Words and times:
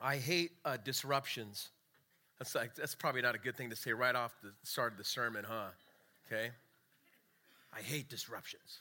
I 0.00 0.16
hate 0.16 0.52
uh, 0.64 0.78
disruptions. 0.82 1.68
That's, 2.38 2.54
like, 2.54 2.74
that's 2.74 2.94
probably 2.94 3.20
not 3.20 3.34
a 3.34 3.38
good 3.38 3.56
thing 3.56 3.68
to 3.70 3.76
say 3.76 3.92
right 3.92 4.14
off 4.14 4.34
the 4.42 4.52
start 4.62 4.92
of 4.92 4.98
the 4.98 5.04
sermon, 5.04 5.44
huh? 5.46 5.68
Okay? 6.26 6.50
I 7.76 7.80
hate 7.82 8.08
disruptions. 8.08 8.80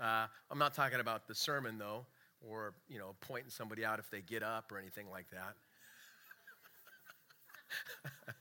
Uh, 0.00 0.26
I'm 0.50 0.58
not 0.58 0.74
talking 0.74 1.00
about 1.00 1.26
the 1.26 1.34
sermon, 1.34 1.76
though, 1.76 2.06
or, 2.48 2.74
you 2.88 2.98
know, 2.98 3.16
pointing 3.20 3.50
somebody 3.50 3.84
out 3.84 3.98
if 3.98 4.10
they 4.10 4.20
get 4.20 4.42
up 4.42 4.70
or 4.70 4.78
anything 4.78 5.10
like 5.10 5.26
that. 5.30 5.56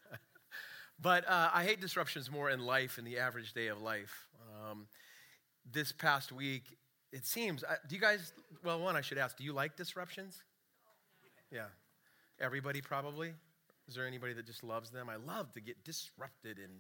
but 1.02 1.28
uh, 1.28 1.50
I 1.54 1.64
hate 1.64 1.82
disruptions 1.82 2.30
more 2.30 2.50
in 2.52 2.60
life, 2.60 2.98
in 3.00 3.06
the 3.06 3.18
average 3.18 3.54
day 3.54 3.68
of 3.68 3.82
life. 3.82 4.28
Um, 4.70 4.88
this 5.72 5.92
past 5.92 6.32
week, 6.32 6.64
it 7.12 7.26
seems, 7.26 7.64
uh, 7.64 7.76
do 7.88 7.96
you 7.96 8.02
guys, 8.02 8.34
well, 8.64 8.80
one, 8.80 8.96
I 8.96 9.02
should 9.02 9.18
ask, 9.18 9.36
do 9.36 9.44
you 9.44 9.54
like 9.54 9.76
disruptions? 9.76 10.44
Yeah. 11.52 11.66
Everybody 12.42 12.82
probably? 12.82 13.34
Is 13.88 13.96
there 13.96 14.08
anybody 14.08 14.34
that 14.34 14.46
just 14.46 14.64
loves 14.64 14.90
them? 14.90 15.10
I 15.10 15.18
love 15.18 15.52
to 15.54 15.60
get 15.60 15.84
disrupted 15.84 16.58
and, 16.58 16.74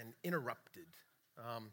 and 0.00 0.14
interrupted. 0.22 0.86
Um, 1.38 1.70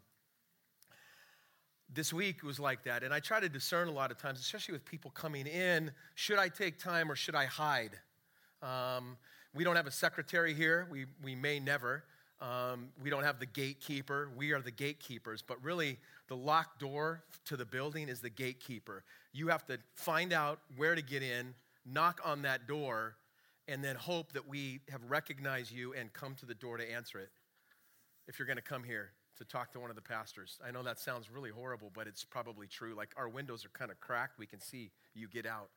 this 1.94 2.12
week 2.12 2.42
was 2.42 2.60
like 2.60 2.84
that, 2.84 3.02
and 3.02 3.12
I 3.12 3.20
try 3.20 3.40
to 3.40 3.48
discern 3.48 3.88
a 3.88 3.92
lot 3.92 4.10
of 4.10 4.18
times, 4.18 4.40
especially 4.40 4.72
with 4.72 4.84
people 4.84 5.10
coming 5.10 5.46
in 5.46 5.92
should 6.14 6.38
I 6.38 6.48
take 6.48 6.78
time 6.78 7.10
or 7.10 7.16
should 7.16 7.34
I 7.34 7.46
hide? 7.46 7.92
Um, 8.62 9.16
we 9.54 9.64
don't 9.64 9.76
have 9.76 9.86
a 9.86 9.92
secretary 9.92 10.52
here, 10.52 10.86
we, 10.90 11.06
we 11.22 11.34
may 11.34 11.58
never. 11.58 12.04
Um, 12.42 12.88
we 13.00 13.08
don't 13.08 13.22
have 13.22 13.38
the 13.38 13.46
gatekeeper. 13.46 14.30
We 14.36 14.50
are 14.50 14.60
the 14.60 14.72
gatekeepers. 14.72 15.42
But 15.42 15.62
really, 15.62 15.98
the 16.26 16.36
locked 16.36 16.80
door 16.80 17.22
to 17.44 17.56
the 17.56 17.64
building 17.64 18.08
is 18.08 18.20
the 18.20 18.30
gatekeeper. 18.30 19.04
You 19.32 19.46
have 19.48 19.64
to 19.66 19.78
find 19.94 20.32
out 20.32 20.58
where 20.76 20.96
to 20.96 21.02
get 21.02 21.22
in, 21.22 21.54
knock 21.86 22.20
on 22.24 22.42
that 22.42 22.66
door, 22.66 23.14
and 23.68 23.82
then 23.82 23.96
hope 23.96 24.32
that 24.32 24.48
we 24.48 24.80
have 24.90 25.00
recognized 25.08 25.70
you 25.70 25.94
and 25.94 26.12
come 26.12 26.34
to 26.36 26.46
the 26.46 26.54
door 26.54 26.76
to 26.76 26.90
answer 26.90 27.18
it 27.18 27.30
if 28.26 28.38
you're 28.38 28.46
going 28.46 28.56
to 28.56 28.62
come 28.62 28.82
here 28.84 29.10
to 29.38 29.44
talk 29.44 29.72
to 29.72 29.80
one 29.80 29.90
of 29.90 29.96
the 29.96 30.02
pastors. 30.02 30.58
I 30.66 30.70
know 30.70 30.82
that 30.82 30.98
sounds 30.98 31.30
really 31.30 31.50
horrible, 31.50 31.90
but 31.94 32.06
it's 32.06 32.24
probably 32.24 32.66
true. 32.66 32.94
Like 32.94 33.12
our 33.16 33.28
windows 33.28 33.64
are 33.64 33.70
kind 33.70 33.90
of 33.90 34.00
cracked, 34.00 34.38
we 34.38 34.46
can 34.46 34.60
see 34.60 34.90
you 35.14 35.28
get 35.28 35.46
out. 35.46 35.70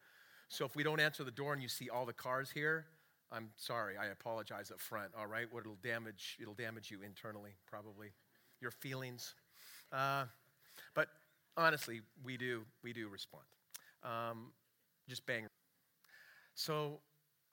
So 0.47 0.66
if 0.66 0.75
we 0.75 0.83
don't 0.83 1.00
answer 1.00 1.23
the 1.23 1.31
door 1.31 1.53
and 1.53 1.61
you 1.61 1.69
see 1.69 1.89
all 1.89 2.05
the 2.05 2.14
cars 2.14 2.52
here, 2.52 2.86
I'm 3.31 3.50
sorry. 3.58 3.97
I 3.97 4.08
apologize 4.08 4.72
up 4.72 4.80
front. 4.80 5.11
All 5.17 5.27
right, 5.27 5.47
what 5.52 5.61
it'll 5.61 5.77
damage 5.83 6.38
it'll 6.39 6.53
damage 6.53 6.92
you 6.92 6.99
internally, 7.02 7.55
probably 7.66 8.09
your 8.61 8.72
feelings. 8.72 9.33
Uh, 9.92 10.25
but 10.94 11.08
honestly, 11.58 12.02
we 12.23 12.38
do 12.38 12.64
we 12.83 12.94
do 12.94 13.09
respond. 13.09 13.45
Um, 14.03 14.52
just 15.09 15.25
bang. 15.25 15.47
So 16.53 16.99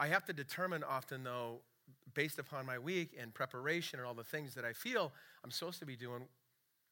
I 0.02 0.08
have 0.08 0.24
to 0.24 0.32
determine 0.32 0.82
often 0.82 1.22
though, 1.22 1.60
based 2.12 2.40
upon 2.40 2.66
my 2.66 2.76
week 2.76 3.16
and 3.20 3.32
preparation 3.32 4.00
and 4.00 4.08
all 4.08 4.14
the 4.14 4.24
things 4.24 4.52
that 4.56 4.64
I 4.64 4.72
feel 4.72 5.12
I'm 5.44 5.52
supposed 5.52 5.78
to 5.78 5.86
be 5.86 5.94
doing. 5.94 6.22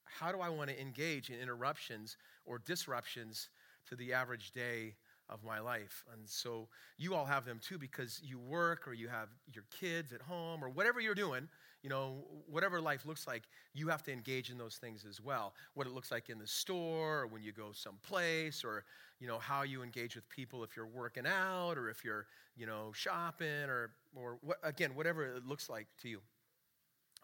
How 0.05 0.30
do 0.30 0.39
I 0.39 0.48
want 0.48 0.70
to 0.70 0.80
engage 0.80 1.28
in 1.28 1.41
interruptions 1.41 2.16
or 2.47 2.61
disruptions 2.61 3.48
to 3.88 3.97
the 3.97 4.12
average 4.12 4.53
day 4.53 4.94
of 5.31 5.45
my 5.45 5.61
life. 5.61 6.05
And 6.12 6.28
so 6.28 6.69
you 6.98 7.14
all 7.14 7.25
have 7.25 7.45
them 7.45 7.61
too 7.62 7.78
because 7.78 8.20
you 8.23 8.39
work 8.39 8.86
or 8.86 8.92
you 8.92 9.09
have 9.09 9.28
your 9.53 9.64
kids 9.70 10.12
at 10.12 10.20
home 10.20 10.62
or 10.62 10.69
whatever 10.69 11.00
you're 11.00 11.14
doing, 11.14 11.48
you 11.83 11.89
know, 11.89 12.25
whatever 12.47 12.81
life 12.81 13.06
looks 13.06 13.27
like, 13.27 13.45
you 13.72 13.89
have 13.89 14.03
to 14.03 14.12
engage 14.12 14.50
in 14.50 14.59
those 14.59 14.77
things 14.77 15.06
as 15.09 15.20
well. 15.20 15.55
What 15.75 15.87
it 15.87 15.92
looks 15.92 16.11
like 16.11 16.28
in 16.28 16.39
the 16.39 16.47
store 16.47 17.20
or 17.20 17.27
when 17.27 17.42
you 17.42 17.53
go 17.53 17.70
someplace 17.72 18.64
or, 18.64 18.84
you 19.19 19.28
know, 19.28 19.39
how 19.39 19.62
you 19.62 19.83
engage 19.83 20.17
with 20.17 20.28
people 20.28 20.62
if 20.64 20.77
you're 20.77 20.87
working 20.87 21.27
out 21.27 21.78
or 21.78 21.89
if 21.89 22.05
you're, 22.05 22.27
you 22.56 22.67
know, 22.67 22.91
shopping 22.92 23.69
or, 23.69 23.92
or 24.15 24.39
what, 24.42 24.59
again, 24.62 24.94
whatever 24.94 25.37
it 25.37 25.47
looks 25.47 25.70
like 25.70 25.87
to 26.03 26.09
you. 26.09 26.20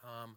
Um, 0.04 0.36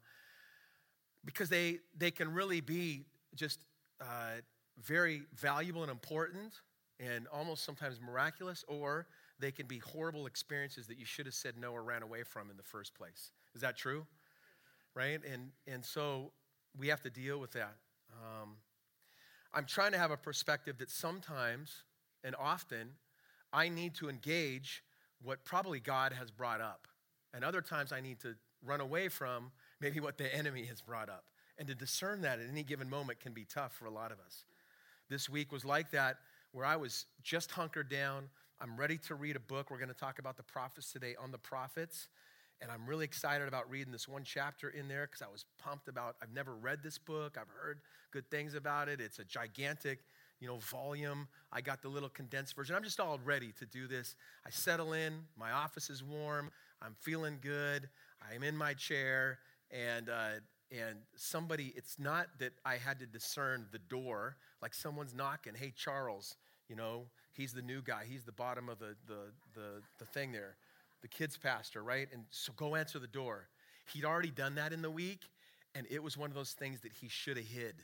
because 1.23 1.49
they, 1.49 1.80
they 1.98 2.11
can 2.11 2.33
really 2.33 2.61
be 2.61 3.04
just 3.36 3.66
uh, 4.02 4.42
very 4.82 5.23
valuable 5.36 5.83
and 5.83 5.92
important 5.92 6.54
and 6.99 7.27
almost 7.27 7.64
sometimes 7.64 7.99
miraculous, 8.02 8.65
or 8.67 9.08
they 9.39 9.52
can 9.52 9.65
be 9.65 9.80
horrible 9.80 10.26
experiences 10.26 10.87
that 10.87 10.98
you 10.98 11.05
should 11.05 11.26
have 11.26 11.36
said 11.36 11.54
no 11.58 11.71
or 11.71 11.83
ran 11.83 12.04
away 12.04 12.23
from 12.23 12.49
in 12.49 12.58
the 12.58 12.64
first 12.64 12.93
place. 12.93 13.32
Is 13.55 13.61
that 13.61 13.77
true? 13.77 14.05
Right? 14.95 15.20
And, 15.32 15.52
and 15.67 15.83
so 15.83 16.32
we 16.77 16.87
have 16.89 17.02
to 17.02 17.10
deal 17.10 17.39
with 17.39 17.52
that. 17.54 17.76
Um, 18.11 18.58
I'm 19.54 19.65
trying 19.65 19.93
to 19.93 19.98
have 19.98 20.11
a 20.11 20.17
perspective 20.17 20.77
that 20.80 20.89
sometimes 20.89 21.83
and 22.23 22.36
often 22.37 22.89
I 23.52 23.70
need 23.70 23.95
to 23.95 24.10
engage 24.10 24.83
what 25.23 25.43
probably 25.45 25.80
God 25.80 26.14
has 26.14 26.31
brought 26.31 26.61
up. 26.61 26.87
And 27.33 27.43
other 27.43 27.61
times 27.61 27.92
I 27.92 28.02
need 28.02 28.20
to 28.21 28.36
run 28.64 28.81
away 28.81 29.08
from 29.10 29.52
maybe 29.80 29.99
what 29.99 30.17
the 30.17 30.33
enemy 30.36 30.66
has 30.66 30.81
brought 30.81 31.10
up. 31.10 31.26
And 31.58 31.67
to 31.67 31.76
discern 31.76 32.21
that 32.21 32.39
at 32.39 32.48
any 32.49 32.64
given 32.64 32.89
moment 32.89 33.20
can 33.20 33.33
be 33.33 33.45
tough 33.45 33.73
for 33.73 33.86
a 33.86 33.92
lot 33.92 34.11
of 34.11 34.20
us. 34.26 34.45
This 35.10 35.27
week 35.27 35.52
was 35.52 35.66
like 35.66 35.92
that 35.92 36.17
where 36.52 36.65
I 36.65 36.76
was 36.76 37.05
just 37.23 37.52
hunkered 37.52 37.89
down. 37.89 38.30
I'm 38.61 38.76
ready 38.76 38.98
to 39.08 39.15
read 39.15 39.36
a 39.36 39.39
book. 39.39 39.71
We're 39.71 39.77
going 39.77 39.89
to 39.89 39.95
talk 39.95 40.20
about 40.20 40.37
the 40.37 40.43
prophets 40.43 40.92
today 40.92 41.15
on 41.21 41.32
the 41.32 41.37
prophets. 41.37 42.08
And 42.61 42.70
I'm 42.70 42.86
really 42.86 43.05
excited 43.05 43.48
about 43.48 43.70
reading 43.70 43.92
this 43.92 44.08
one 44.08 44.23
chapter 44.26 44.70
in 44.70 44.89
there 44.89 45.08
because 45.08 45.21
I 45.21 45.32
was 45.32 45.45
pumped 45.64 45.87
about 45.87 46.17
I've 46.21 46.33
never 46.33 46.55
read 46.55 46.80
this 46.83 46.98
book. 46.98 47.37
I've 47.39 47.48
heard 47.48 47.80
good 48.11 48.30
things 48.30 48.54
about 48.54 48.89
it. 48.89 48.99
It's 48.99 49.20
a 49.20 49.23
gigantic, 49.23 49.99
you 50.42 50.48
know, 50.48 50.58
volume. 50.58 51.27
I 51.54 51.61
got 51.61 51.82
the 51.82 51.87
little 51.87 52.10
condensed 52.10 52.55
version. 52.55 52.76
I'm 52.76 52.83
just 52.83 52.99
all 52.99 53.20
ready 53.23 53.54
to 53.60 53.66
do 53.66 53.87
this. 53.87 54.16
I 54.45 54.49
settle 54.49 54.92
in, 54.92 55.21
my 55.37 55.52
office 55.52 55.89
is 55.89 56.04
warm, 56.04 56.52
I'm 56.81 56.95
feeling 56.99 57.39
good, 57.42 57.87
I'm 58.30 58.43
in 58.43 58.58
my 58.58 58.73
chair, 58.73 59.39
and 59.71 60.10
uh, 60.10 60.39
and 60.71 60.99
somebody, 61.15 61.73
it's 61.75 61.97
not 61.97 62.27
that 62.39 62.53
I 62.63 62.75
had 62.75 62.99
to 62.99 63.05
discern 63.05 63.65
the 63.71 63.80
door, 63.80 64.35
like 64.61 64.73
someone's 64.73 65.15
knocking, 65.15 65.53
hey, 65.55 65.73
Charles, 65.75 66.35
you 66.67 66.75
know, 66.75 67.05
he's 67.33 67.53
the 67.53 67.61
new 67.61 67.81
guy, 67.81 68.03
he's 68.07 68.23
the 68.23 68.31
bottom 68.31 68.69
of 68.69 68.77
the, 68.80 68.95
the, 69.07 69.31
the, 69.55 69.81
the 69.97 70.05
thing 70.05 70.31
there, 70.31 70.55
the 71.02 71.07
kids' 71.07 71.37
pastor, 71.37 71.83
right? 71.83 72.07
And 72.13 72.23
so 72.30 72.53
go 72.55 72.75
answer 72.75 72.99
the 72.99 73.07
door. 73.07 73.47
He'd 73.93 74.05
already 74.05 74.30
done 74.30 74.55
that 74.55 74.71
in 74.71 74.81
the 74.83 74.91
week, 74.91 75.21
and 75.73 75.87
it 75.89 76.03
was 76.03 76.17
one 76.17 76.30
of 76.30 76.35
those 76.35 76.52
things 76.52 76.81
that 76.81 76.91
he 76.93 77.07
should 77.09 77.37
have 77.37 77.47
hid. 77.47 77.75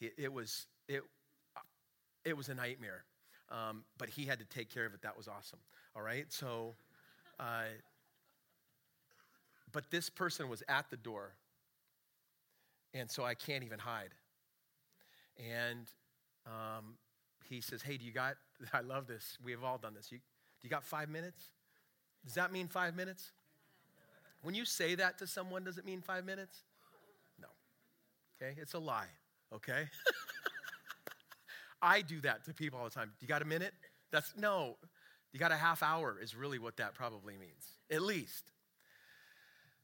It, 0.00 0.32
was, 0.32 0.66
it, 0.88 1.02
it 2.24 2.36
was 2.36 2.48
a 2.48 2.54
nightmare, 2.54 3.04
um, 3.50 3.84
but 3.96 4.08
he 4.08 4.24
had 4.24 4.40
to 4.40 4.44
take 4.44 4.74
care 4.74 4.86
of 4.86 4.92
it. 4.92 5.02
That 5.02 5.16
was 5.16 5.28
awesome, 5.28 5.60
all 5.94 6.02
right? 6.02 6.26
So, 6.30 6.74
uh, 7.38 7.62
but 9.70 9.90
this 9.90 10.10
person 10.10 10.48
was 10.48 10.62
at 10.68 10.90
the 10.90 10.96
door 10.96 11.34
and 12.94 13.10
so 13.10 13.24
I 13.24 13.34
can't 13.34 13.64
even 13.64 13.78
hide. 13.78 14.14
And 15.38 15.86
um, 16.46 16.94
he 17.48 17.60
says, 17.60 17.82
Hey, 17.82 17.96
do 17.96 18.04
you 18.04 18.12
got, 18.12 18.36
I 18.72 18.80
love 18.80 19.06
this. 19.06 19.36
We 19.42 19.52
have 19.52 19.64
all 19.64 19.78
done 19.78 19.94
this. 19.94 20.10
You, 20.10 20.18
do 20.18 20.22
you 20.62 20.70
got 20.70 20.84
five 20.84 21.08
minutes? 21.08 21.50
Does 22.24 22.34
that 22.34 22.52
mean 22.52 22.68
five 22.68 22.96
minutes? 22.96 23.32
When 24.42 24.54
you 24.54 24.64
say 24.64 24.94
that 24.94 25.18
to 25.18 25.26
someone, 25.26 25.64
does 25.64 25.78
it 25.78 25.84
mean 25.84 26.00
five 26.00 26.24
minutes? 26.24 26.62
No. 27.40 27.48
Okay? 28.40 28.54
It's 28.60 28.74
a 28.74 28.78
lie. 28.78 29.08
Okay? 29.52 29.88
I 31.82 32.00
do 32.00 32.20
that 32.22 32.44
to 32.46 32.54
people 32.54 32.78
all 32.78 32.84
the 32.84 32.90
time. 32.90 33.08
Do 33.08 33.24
you 33.24 33.28
got 33.28 33.42
a 33.42 33.46
minute? 33.46 33.72
That's 34.10 34.32
no. 34.38 34.76
You 35.32 35.40
got 35.40 35.50
a 35.50 35.56
half 35.56 35.82
hour, 35.82 36.16
is 36.22 36.36
really 36.36 36.58
what 36.58 36.76
that 36.76 36.94
probably 36.94 37.36
means, 37.36 37.66
at 37.90 38.02
least. 38.02 38.44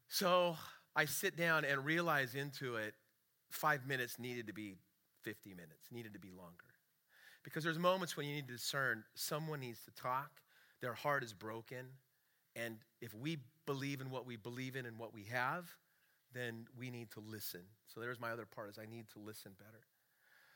So 0.08 0.56
I 0.94 1.04
sit 1.04 1.36
down 1.36 1.64
and 1.64 1.84
realize 1.84 2.34
into 2.34 2.76
it 2.76 2.94
five 3.50 3.86
minutes 3.86 4.18
needed 4.18 4.46
to 4.46 4.52
be 4.52 4.76
50 5.22 5.50
minutes, 5.50 5.88
needed 5.90 6.12
to 6.14 6.18
be 6.18 6.30
longer. 6.30 6.66
Because 7.42 7.64
there's 7.64 7.78
moments 7.78 8.16
when 8.16 8.26
you 8.26 8.34
need 8.34 8.46
to 8.48 8.54
discern 8.54 9.04
someone 9.14 9.60
needs 9.60 9.84
to 9.84 9.90
talk, 9.92 10.30
their 10.80 10.94
heart 10.94 11.22
is 11.22 11.32
broken, 11.32 11.86
and 12.56 12.76
if 13.00 13.14
we 13.14 13.38
believe 13.66 14.00
in 14.00 14.10
what 14.10 14.26
we 14.26 14.36
believe 14.36 14.76
in 14.76 14.86
and 14.86 14.98
what 14.98 15.14
we 15.14 15.24
have, 15.30 15.70
then 16.32 16.66
we 16.78 16.90
need 16.90 17.10
to 17.12 17.20
listen. 17.20 17.60
So 17.86 18.00
there's 18.00 18.20
my 18.20 18.30
other 18.30 18.46
part 18.46 18.70
is 18.70 18.78
I 18.78 18.86
need 18.86 19.08
to 19.10 19.18
listen 19.18 19.52
better. 19.58 19.84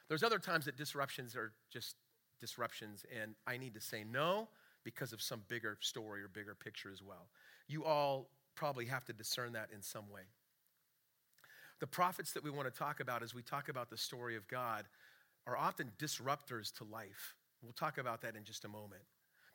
There's 0.08 0.22
other 0.22 0.38
times 0.38 0.64
that 0.66 0.76
disruptions 0.76 1.34
are 1.34 1.52
just 1.70 1.96
disruptions 2.40 3.04
and 3.20 3.34
I 3.46 3.56
need 3.56 3.74
to 3.74 3.80
say 3.80 4.04
no 4.04 4.48
because 4.84 5.12
of 5.12 5.22
some 5.22 5.42
bigger 5.48 5.78
story 5.80 6.22
or 6.22 6.28
bigger 6.28 6.54
picture 6.54 6.90
as 6.92 7.02
well. 7.02 7.28
You 7.68 7.84
all 7.84 8.28
probably 8.54 8.86
have 8.86 9.04
to 9.06 9.12
discern 9.12 9.52
that 9.52 9.68
in 9.74 9.82
some 9.82 10.10
way. 10.10 10.22
The 11.84 11.88
prophets 11.88 12.32
that 12.32 12.42
we 12.42 12.48
want 12.48 12.64
to 12.64 12.72
talk 12.72 13.00
about 13.00 13.22
as 13.22 13.34
we 13.34 13.42
talk 13.42 13.68
about 13.68 13.90
the 13.90 13.98
story 13.98 14.36
of 14.36 14.48
God 14.48 14.86
are 15.46 15.54
often 15.54 15.92
disruptors 15.98 16.72
to 16.78 16.84
life. 16.84 17.34
We'll 17.62 17.74
talk 17.74 17.98
about 17.98 18.22
that 18.22 18.36
in 18.36 18.44
just 18.44 18.64
a 18.64 18.68
moment. 18.68 19.02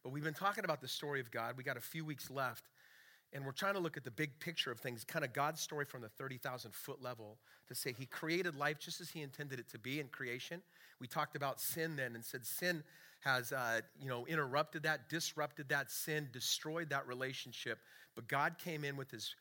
But 0.03 0.11
we've 0.11 0.23
been 0.23 0.35
talking 0.35 0.63
about 0.63 0.79
the 0.79 0.87
story 0.87 1.19
of 1.19 1.31
God. 1.31 1.57
We 1.57 1.63
got 1.63 1.75
a 1.75 1.81
few 1.81 2.05
weeks 2.05 2.29
left, 2.29 2.65
and 3.33 3.43
we're 3.43 3.51
trying 3.51 3.73
to 3.73 3.79
look 3.79 3.97
at 3.97 4.03
the 4.03 4.11
big 4.11 4.39
picture 4.39 4.71
of 4.71 4.79
things, 4.79 5.03
kind 5.03 5.25
of 5.25 5.33
God's 5.33 5.59
story 5.59 5.85
from 5.85 6.01
the 6.01 6.07
30,000 6.07 6.71
foot 6.71 7.01
level 7.01 7.39
to 7.67 7.73
say 7.73 7.95
He 7.97 8.05
created 8.05 8.55
life 8.55 8.77
just 8.77 9.01
as 9.01 9.09
He 9.09 9.23
intended 9.23 9.57
it 9.57 9.67
to 9.69 9.79
be 9.79 9.99
in 9.99 10.07
creation. 10.09 10.61
We 11.01 11.07
talked 11.07 11.35
about 11.35 11.59
sin 11.59 11.95
then 11.95 12.13
and 12.13 12.23
said 12.23 12.45
sin 12.45 12.83
has 13.21 13.51
uh, 13.51 13.81
you 13.99 14.07
know, 14.07 14.27
interrupted 14.27 14.83
that, 14.83 15.09
disrupted 15.09 15.69
that 15.69 15.89
sin, 15.89 16.29
destroyed 16.31 16.91
that 16.91 17.07
relationship. 17.07 17.79
But 18.13 18.27
God 18.27 18.59
came 18.59 18.83
in 18.83 18.97
with 18.97 19.09
his 19.09 19.33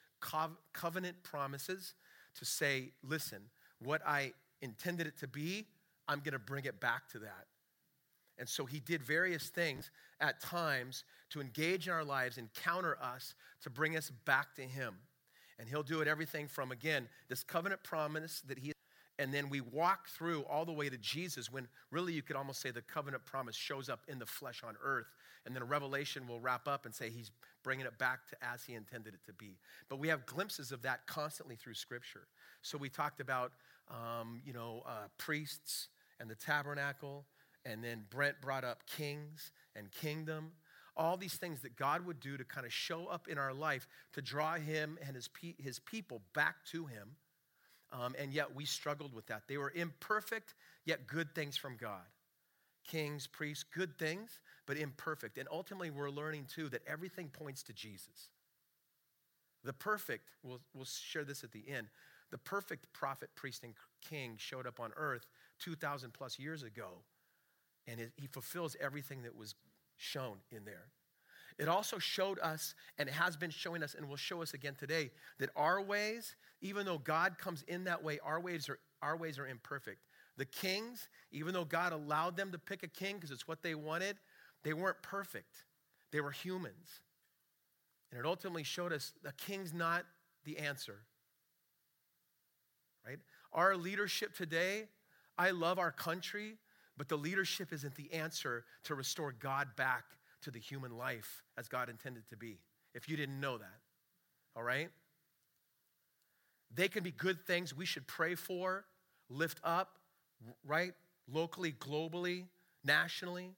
covenant 0.73 1.23
promises 1.23 1.93
to 2.39 2.45
say, 2.45 2.91
listen, 3.03 3.43
what 3.83 4.01
I 4.07 4.33
intended 4.61 5.07
it 5.07 5.19
to 5.19 5.29
be, 5.29 5.67
I'm 6.09 6.21
going 6.21 6.33
to 6.33 6.39
bring 6.39 6.65
it 6.65 6.81
back 6.81 7.09
to 7.13 7.19
that. 7.21 7.47
And 8.39 8.49
so 8.49 8.65
he 8.65 8.81
did 8.81 9.03
various 9.03 9.49
things 9.49 9.91
at 10.21 10.41
times 10.41 11.05
to 11.31 11.41
engage 11.41 11.89
in 11.89 11.93
our 11.93 12.05
lives, 12.05 12.39
encounter 12.39 12.97
us, 13.03 13.35
to 13.63 13.71
bring 13.71 13.97
us 13.97 14.11
back 14.25 14.55
to 14.57 14.63
him. 14.63 14.95
And 15.59 15.69
he'll 15.69 15.83
do 15.83 16.01
it 16.01 16.09
everything 16.09 16.47
from, 16.47 16.71
again, 16.71 17.09
this 17.29 17.43
covenant 17.43 17.83
promise 17.83 18.43
that 18.47 18.59
he, 18.59 18.73
and 19.19 19.35
then 19.35 19.51
we 19.51 19.61
walk 19.61 20.09
through 20.09 20.45
all 20.45 20.65
the 20.65 20.73
way 20.73 20.89
to 20.89 20.97
Jesus 20.97 21.51
when 21.51 21.67
really 21.91 22.13
you 22.13 22.23
could 22.23 22.37
almost 22.37 22.61
say 22.61 22.71
the 22.71 22.83
covenant 22.83 23.25
promise 23.25 23.57
shows 23.57 23.89
up 23.89 24.01
in 24.07 24.19
the 24.19 24.27
flesh 24.27 24.63
on 24.65 24.77
earth. 24.83 25.09
And 25.45 25.55
then 25.55 25.63
a 25.63 25.67
Revelation 25.67 26.29
will 26.29 26.41
wrap 26.41 26.69
up 26.69 26.85
and 26.85 26.95
say 26.95 27.11
he's 27.11 27.31
bringing 27.65 27.87
it 27.87 27.99
back 27.99 28.29
to 28.29 28.37
as 28.43 28.63
he 28.65 28.75
intended 28.75 29.15
it 29.15 29.21
to 29.27 29.33
be. 29.33 29.59
But 29.89 29.99
we 29.99 30.09
have 30.09 30.25
glimpses 30.27 30.71
of 30.71 30.83
that 30.83 31.07
constantly 31.07 31.57
through 31.57 31.75
Scripture. 31.75 32.29
So 32.63 32.79
we 32.79 32.89
talked 32.89 33.21
about, 33.21 33.53
um, 33.91 34.41
you 34.45 34.53
know, 34.53 34.83
uh, 34.87 35.09
priests 35.17 35.89
and 36.21 36.31
the 36.31 36.37
tabernacle. 36.37 37.25
And 37.65 37.83
then 37.83 38.05
Brent 38.11 38.41
brought 38.41 38.65
up 38.65 38.87
kings 38.87 39.51
and 39.75 39.91
kingdom 39.91 40.53
all 40.99 41.17
these 41.17 41.35
things 41.35 41.61
that 41.61 41.77
God 41.77 42.05
would 42.05 42.19
do 42.19 42.37
to 42.37 42.45
kind 42.45 42.67
of 42.67 42.73
show 42.73 43.07
up 43.07 43.29
in 43.29 43.39
our 43.39 43.55
life 43.55 43.87
to 44.15 44.21
draw 44.21 44.57
him 44.57 44.99
and 45.07 45.15
his, 45.15 45.29
pe- 45.29 45.55
his 45.57 45.79
people 45.79 46.21
back 46.35 46.57
to 46.73 46.87
him. 46.87 47.11
Um, 47.93 48.15
and 48.19 48.33
yet 48.33 48.55
we 48.55 48.65
struggled 48.65 49.15
with 49.15 49.27
that. 49.27 49.43
They 49.49 49.57
were 49.57 49.73
imperfect, 49.75 50.55
yet 50.85 51.07
good 51.07 51.35
things 51.35 51.57
from 51.57 51.77
God. 51.77 52.05
Kings, 52.87 53.27
priests, 53.27 53.65
good 53.65 53.99
things, 53.99 54.41
but 54.67 54.77
imperfect. 54.77 55.39
And 55.39 55.49
ultimately, 55.51 55.91
we're 55.91 56.11
learning 56.11 56.47
too 56.53 56.69
that 56.71 56.83
everything 56.87 57.29
points 57.29 57.63
to 57.65 57.73
Jesus. 57.73 58.31
The 59.65 59.73
perfect, 59.73 60.31
we'll, 60.43 60.61
we'll 60.75 60.85
share 60.85 61.25
this 61.25 61.45
at 61.45 61.53
the 61.53 61.65
end, 61.69 61.89
the 62.31 62.39
perfect 62.39 62.93
prophet, 62.93 63.31
priest, 63.35 63.65
and 63.65 63.75
king 64.07 64.35
showed 64.37 64.67
up 64.67 64.81
on 64.81 64.93
earth 64.97 65.27
2,000 65.61 66.13
plus 66.13 66.39
years 66.39 66.63
ago. 66.63 67.03
And 67.87 68.01
it, 68.01 68.13
he 68.17 68.27
fulfills 68.27 68.77
everything 68.81 69.23
that 69.23 69.37
was 69.37 69.55
shown 69.97 70.37
in 70.51 70.65
there. 70.65 70.87
It 71.59 71.69
also 71.69 71.99
showed 71.99 72.39
us, 72.39 72.75
and 72.99 73.09
has 73.09 73.37
been 73.37 73.51
showing 73.51 73.83
us, 73.83 73.95
and 73.95 74.09
will 74.09 74.17
show 74.17 74.43
us 74.43 74.55
again 74.55 74.77
today, 74.79 75.11
that 75.39 75.51
our 75.57 75.83
ways, 75.83 76.37
even 76.61 76.87
though 76.87 76.99
God 76.99 77.37
comes 77.39 77.65
in 77.67 77.85
that 77.85 78.03
way, 78.03 78.21
our 78.25 78.41
ways 78.41 78.69
are, 78.69 78.79
our 79.03 79.17
ways 79.17 79.39
are 79.39 79.47
imperfect. 79.47 79.99
The 80.37 80.45
kings, 80.45 81.09
even 81.33 81.53
though 81.53 81.65
God 81.65 81.93
allowed 81.93 82.37
them 82.37 82.53
to 82.53 82.59
pick 82.59 82.85
a 82.85 82.89
king 82.89 83.17
because 83.17 83.33
it's 83.33 83.49
what 83.49 83.63
they 83.63 83.75
wanted, 83.75 84.17
they 84.63 84.73
weren't 84.73 85.03
perfect. 85.03 85.65
They 86.13 86.21
were 86.21 86.31
humans. 86.31 87.01
And 88.13 88.21
it 88.21 88.27
ultimately 88.27 88.63
showed 88.63 88.93
us 88.93 89.13
the 89.25 89.33
king's 89.33 89.75
not 89.75 90.05
the 90.45 90.59
answer. 90.59 91.01
Right? 93.05 93.19
Our 93.53 93.77
leadership 93.77 94.35
today, 94.35 94.85
I 95.37 95.51
love 95.51 95.81
our 95.81 95.91
country. 95.91 96.57
But 96.97 97.09
the 97.09 97.17
leadership 97.17 97.73
isn't 97.73 97.95
the 97.95 98.13
answer 98.13 98.65
to 98.85 98.97
restore 98.97 99.33
God 99.33 99.69
back 99.77 100.05
to 100.43 100.51
the 100.51 100.59
human 100.59 100.97
life 100.97 101.43
as 101.57 101.69
God 101.69 101.89
intended 101.89 102.29
to 102.29 102.37
be. 102.37 102.59
If 102.95 103.09
you 103.09 103.17
didn't 103.17 103.41
know 103.41 103.59
that, 103.59 103.81
all 104.57 104.63
right? 104.63 104.89
They 106.75 106.89
can 106.89 107.03
be 107.03 107.11
good 107.11 107.47
things 107.47 107.77
we 107.77 107.87
should 107.87 108.07
pray 108.07 108.35
for, 108.35 108.85
lift 109.31 109.61
up, 109.65 109.99
right? 110.67 110.93
Locally, 111.31 111.73
globally, 111.73 112.45
nationally, 112.85 113.55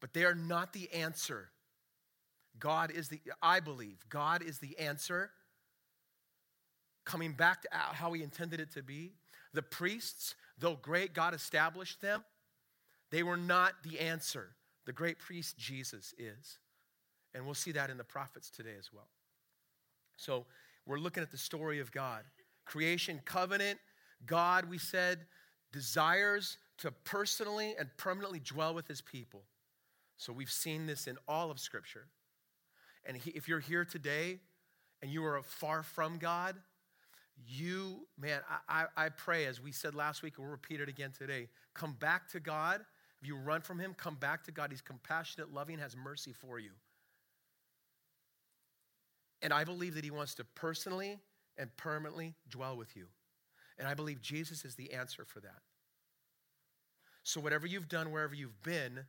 but 0.00 0.12
they 0.12 0.24
are 0.24 0.34
not 0.34 0.72
the 0.72 0.92
answer. 0.92 1.50
God 2.58 2.90
is 2.90 3.08
the, 3.08 3.20
I 3.42 3.60
believe, 3.60 4.04
God 4.08 4.42
is 4.42 4.58
the 4.58 4.78
answer. 4.78 5.30
Coming 7.04 7.32
back 7.32 7.62
to 7.62 7.68
how 7.72 8.12
He 8.12 8.22
intended 8.22 8.60
it 8.60 8.72
to 8.72 8.82
be. 8.82 9.12
The 9.54 9.62
priests, 9.62 10.34
though 10.58 10.76
great, 10.76 11.14
God 11.14 11.34
established 11.34 12.00
them. 12.00 12.24
They 13.10 13.22
were 13.22 13.36
not 13.36 13.74
the 13.82 14.00
answer. 14.00 14.50
The 14.86 14.92
great 14.92 15.18
priest 15.18 15.56
Jesus 15.56 16.14
is. 16.18 16.58
And 17.34 17.44
we'll 17.44 17.54
see 17.54 17.72
that 17.72 17.90
in 17.90 17.96
the 17.96 18.04
prophets 18.04 18.50
today 18.50 18.74
as 18.78 18.92
well. 18.92 19.08
So 20.16 20.44
we're 20.86 20.98
looking 20.98 21.22
at 21.22 21.30
the 21.30 21.38
story 21.38 21.80
of 21.80 21.92
God. 21.92 22.24
Creation 22.64 23.20
covenant, 23.24 23.78
God, 24.26 24.68
we 24.68 24.78
said, 24.78 25.20
desires 25.72 26.58
to 26.78 26.90
personally 26.90 27.74
and 27.78 27.88
permanently 27.96 28.40
dwell 28.40 28.74
with 28.74 28.86
his 28.86 29.00
people. 29.00 29.42
So 30.16 30.32
we've 30.32 30.50
seen 30.50 30.86
this 30.86 31.06
in 31.06 31.16
all 31.26 31.50
of 31.50 31.58
Scripture. 31.58 32.06
And 33.04 33.16
he, 33.16 33.30
if 33.30 33.48
you're 33.48 33.60
here 33.60 33.84
today 33.84 34.38
and 35.00 35.10
you 35.10 35.24
are 35.24 35.42
far 35.42 35.82
from 35.82 36.18
God, 36.18 36.56
you, 37.46 38.06
man, 38.18 38.40
I, 38.68 38.84
I, 38.96 39.06
I 39.06 39.08
pray, 39.08 39.46
as 39.46 39.60
we 39.60 39.72
said 39.72 39.94
last 39.94 40.22
week, 40.22 40.34
and 40.36 40.44
we'll 40.46 40.52
repeat 40.52 40.80
it 40.80 40.88
again 40.88 41.12
today, 41.16 41.48
come 41.74 41.96
back 41.98 42.28
to 42.30 42.40
God 42.40 42.82
if 43.22 43.28
you 43.28 43.36
run 43.36 43.60
from 43.60 43.78
him, 43.78 43.94
come 43.96 44.16
back 44.16 44.42
to 44.44 44.52
God. 44.52 44.70
He's 44.70 44.80
compassionate, 44.80 45.54
loving, 45.54 45.78
has 45.78 45.96
mercy 45.96 46.32
for 46.32 46.58
you. 46.58 46.72
And 49.40 49.52
I 49.52 49.62
believe 49.62 49.94
that 49.94 50.04
he 50.04 50.10
wants 50.10 50.34
to 50.36 50.44
personally 50.44 51.20
and 51.56 51.74
permanently 51.76 52.34
dwell 52.50 52.76
with 52.76 52.96
you. 52.96 53.06
And 53.78 53.86
I 53.86 53.94
believe 53.94 54.20
Jesus 54.20 54.64
is 54.64 54.74
the 54.74 54.92
answer 54.92 55.24
for 55.24 55.38
that. 55.40 55.62
So, 57.22 57.40
whatever 57.40 57.66
you've 57.66 57.88
done, 57.88 58.10
wherever 58.10 58.34
you've 58.34 58.60
been, 58.64 59.00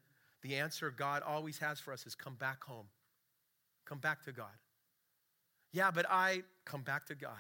the 0.44 0.58
answer 0.58 0.92
God 0.92 1.24
always 1.24 1.58
has 1.58 1.80
for 1.80 1.92
us 1.92 2.06
is 2.06 2.14
come 2.14 2.36
back 2.36 2.64
home. 2.64 2.86
Come 3.86 3.98
back 3.98 4.24
to 4.26 4.32
God. 4.32 4.46
Yeah, 5.72 5.90
but 5.90 6.06
I 6.08 6.44
come 6.66 6.82
back 6.82 7.06
to 7.08 7.16
God. 7.16 7.32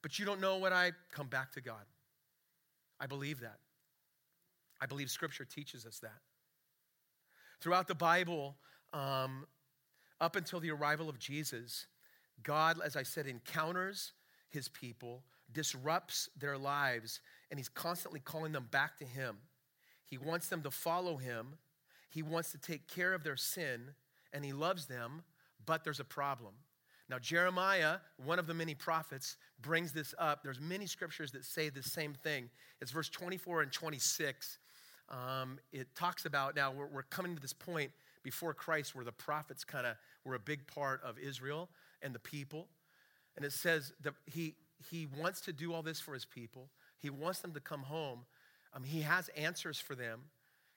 But 0.00 0.18
you 0.18 0.24
don't 0.24 0.40
know 0.40 0.58
what 0.58 0.72
I 0.72 0.92
come 1.10 1.26
back 1.26 1.52
to 1.52 1.60
God. 1.60 1.84
I 3.00 3.06
believe 3.06 3.40
that. 3.40 3.58
I 4.80 4.86
believe 4.86 5.10
Scripture 5.10 5.44
teaches 5.44 5.84
us 5.86 5.98
that. 5.98 6.20
Throughout 7.60 7.88
the 7.88 7.94
Bible, 7.94 8.56
um, 8.92 9.46
up 10.20 10.36
until 10.36 10.60
the 10.60 10.70
arrival 10.70 11.08
of 11.08 11.18
Jesus, 11.18 11.86
God, 12.42 12.78
as 12.84 12.96
I 12.96 13.02
said, 13.02 13.26
encounters 13.26 14.12
his 14.48 14.68
people, 14.68 15.22
disrupts 15.52 16.28
their 16.38 16.56
lives, 16.56 17.20
and 17.50 17.58
he's 17.58 17.68
constantly 17.68 18.20
calling 18.20 18.52
them 18.52 18.68
back 18.70 18.96
to 18.98 19.04
him. 19.04 19.36
He 20.06 20.18
wants 20.18 20.48
them 20.48 20.62
to 20.62 20.70
follow 20.70 21.16
him, 21.16 21.58
he 22.08 22.22
wants 22.22 22.50
to 22.52 22.58
take 22.58 22.88
care 22.88 23.14
of 23.14 23.22
their 23.22 23.36
sin, 23.36 23.90
and 24.32 24.44
he 24.44 24.52
loves 24.52 24.86
them, 24.86 25.22
but 25.64 25.84
there's 25.84 26.00
a 26.00 26.04
problem. 26.04 26.54
Now, 27.08 27.18
Jeremiah, 27.18 27.98
one 28.24 28.38
of 28.38 28.46
the 28.46 28.54
many 28.54 28.74
prophets, 28.74 29.36
brings 29.60 29.92
this 29.92 30.14
up. 30.18 30.42
There's 30.42 30.60
many 30.60 30.86
scriptures 30.86 31.32
that 31.32 31.44
say 31.44 31.68
the 31.68 31.82
same 31.82 32.14
thing. 32.14 32.48
It's 32.80 32.92
verse 32.92 33.08
24 33.08 33.62
and 33.62 33.72
26 33.72 34.58
um, 35.10 35.58
it 35.72 35.94
talks 35.94 36.24
about 36.24 36.54
now 36.54 36.70
we're, 36.70 36.86
we're 36.86 37.02
coming 37.02 37.34
to 37.34 37.42
this 37.42 37.52
point 37.52 37.90
before 38.22 38.54
Christ 38.54 38.94
where 38.94 39.04
the 39.04 39.12
prophets 39.12 39.64
kind 39.64 39.86
of 39.86 39.96
were 40.24 40.34
a 40.34 40.40
big 40.40 40.66
part 40.66 41.02
of 41.02 41.18
Israel 41.18 41.68
and 42.02 42.14
the 42.14 42.18
people. 42.18 42.68
And 43.36 43.44
it 43.44 43.52
says 43.52 43.92
that 44.02 44.14
he, 44.26 44.54
he 44.90 45.06
wants 45.18 45.40
to 45.42 45.52
do 45.52 45.72
all 45.72 45.82
this 45.82 46.00
for 46.00 46.14
his 46.14 46.24
people, 46.24 46.68
he 46.98 47.10
wants 47.10 47.40
them 47.40 47.52
to 47.52 47.60
come 47.60 47.82
home. 47.82 48.20
Um, 48.72 48.84
he 48.84 49.00
has 49.00 49.28
answers 49.30 49.80
for 49.80 49.96
them. 49.96 50.20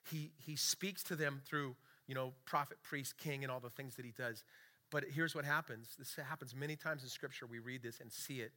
He, 0.10 0.32
he 0.44 0.56
speaks 0.56 1.04
to 1.04 1.16
them 1.16 1.42
through, 1.46 1.76
you 2.08 2.16
know, 2.16 2.34
prophet, 2.46 2.78
priest, 2.82 3.20
king, 3.20 3.44
and 3.44 3.52
all 3.52 3.60
the 3.60 3.70
things 3.70 3.96
that 3.98 4.06
he 4.06 4.12
does. 4.18 4.44
But 4.90 5.04
here's 5.14 5.36
what 5.36 5.46
happens 5.46 5.96
this 5.98 6.16
happens 6.16 6.56
many 6.56 6.76
times 6.76 7.04
in 7.04 7.10
Scripture. 7.10 7.46
We 7.46 7.60
read 7.60 7.84
this 7.84 8.00
and 8.00 8.12
see 8.12 8.42
it. 8.42 8.52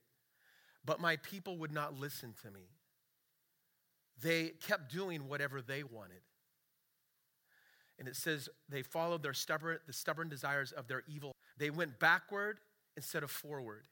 But 0.85 1.00
my 1.00 1.16
people 1.16 1.59
would 1.59 1.73
not 1.73 1.99
listen 1.99 2.35
to 2.42 2.50
me. 2.50 2.68
They 4.23 4.52
kept 4.66 4.92
doing 4.92 5.28
whatever 5.28 5.61
they 5.61 5.82
wanted. 5.82 6.23
And 7.99 8.08
it 8.08 8.16
says 8.16 8.49
they 8.68 8.82
followed 8.82 9.23
their 9.23 9.32
stubborn, 9.32 9.78
the 9.87 9.92
stubborn 9.92 10.28
desires 10.28 10.73
of 10.73 10.87
their 10.87 11.02
evil. 11.08 11.32
They 11.58 11.70
went 11.70 11.99
backward 11.99 12.58
instead 12.96 13.23
of 13.23 13.30
forward. 13.30 13.85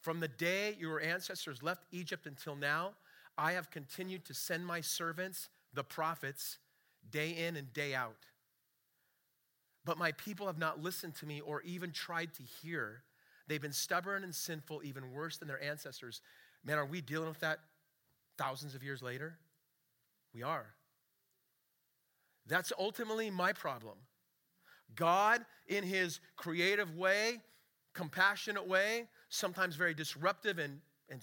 From 0.00 0.20
the 0.20 0.28
day 0.28 0.76
your 0.78 1.00
ancestors 1.00 1.62
left 1.62 1.84
Egypt 1.90 2.26
until 2.26 2.54
now, 2.54 2.92
I 3.36 3.52
have 3.52 3.70
continued 3.70 4.24
to 4.26 4.34
send 4.34 4.66
my 4.66 4.80
servants, 4.80 5.48
the 5.72 5.84
prophets, 5.84 6.58
day 7.10 7.30
in 7.30 7.56
and 7.56 7.72
day 7.72 7.94
out. 7.94 8.26
But 9.84 9.96
my 9.96 10.12
people 10.12 10.46
have 10.46 10.58
not 10.58 10.82
listened 10.82 11.14
to 11.16 11.26
me 11.26 11.40
or 11.40 11.62
even 11.62 11.92
tried 11.92 12.34
to 12.34 12.42
hear. 12.42 13.04
They've 13.46 13.62
been 13.62 13.72
stubborn 13.72 14.24
and 14.24 14.34
sinful, 14.34 14.82
even 14.84 15.12
worse 15.12 15.38
than 15.38 15.48
their 15.48 15.62
ancestors. 15.62 16.20
Man, 16.64 16.78
are 16.78 16.84
we 16.84 17.00
dealing 17.00 17.28
with 17.28 17.40
that 17.40 17.60
thousands 18.36 18.74
of 18.74 18.82
years 18.82 19.02
later? 19.02 19.38
We 20.38 20.44
are. 20.44 20.66
That's 22.46 22.72
ultimately 22.78 23.28
my 23.28 23.52
problem. 23.52 23.96
God, 24.94 25.44
in 25.66 25.82
his 25.82 26.20
creative 26.36 26.96
way, 26.96 27.40
compassionate 27.92 28.64
way, 28.64 29.08
sometimes 29.30 29.74
very 29.74 29.94
disruptive 29.94 30.60
and, 30.60 30.78
and, 31.10 31.20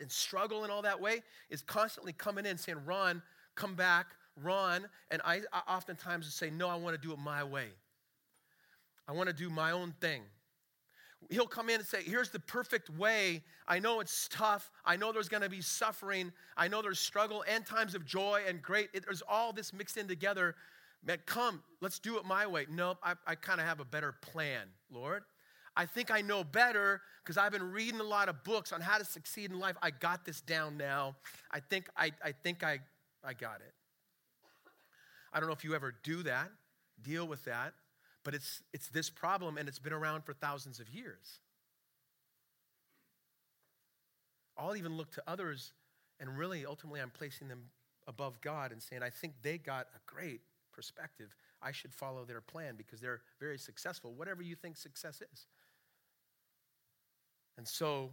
and 0.00 0.12
struggle 0.12 0.64
in 0.64 0.70
all 0.70 0.82
that 0.82 1.00
way, 1.00 1.24
is 1.50 1.60
constantly 1.62 2.12
coming 2.12 2.46
in 2.46 2.56
saying, 2.56 2.78
Run, 2.86 3.20
come 3.56 3.74
back, 3.74 4.06
run. 4.40 4.86
and 5.10 5.20
I, 5.24 5.40
I 5.52 5.62
oftentimes 5.74 6.32
say, 6.32 6.48
No, 6.48 6.68
I 6.68 6.76
want 6.76 6.94
to 6.94 7.04
do 7.04 7.12
it 7.12 7.18
my 7.18 7.42
way. 7.42 7.70
I 9.08 9.12
want 9.12 9.28
to 9.28 9.34
do 9.34 9.50
my 9.50 9.72
own 9.72 9.92
thing. 10.00 10.22
He'll 11.30 11.46
come 11.46 11.68
in 11.68 11.76
and 11.76 11.86
say, 11.86 12.02
Here's 12.02 12.30
the 12.30 12.40
perfect 12.40 12.90
way. 12.90 13.42
I 13.66 13.78
know 13.78 14.00
it's 14.00 14.28
tough. 14.28 14.70
I 14.84 14.96
know 14.96 15.12
there's 15.12 15.28
going 15.28 15.42
to 15.42 15.48
be 15.48 15.60
suffering. 15.60 16.32
I 16.56 16.68
know 16.68 16.82
there's 16.82 17.00
struggle 17.00 17.44
and 17.48 17.66
times 17.66 17.94
of 17.94 18.04
joy 18.04 18.42
and 18.46 18.62
great. 18.62 18.90
It, 18.94 19.04
there's 19.04 19.22
all 19.28 19.52
this 19.52 19.72
mixed 19.72 19.96
in 19.96 20.06
together. 20.06 20.54
Man, 21.04 21.18
come, 21.26 21.62
let's 21.80 21.98
do 21.98 22.16
it 22.18 22.24
my 22.24 22.46
way. 22.46 22.66
Nope, 22.70 22.98
I, 23.02 23.14
I 23.26 23.34
kind 23.34 23.60
of 23.60 23.66
have 23.66 23.80
a 23.80 23.84
better 23.84 24.12
plan, 24.12 24.66
Lord. 24.90 25.22
I 25.76 25.84
think 25.84 26.10
I 26.10 26.22
know 26.22 26.42
better 26.42 27.02
because 27.22 27.36
I've 27.36 27.52
been 27.52 27.70
reading 27.70 28.00
a 28.00 28.04
lot 28.04 28.28
of 28.28 28.42
books 28.44 28.72
on 28.72 28.80
how 28.80 28.98
to 28.98 29.04
succeed 29.04 29.50
in 29.50 29.60
life. 29.60 29.76
I 29.82 29.90
got 29.90 30.24
this 30.24 30.40
down 30.40 30.76
now. 30.76 31.16
I 31.50 31.60
think 31.60 31.88
I, 31.96 32.12
I 32.24 32.32
think 32.32 32.64
I, 32.64 32.80
I 33.22 33.34
got 33.34 33.56
it. 33.56 33.74
I 35.32 35.38
don't 35.38 35.48
know 35.48 35.54
if 35.54 35.64
you 35.64 35.74
ever 35.74 35.94
do 36.02 36.22
that, 36.22 36.50
deal 37.02 37.26
with 37.26 37.44
that. 37.44 37.74
But 38.26 38.34
it's, 38.34 38.60
it's 38.72 38.88
this 38.88 39.08
problem, 39.08 39.56
and 39.56 39.68
it's 39.68 39.78
been 39.78 39.92
around 39.92 40.24
for 40.24 40.32
thousands 40.32 40.80
of 40.80 40.88
years. 40.88 41.38
I'll 44.58 44.74
even 44.74 44.96
look 44.96 45.12
to 45.12 45.22
others, 45.28 45.72
and 46.18 46.36
really, 46.36 46.66
ultimately, 46.66 47.00
I'm 47.00 47.10
placing 47.10 47.46
them 47.46 47.70
above 48.08 48.40
God 48.40 48.72
and 48.72 48.82
saying, 48.82 49.04
I 49.04 49.10
think 49.10 49.34
they 49.42 49.58
got 49.58 49.86
a 49.94 50.00
great 50.12 50.40
perspective. 50.72 51.36
I 51.62 51.70
should 51.70 51.94
follow 51.94 52.24
their 52.24 52.40
plan 52.40 52.74
because 52.76 52.98
they're 52.98 53.20
very 53.38 53.58
successful, 53.58 54.12
whatever 54.12 54.42
you 54.42 54.56
think 54.56 54.76
success 54.76 55.22
is. 55.32 55.46
And 57.56 57.68
so, 57.68 58.10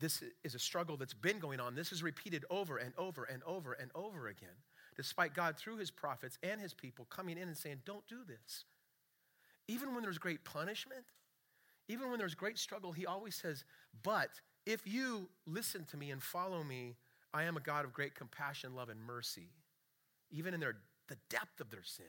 this 0.00 0.24
is 0.42 0.56
a 0.56 0.58
struggle 0.58 0.96
that's 0.96 1.14
been 1.14 1.38
going 1.38 1.60
on. 1.60 1.76
This 1.76 1.92
is 1.92 2.02
repeated 2.02 2.44
over 2.50 2.78
and 2.78 2.92
over 2.98 3.22
and 3.22 3.40
over 3.44 3.74
and 3.74 3.92
over 3.94 4.26
again, 4.26 4.48
despite 4.96 5.32
God, 5.32 5.56
through 5.56 5.76
his 5.76 5.92
prophets 5.92 6.40
and 6.42 6.60
his 6.60 6.74
people, 6.74 7.04
coming 7.04 7.38
in 7.38 7.46
and 7.46 7.56
saying, 7.56 7.82
Don't 7.84 8.04
do 8.08 8.24
this. 8.26 8.64
Even 9.68 9.94
when 9.94 10.02
there's 10.02 10.18
great 10.18 10.44
punishment, 10.44 11.04
even 11.88 12.10
when 12.10 12.18
there's 12.18 12.34
great 12.34 12.58
struggle, 12.58 12.92
he 12.92 13.06
always 13.06 13.34
says, 13.34 13.64
But 14.02 14.30
if 14.66 14.86
you 14.86 15.28
listen 15.46 15.84
to 15.90 15.96
me 15.96 16.10
and 16.10 16.22
follow 16.22 16.62
me, 16.62 16.96
I 17.34 17.44
am 17.44 17.56
a 17.56 17.60
God 17.60 17.84
of 17.84 17.92
great 17.92 18.14
compassion, 18.14 18.74
love, 18.74 18.88
and 18.88 19.00
mercy, 19.00 19.48
even 20.30 20.54
in 20.54 20.60
their, 20.60 20.76
the 21.08 21.16
depth 21.28 21.60
of 21.60 21.70
their 21.70 21.82
sin. 21.82 22.04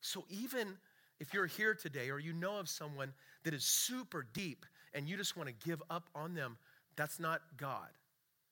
So 0.00 0.24
even 0.28 0.76
if 1.20 1.34
you're 1.34 1.46
here 1.46 1.74
today 1.74 2.10
or 2.10 2.18
you 2.18 2.32
know 2.32 2.58
of 2.58 2.68
someone 2.68 3.12
that 3.44 3.52
is 3.52 3.64
super 3.64 4.26
deep 4.32 4.64
and 4.94 5.08
you 5.08 5.16
just 5.16 5.36
want 5.36 5.48
to 5.48 5.68
give 5.68 5.82
up 5.90 6.08
on 6.14 6.34
them, 6.34 6.56
that's 6.96 7.18
not 7.18 7.42
God. 7.56 7.88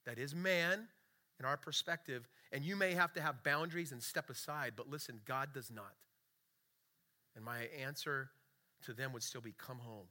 That 0.04 0.18
is 0.18 0.34
man 0.34 0.88
in 1.38 1.46
our 1.46 1.56
perspective. 1.56 2.28
And 2.52 2.64
you 2.64 2.76
may 2.76 2.94
have 2.94 3.12
to 3.14 3.20
have 3.20 3.42
boundaries 3.42 3.92
and 3.92 4.02
step 4.02 4.30
aside, 4.30 4.72
but 4.76 4.88
listen, 4.88 5.20
God 5.24 5.52
does 5.52 5.70
not. 5.70 5.94
And 7.36 7.44
my 7.44 7.68
answer 7.84 8.30
to 8.86 8.92
them 8.92 9.12
would 9.12 9.22
still 9.22 9.40
be 9.40 9.54
come 9.56 9.78
home. 9.78 10.06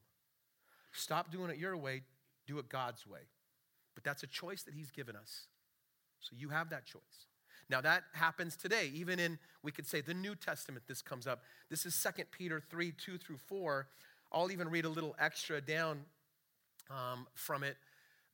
Stop 0.93 1.31
doing 1.31 1.49
it 1.49 1.57
your 1.57 1.75
way, 1.75 2.03
do 2.47 2.59
it 2.59 2.69
God's 2.69 3.05
way. 3.05 3.19
But 3.95 4.03
that's 4.03 4.23
a 4.23 4.27
choice 4.27 4.63
that 4.63 4.73
He's 4.73 4.91
given 4.91 5.15
us. 5.15 5.47
So 6.19 6.35
you 6.37 6.49
have 6.49 6.69
that 6.69 6.85
choice. 6.85 7.27
Now 7.69 7.81
that 7.81 8.03
happens 8.13 8.55
today, 8.55 8.91
even 8.93 9.19
in, 9.19 9.39
we 9.63 9.71
could 9.71 9.87
say, 9.87 10.01
the 10.01 10.13
New 10.13 10.35
Testament, 10.35 10.85
this 10.87 11.01
comes 11.01 11.25
up. 11.25 11.41
This 11.69 11.85
is 11.85 11.99
2 12.01 12.23
Peter 12.31 12.61
3 12.69 12.91
2 12.91 13.17
through 13.17 13.37
4. 13.37 13.87
I'll 14.31 14.51
even 14.51 14.69
read 14.69 14.85
a 14.85 14.89
little 14.89 15.15
extra 15.19 15.61
down 15.61 16.01
um, 16.89 17.25
from 17.33 17.63
it. 17.63 17.77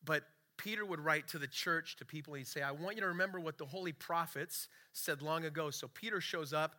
But 0.03 0.23
Peter 0.57 0.85
would 0.85 0.99
write 0.99 1.27
to 1.29 1.39
the 1.39 1.47
church, 1.47 1.95
to 1.97 2.05
people, 2.05 2.33
he'd 2.33 2.47
say, 2.47 2.61
I 2.61 2.71
want 2.71 2.95
you 2.95 3.01
to 3.01 3.07
remember 3.07 3.39
what 3.39 3.57
the 3.57 3.65
holy 3.65 3.93
prophets 3.93 4.67
said 4.93 5.21
long 5.21 5.45
ago. 5.45 5.69
So 5.71 5.89
Peter 5.93 6.21
shows 6.21 6.53
up 6.53 6.75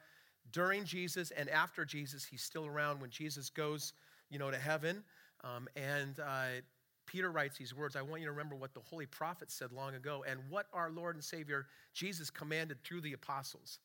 during 0.51 0.85
Jesus 0.85 1.31
and 1.31 1.49
after 1.49 1.85
Jesus. 1.85 2.25
He's 2.25 2.43
still 2.43 2.67
around 2.67 3.01
when 3.01 3.11
Jesus 3.11 3.49
goes, 3.51 3.93
you 4.31 4.39
know, 4.39 4.51
to 4.51 4.59
heaven. 4.59 5.05
Um, 5.45 5.69
and 5.77 6.19
uh, 6.21 6.61
Peter 7.07 7.31
writes 7.31 7.59
these 7.59 7.75
words 7.75 7.97
I 7.97 8.03
want 8.03 8.21
you 8.21 8.27
to 8.27 8.33
remember 8.33 8.57
what 8.57 8.75
the 8.75 8.81
holy 8.81 9.07
prophets 9.07 9.55
said 9.55 9.73
long 9.73 9.95
ago 9.95 10.25
and 10.29 10.41
what 10.49 10.67
our 10.73 10.91
Lord 10.91 11.15
and 11.15 11.25
Savior 11.25 11.67
Jesus 11.93 12.31
commanded 12.31 12.83
through 12.85 13.03
the 13.03 13.13
apostles. 13.13 13.79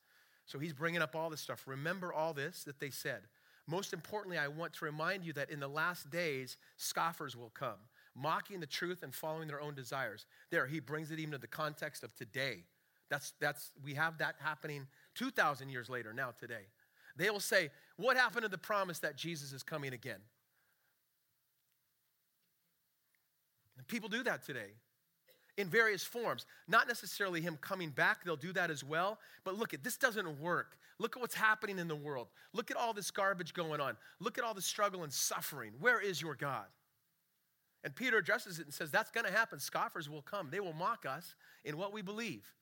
So 0.46 0.58
he's 0.58 0.72
bringing 0.72 1.02
up 1.02 1.14
all 1.14 1.28
this 1.28 1.40
stuff. 1.40 1.64
Remember 1.66 2.12
all 2.12 2.32
this 2.32 2.64
that 2.64 2.80
they 2.80 2.90
said. 2.90 3.22
Most 3.66 3.92
importantly, 3.92 4.38
I 4.38 4.48
want 4.48 4.72
to 4.74 4.86
remind 4.86 5.24
you 5.24 5.34
that 5.34 5.50
in 5.50 5.60
the 5.60 5.68
last 5.68 6.08
days, 6.10 6.56
scoffers 6.78 7.36
will 7.36 7.50
come, 7.50 7.76
mocking 8.14 8.60
the 8.60 8.66
truth 8.66 9.02
and 9.02 9.14
following 9.14 9.46
their 9.46 9.60
own 9.60 9.74
desires. 9.74 10.24
There, 10.50 10.66
he 10.66 10.80
brings 10.80 11.10
it 11.10 11.18
even 11.18 11.32
to 11.32 11.38
the 11.38 11.46
context 11.46 12.02
of 12.02 12.14
today. 12.14 12.64
That's, 13.10 13.34
that's, 13.40 13.70
we 13.84 13.92
have 13.94 14.16
that 14.18 14.36
happening 14.38 14.86
2,000 15.18 15.68
years 15.68 15.90
later, 15.90 16.12
now 16.12 16.30
today. 16.38 16.66
They 17.16 17.28
will 17.30 17.40
say, 17.40 17.70
What 17.96 18.16
happened 18.16 18.44
to 18.44 18.48
the 18.48 18.56
promise 18.56 19.00
that 19.00 19.16
Jesus 19.16 19.52
is 19.52 19.62
coming 19.62 19.92
again? 19.92 20.20
And 23.76 23.86
people 23.88 24.08
do 24.08 24.22
that 24.22 24.44
today 24.44 24.70
in 25.56 25.68
various 25.68 26.04
forms. 26.04 26.46
Not 26.68 26.86
necessarily 26.86 27.40
him 27.40 27.58
coming 27.60 27.90
back, 27.90 28.24
they'll 28.24 28.36
do 28.36 28.52
that 28.52 28.70
as 28.70 28.84
well. 28.84 29.18
But 29.44 29.58
look 29.58 29.74
at 29.74 29.82
this 29.82 29.96
doesn't 29.96 30.40
work. 30.40 30.78
Look 31.00 31.16
at 31.16 31.20
what's 31.20 31.34
happening 31.34 31.78
in 31.78 31.88
the 31.88 31.96
world. 31.96 32.28
Look 32.52 32.70
at 32.70 32.76
all 32.76 32.92
this 32.92 33.10
garbage 33.10 33.54
going 33.54 33.80
on. 33.80 33.96
Look 34.20 34.38
at 34.38 34.44
all 34.44 34.54
the 34.54 34.62
struggle 34.62 35.02
and 35.02 35.12
suffering. 35.12 35.72
Where 35.80 36.00
is 36.00 36.22
your 36.22 36.34
God? 36.34 36.66
And 37.84 37.94
Peter 37.94 38.18
addresses 38.18 38.58
it 38.58 38.66
and 38.66 38.74
says, 38.74 38.90
That's 38.90 39.10
going 39.10 39.26
to 39.26 39.32
happen. 39.32 39.58
Scoffers 39.58 40.08
will 40.08 40.22
come. 40.22 40.48
They 40.50 40.60
will 40.60 40.72
mock 40.72 41.04
us 41.06 41.34
in 41.64 41.76
what 41.76 41.92
we 41.92 42.02
believe. 42.02 42.52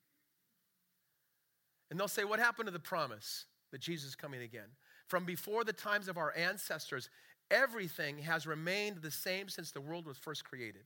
And 1.89 1.99
they'll 1.99 2.07
say, 2.07 2.23
What 2.23 2.39
happened 2.39 2.67
to 2.67 2.71
the 2.71 2.79
promise 2.79 3.45
that 3.71 3.81
Jesus 3.81 4.09
is 4.09 4.15
coming 4.15 4.41
again? 4.41 4.69
From 5.07 5.25
before 5.25 5.63
the 5.63 5.73
times 5.73 6.07
of 6.07 6.17
our 6.17 6.35
ancestors, 6.35 7.09
everything 7.49 8.19
has 8.19 8.45
remained 8.45 8.97
the 8.97 9.11
same 9.11 9.47
since 9.49 9.71
the 9.71 9.81
world 9.81 10.05
was 10.05 10.17
first 10.17 10.43
created. 10.43 10.83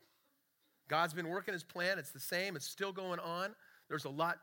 God's 0.87 1.13
been 1.13 1.29
working 1.29 1.53
his 1.53 1.63
plan, 1.63 1.97
it's 1.97 2.11
the 2.11 2.19
same, 2.19 2.55
it's 2.55 2.67
still 2.67 2.91
going 2.91 3.19
on. 3.19 3.55
There's 3.87 4.05
a 4.05 4.09
lot. 4.09 4.39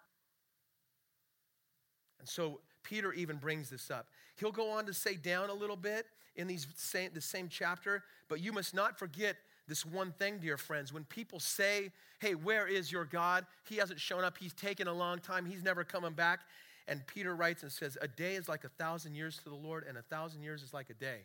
And 2.19 2.29
so 2.29 2.61
Peter 2.83 3.13
even 3.13 3.37
brings 3.37 3.71
this 3.71 3.91
up. 3.91 4.09
He'll 4.37 4.53
go 4.53 4.71
on 4.71 4.87
to 4.87 4.95
say 4.95 5.15
down 5.15 5.51
a 5.51 5.55
little 5.55 5.77
bit 5.77 6.07
in 6.37 6.47
these 6.47 6.67
same, 6.77 7.11
the 7.13 7.21
same 7.21 7.49
chapter, 7.49 8.03
but 8.29 8.41
you 8.41 8.53
must 8.53 8.75
not 8.75 8.99
forget 8.99 9.37
this 9.69 9.85
one 9.85 10.13
thing, 10.13 10.39
dear 10.39 10.57
friends. 10.57 10.93
When 10.93 11.05
people 11.05 11.39
say, 11.39 11.93
Hey, 12.21 12.35
where 12.35 12.67
is 12.67 12.91
your 12.91 13.05
God? 13.05 13.47
He 13.69 13.77
hasn't 13.77 14.01
shown 14.01 14.25
up. 14.25 14.39
He's 14.39 14.55
taken 14.55 14.89
a 14.89 14.93
long 14.93 15.19
time. 15.19 15.47
He's 15.47 15.63
never 15.63 15.85
coming 15.85 16.15
back. 16.15 16.41
And 16.89 17.07
Peter 17.07 17.37
writes 17.37 17.63
and 17.63 17.71
says, 17.71 17.99
A 18.01 18.09
day 18.09 18.35
is 18.35 18.49
like 18.49 18.65
a 18.65 18.71
thousand 18.71 19.15
years 19.15 19.37
to 19.39 19.51
the 19.51 19.55
Lord, 19.55 19.85
and 19.87 19.99
a 19.99 20.03
thousand 20.03 20.43
years 20.43 20.63
is 20.63 20.73
like 20.73 20.91
a 20.91 20.95
day. 20.95 21.21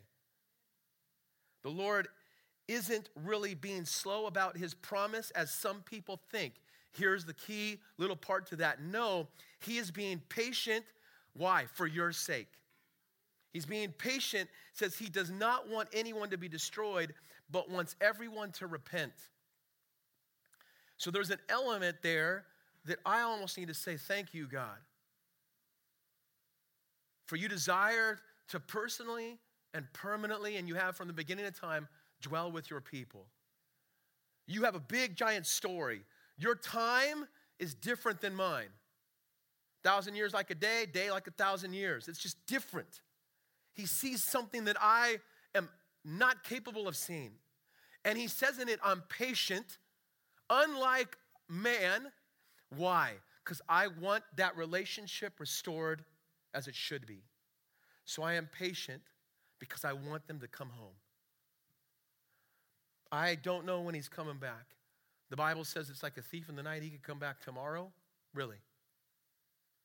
The 1.62 1.70
Lord 1.70 2.08
isn't 2.68 3.08
really 3.24 3.54
being 3.54 3.86
slow 3.86 4.26
about 4.26 4.56
his 4.56 4.74
promise 4.74 5.30
as 5.30 5.50
some 5.50 5.80
people 5.82 6.20
think. 6.30 6.54
Here's 6.92 7.24
the 7.24 7.34
key 7.34 7.80
little 7.98 8.16
part 8.16 8.46
to 8.48 8.56
that. 8.56 8.82
No, 8.82 9.26
he 9.60 9.78
is 9.78 9.90
being 9.90 10.22
patient. 10.28 10.84
Why? 11.32 11.64
For 11.72 11.86
your 11.86 12.12
sake. 12.12 12.48
He's 13.52 13.66
being 13.66 13.92
patient, 13.92 14.50
says 14.72 14.96
he 14.96 15.08
does 15.08 15.30
not 15.30 15.68
want 15.68 15.88
anyone 15.92 16.30
to 16.30 16.38
be 16.38 16.48
destroyed, 16.48 17.14
but 17.50 17.70
wants 17.70 17.96
everyone 18.00 18.52
to 18.52 18.66
repent. 18.66 19.12
So 20.96 21.10
there's 21.10 21.30
an 21.30 21.40
element 21.48 21.96
there 22.02 22.44
that 22.86 22.98
I 23.04 23.20
almost 23.20 23.58
need 23.58 23.68
to 23.68 23.74
say, 23.74 23.96
Thank 23.96 24.34
you, 24.34 24.46
God. 24.46 24.78
For 27.26 27.36
you 27.36 27.48
desire 27.48 28.18
to 28.48 28.60
personally 28.60 29.38
and 29.72 29.86
permanently, 29.92 30.56
and 30.56 30.68
you 30.68 30.74
have 30.74 30.96
from 30.96 31.08
the 31.08 31.12
beginning 31.14 31.46
of 31.46 31.58
time, 31.58 31.88
dwell 32.20 32.52
with 32.52 32.70
your 32.70 32.80
people. 32.80 33.26
You 34.46 34.62
have 34.64 34.74
a 34.74 34.80
big, 34.80 35.16
giant 35.16 35.46
story. 35.46 36.02
Your 36.38 36.54
time 36.54 37.26
is 37.58 37.74
different 37.74 38.20
than 38.20 38.34
mine. 38.34 38.68
Thousand 39.82 40.16
years 40.16 40.32
like 40.32 40.50
a 40.50 40.54
day, 40.54 40.86
day 40.90 41.10
like 41.10 41.26
a 41.26 41.30
thousand 41.30 41.72
years. 41.72 42.08
It's 42.08 42.18
just 42.18 42.36
different. 42.46 43.00
He 43.74 43.86
sees 43.86 44.22
something 44.22 44.64
that 44.64 44.76
I 44.80 45.18
am 45.54 45.68
not 46.04 46.44
capable 46.44 46.86
of 46.86 46.96
seeing. 46.96 47.32
And 48.04 48.18
he 48.18 48.28
says 48.28 48.58
in 48.58 48.68
it, 48.68 48.78
I'm 48.84 49.02
patient, 49.08 49.78
unlike 50.50 51.16
man. 51.48 52.12
Why? 52.76 53.12
Because 53.44 53.62
I 53.68 53.88
want 54.00 54.24
that 54.36 54.56
relationship 54.56 55.40
restored 55.40 56.04
as 56.52 56.68
it 56.68 56.74
should 56.74 57.06
be. 57.06 57.22
So 58.04 58.22
I 58.22 58.34
am 58.34 58.48
patient 58.52 59.02
because 59.58 59.84
I 59.84 59.92
want 59.94 60.26
them 60.26 60.40
to 60.40 60.48
come 60.48 60.70
home. 60.70 60.94
I 63.10 63.36
don't 63.36 63.64
know 63.64 63.80
when 63.80 63.94
he's 63.94 64.08
coming 64.08 64.38
back. 64.38 64.66
The 65.30 65.36
Bible 65.36 65.64
says 65.64 65.88
it's 65.88 66.02
like 66.02 66.18
a 66.18 66.22
thief 66.22 66.48
in 66.48 66.56
the 66.56 66.62
night. 66.62 66.82
He 66.82 66.90
could 66.90 67.02
come 67.02 67.18
back 67.18 67.40
tomorrow, 67.40 67.90
really, 68.34 68.58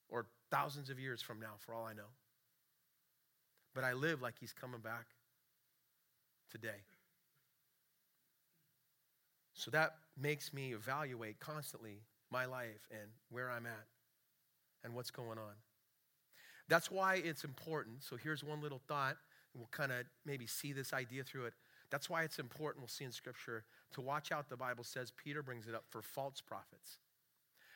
or 0.09 0.25
thousands 0.51 0.89
of 0.89 0.99
years 0.99 1.21
from 1.21 1.39
now, 1.39 1.53
for 1.59 1.73
all 1.73 1.85
I 1.85 1.93
know. 1.93 2.09
But 3.73 3.83
I 3.83 3.93
live 3.93 4.21
like 4.21 4.35
he's 4.39 4.51
coming 4.51 4.81
back 4.81 5.05
today. 6.51 6.83
So 9.53 9.71
that 9.71 9.95
makes 10.19 10.53
me 10.53 10.73
evaluate 10.73 11.39
constantly 11.39 12.01
my 12.31 12.45
life 12.45 12.87
and 12.91 13.09
where 13.29 13.51
I'm 13.51 13.65
at. 13.65 13.85
and 14.83 14.93
what's 14.93 15.11
going 15.11 15.37
on. 15.37 15.53
That's 16.67 16.91
why 16.91 17.15
it's 17.15 17.43
important. 17.43 18.03
So 18.03 18.15
here's 18.15 18.43
one 18.43 18.61
little 18.61 18.81
thought. 18.87 19.17
We'll 19.55 19.69
kind 19.71 19.91
of 19.91 20.05
maybe 20.25 20.47
see 20.47 20.73
this 20.73 20.93
idea 20.93 21.23
through 21.23 21.45
it. 21.45 21.53
That's 21.89 22.09
why 22.09 22.23
it's 22.23 22.37
important, 22.37 22.81
we'll 22.83 22.87
see 22.87 23.05
in 23.05 23.11
Scripture, 23.11 23.63
to 23.93 24.01
watch 24.01 24.31
out, 24.31 24.47
the 24.47 24.55
Bible 24.55 24.83
says, 24.83 25.11
Peter 25.11 25.41
brings 25.41 25.67
it 25.67 25.73
up, 25.73 25.85
for 25.89 26.03
false 26.03 26.39
prophets. 26.39 26.99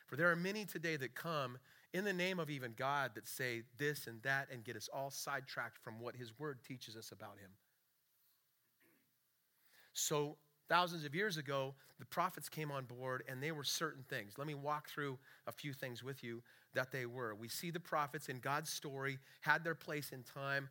For 0.06 0.14
there 0.16 0.30
are 0.30 0.36
many 0.36 0.64
today 0.64 0.96
that 0.96 1.16
come 1.16 1.58
in 1.92 2.04
the 2.04 2.12
name 2.12 2.38
of 2.38 2.48
even 2.48 2.74
God 2.76 3.12
that 3.16 3.26
say 3.26 3.62
this 3.76 4.06
and 4.06 4.22
that 4.22 4.48
and 4.52 4.62
get 4.62 4.76
us 4.76 4.88
all 4.92 5.10
sidetracked 5.10 5.78
from 5.78 5.98
what 5.98 6.14
His 6.14 6.38
Word 6.38 6.58
teaches 6.66 6.96
us 6.96 7.10
about 7.10 7.38
Him. 7.40 7.50
So, 9.94 10.36
thousands 10.68 11.04
of 11.04 11.14
years 11.14 11.36
ago, 11.36 11.74
the 11.98 12.06
prophets 12.06 12.48
came 12.48 12.70
on 12.70 12.84
board 12.84 13.22
and 13.28 13.42
they 13.42 13.52
were 13.52 13.64
certain 13.64 14.02
things. 14.08 14.34
Let 14.36 14.46
me 14.46 14.54
walk 14.54 14.88
through 14.88 15.18
a 15.46 15.52
few 15.52 15.72
things 15.72 16.02
with 16.02 16.22
you 16.22 16.42
that 16.74 16.90
they 16.90 17.06
were. 17.06 17.34
We 17.34 17.48
see 17.48 17.70
the 17.70 17.80
prophets 17.80 18.28
in 18.28 18.40
God's 18.40 18.70
story 18.70 19.18
had 19.40 19.62
their 19.62 19.74
place 19.74 20.10
in 20.10 20.22
time. 20.22 20.68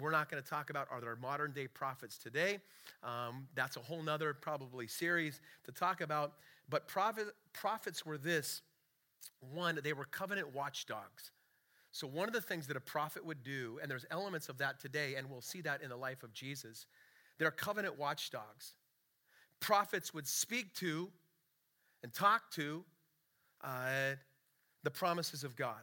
We're 0.00 0.10
not 0.10 0.30
going 0.30 0.42
to 0.42 0.48
talk 0.48 0.70
about 0.70 0.88
are 0.90 1.00
there 1.00 1.16
modern 1.16 1.52
day 1.52 1.66
prophets 1.66 2.18
today. 2.18 2.58
Um, 3.02 3.48
that's 3.54 3.76
a 3.76 3.80
whole 3.80 4.02
nother 4.02 4.34
probably 4.34 4.86
series 4.86 5.40
to 5.64 5.72
talk 5.72 6.00
about. 6.00 6.34
But 6.68 6.86
prophet, 6.86 7.28
prophets 7.52 8.04
were 8.04 8.18
this 8.18 8.62
one, 9.52 9.78
they 9.82 9.92
were 9.92 10.04
covenant 10.04 10.54
watchdogs. 10.54 11.30
So, 11.90 12.06
one 12.06 12.28
of 12.28 12.34
the 12.34 12.40
things 12.40 12.66
that 12.66 12.76
a 12.76 12.80
prophet 12.80 13.24
would 13.24 13.42
do, 13.42 13.78
and 13.80 13.90
there's 13.90 14.04
elements 14.10 14.48
of 14.48 14.58
that 14.58 14.78
today, 14.78 15.14
and 15.14 15.30
we'll 15.30 15.40
see 15.40 15.62
that 15.62 15.82
in 15.82 15.88
the 15.88 15.96
life 15.96 16.22
of 16.22 16.32
Jesus, 16.32 16.86
they're 17.38 17.50
covenant 17.50 17.98
watchdogs. 17.98 18.74
Prophets 19.60 20.12
would 20.14 20.26
speak 20.26 20.74
to 20.74 21.08
and 22.02 22.12
talk 22.12 22.50
to 22.52 22.84
uh, 23.62 24.14
the 24.84 24.90
promises 24.90 25.44
of 25.44 25.56
God. 25.56 25.80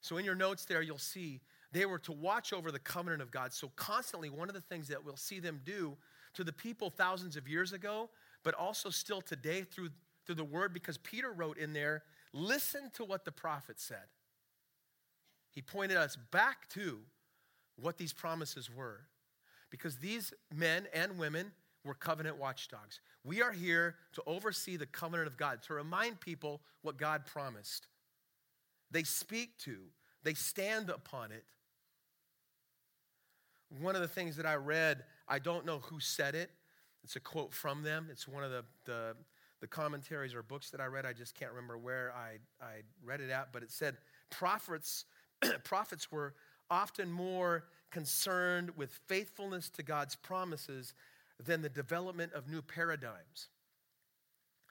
So, 0.00 0.16
in 0.16 0.24
your 0.24 0.34
notes 0.34 0.64
there, 0.64 0.82
you'll 0.82 0.98
see 0.98 1.40
they 1.70 1.86
were 1.86 1.98
to 2.00 2.12
watch 2.12 2.52
over 2.52 2.72
the 2.72 2.78
covenant 2.78 3.22
of 3.22 3.30
God. 3.30 3.52
So, 3.52 3.70
constantly, 3.76 4.30
one 4.30 4.48
of 4.48 4.54
the 4.54 4.60
things 4.60 4.88
that 4.88 5.04
we'll 5.04 5.16
see 5.16 5.38
them 5.38 5.60
do 5.64 5.96
to 6.34 6.44
the 6.44 6.52
people 6.52 6.90
thousands 6.90 7.36
of 7.36 7.48
years 7.48 7.72
ago, 7.72 8.10
but 8.42 8.54
also 8.54 8.90
still 8.90 9.20
today 9.20 9.62
through, 9.62 9.90
through 10.26 10.34
the 10.34 10.44
word, 10.44 10.72
because 10.74 10.98
Peter 10.98 11.32
wrote 11.32 11.58
in 11.58 11.72
there, 11.72 12.02
listen 12.32 12.90
to 12.94 13.04
what 13.04 13.24
the 13.24 13.32
prophet 13.32 13.78
said. 13.78 14.08
He 15.52 15.62
pointed 15.62 15.98
us 15.98 16.16
back 16.16 16.68
to 16.70 17.00
what 17.76 17.98
these 17.98 18.12
promises 18.12 18.70
were. 18.74 19.02
Because 19.72 19.96
these 19.96 20.34
men 20.54 20.86
and 20.92 21.18
women 21.18 21.50
were 21.82 21.94
covenant 21.94 22.36
watchdogs. 22.36 23.00
We 23.24 23.40
are 23.40 23.52
here 23.52 23.96
to 24.12 24.22
oversee 24.26 24.76
the 24.76 24.86
covenant 24.86 25.26
of 25.26 25.38
God, 25.38 25.62
to 25.64 25.74
remind 25.74 26.20
people 26.20 26.60
what 26.82 26.98
God 26.98 27.24
promised. 27.24 27.88
They 28.90 29.02
speak 29.02 29.56
to, 29.60 29.78
they 30.22 30.34
stand 30.34 30.90
upon 30.90 31.32
it. 31.32 31.44
One 33.80 33.96
of 33.96 34.02
the 34.02 34.08
things 34.08 34.36
that 34.36 34.44
I 34.44 34.56
read, 34.56 35.04
I 35.26 35.38
don't 35.38 35.64
know 35.64 35.78
who 35.78 35.98
said 35.98 36.34
it. 36.34 36.50
It's 37.02 37.16
a 37.16 37.20
quote 37.20 37.54
from 37.54 37.82
them. 37.82 38.08
It's 38.10 38.28
one 38.28 38.44
of 38.44 38.50
the, 38.50 38.64
the, 38.84 39.16
the 39.62 39.66
commentaries 39.66 40.34
or 40.34 40.42
books 40.42 40.68
that 40.70 40.82
I 40.82 40.84
read. 40.84 41.06
I 41.06 41.14
just 41.14 41.34
can't 41.34 41.50
remember 41.50 41.78
where 41.78 42.12
I, 42.14 42.36
I 42.62 42.82
read 43.02 43.22
it 43.22 43.30
at, 43.30 43.50
but 43.54 43.62
it 43.62 43.70
said 43.70 43.96
prophets, 44.28 45.06
prophets 45.64 46.12
were 46.12 46.34
often 46.70 47.10
more 47.10 47.64
concerned 47.92 48.70
with 48.76 48.90
faithfulness 49.06 49.68
to 49.70 49.82
God's 49.84 50.16
promises 50.16 50.94
than 51.38 51.62
the 51.62 51.68
development 51.68 52.32
of 52.32 52.48
new 52.48 52.62
paradigms. 52.62 53.48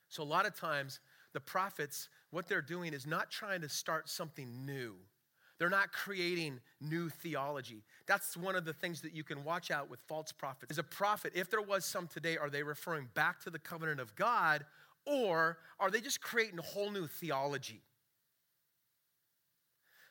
So, 0.10 0.24
a 0.24 0.26
lot 0.26 0.46
of 0.46 0.60
times, 0.60 1.00
the 1.34 1.40
prophets, 1.40 2.10
what 2.32 2.48
they're 2.48 2.62
doing 2.62 2.94
is 2.94 3.08
not 3.08 3.32
trying 3.32 3.62
to 3.62 3.70
start 3.70 4.10
something 4.10 4.66
new. 4.66 4.96
They're 5.58 5.70
not 5.70 5.94
creating 5.94 6.60
new 6.82 7.10
theology. 7.10 7.84
That's 8.08 8.36
one 8.36 8.56
of 8.56 8.66
the 8.66 8.74
things 8.74 9.00
that 9.02 9.14
you 9.14 9.24
can 9.24 9.44
watch 9.44 9.70
out 9.70 9.90
with 9.90 10.00
false 10.08 10.32
prophets. 10.32 10.72
Is 10.72 10.80
a 10.80 10.84
prophet, 10.84 11.34
if 11.36 11.50
there 11.52 11.62
was 11.62 11.86
some 11.86 12.08
today, 12.08 12.36
are 12.36 12.50
they 12.50 12.64
referring 12.64 13.10
back 13.14 13.40
to 13.44 13.52
the 13.52 13.60
covenant 13.60 14.00
of 14.00 14.16
God 14.16 14.66
or 15.06 15.60
are 15.80 15.92
they 15.92 16.02
just 16.02 16.20
creating 16.20 16.60
a 16.60 16.64
whole 16.64 16.90
new 16.90 17.08
theology? 17.08 17.84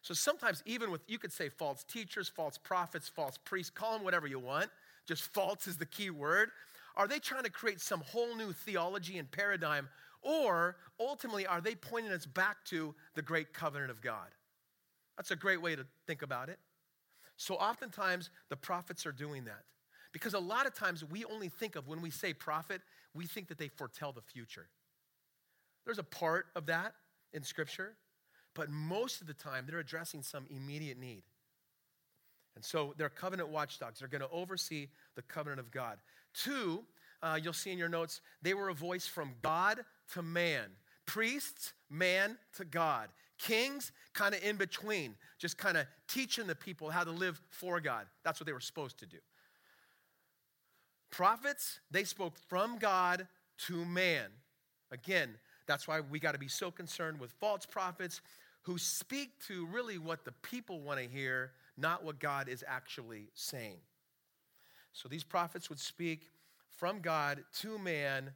So 0.03 0.15
sometimes, 0.15 0.63
even 0.67 0.91
with, 0.91 1.03
you 1.09 1.19
could 1.19 1.33
say 1.33 1.49
false 1.49 1.85
teachers, 1.85 2.29
false 2.29 2.57
prophets, 2.57 3.09
false 3.09 3.39
priests, 3.45 3.71
call 3.71 3.93
them 3.93 4.05
whatever 4.05 4.27
you 4.27 4.39
want, 4.39 4.71
just 5.07 5.23
false 5.35 5.67
is 5.67 5.77
the 5.77 5.87
key 5.87 6.11
word. 6.11 6.51
Are 6.97 7.07
they 7.07 7.19
trying 7.19 7.45
to 7.45 7.51
create 7.51 7.81
some 7.81 8.01
whole 8.01 8.35
new 8.37 8.53
theology 8.53 9.19
and 9.19 9.31
paradigm? 9.31 9.89
Or 10.23 10.77
ultimately, 10.99 11.47
are 11.47 11.61
they 11.61 11.75
pointing 11.75 12.13
us 12.13 12.27
back 12.27 12.65
to 12.67 12.95
the 13.15 13.23
great 13.23 13.53
covenant 13.53 13.91
of 13.91 14.01
God? 14.01 14.29
That's 15.17 15.31
a 15.31 15.37
great 15.37 15.63
way 15.63 15.77
to 15.77 15.87
think 16.07 16.23
about 16.23 16.49
it. 16.49 16.59
So 17.37 17.55
oftentimes, 17.55 18.31
the 18.49 18.57
prophets 18.57 19.07
are 19.07 19.13
doing 19.13 19.45
that. 19.45 19.63
Because 20.13 20.35
a 20.35 20.39
lot 20.39 20.67
of 20.67 20.75
times 20.75 21.05
we 21.05 21.25
only 21.25 21.49
think 21.49 21.77
of 21.77 21.87
when 21.87 22.03
we 22.03 22.11
say 22.11 22.35
prophet, 22.35 22.83
we 23.15 23.27
think 23.27 23.49
that 23.49 23.59
they 23.59 23.69
foretell 23.69 24.13
the 24.13 24.21
future. 24.21 24.69
There's 25.85 25.99
a 25.99 26.05
part 26.05 26.47
of 26.57 26.67
that 26.67 26.95
in 27.33 27.43
Scripture, 27.43 27.95
but 28.55 28.71
most 28.71 29.21
of 29.21 29.27
the 29.27 29.35
time 29.35 29.65
they're 29.69 29.79
addressing 29.79 30.23
some 30.23 30.47
immediate 30.51 30.99
need. 30.99 31.23
And 32.57 32.65
so 32.65 32.95
they're 32.97 33.09
covenant 33.09 33.49
watchdogs. 33.49 34.01
They're 34.01 34.09
going 34.09 34.23
to 34.23 34.31
oversee 34.31 34.89
the 35.15 35.23
covenant 35.23 35.61
of 35.61 35.71
God. 35.71 35.99
Two, 36.35 36.85
uh, 37.23 37.39
you'll 37.43 37.53
see 37.53 37.71
in 37.71 37.79
your 37.79 37.89
notes, 37.89 38.21
they 38.43 38.55
were 38.55 38.69
a 38.69 38.75
voice 38.75 39.07
from 39.07 39.35
God 39.43 39.81
to 40.15 40.23
man. 40.23 40.67
Priests, 41.07 41.73
man 41.89 42.37
to 42.57 42.65
God. 42.65 43.09
Kings, 43.39 43.93
kind 44.13 44.35
of 44.35 44.43
in 44.45 44.57
between, 44.57 45.15
just 45.39 45.57
kind 45.57 45.77
of 45.77 45.87
teaching 46.09 46.47
the 46.47 46.55
people 46.55 46.91
how 46.91 47.05
to 47.05 47.11
live 47.11 47.41
for 47.49 47.81
God. 47.81 48.07
That's 48.23 48.39
what 48.39 48.47
they 48.47 48.53
were 48.53 48.61
supposed 48.61 48.99
to 48.99 49.07
do. 49.07 49.17
Prophets, 51.11 51.81
they 51.91 52.05
spoke 52.05 52.35
from 52.49 52.79
God 52.79 53.27
to 53.67 53.85
man. 53.85 54.27
Again, 54.93 55.31
that's 55.71 55.87
why 55.87 56.01
we 56.01 56.19
got 56.19 56.33
to 56.33 56.39
be 56.39 56.49
so 56.49 56.71
concerned 56.71 57.21
with 57.21 57.31
false 57.33 57.65
prophets 57.65 58.21
who 58.63 58.77
speak 58.77 59.31
to 59.47 59.67
really 59.67 59.99
what 59.99 60.25
the 60.25 60.33
people 60.43 60.81
want 60.81 60.99
to 60.99 61.07
hear 61.07 61.53
not 61.77 62.05
what 62.05 62.19
God 62.19 62.49
is 62.49 62.65
actually 62.67 63.29
saying. 63.35 63.79
So 64.93 65.09
these 65.09 65.25
prophets 65.25 65.69
would 65.71 65.79
speak 65.79 66.29
from 66.77 67.01
God 67.01 67.45
to 67.61 67.79
man. 67.79 68.33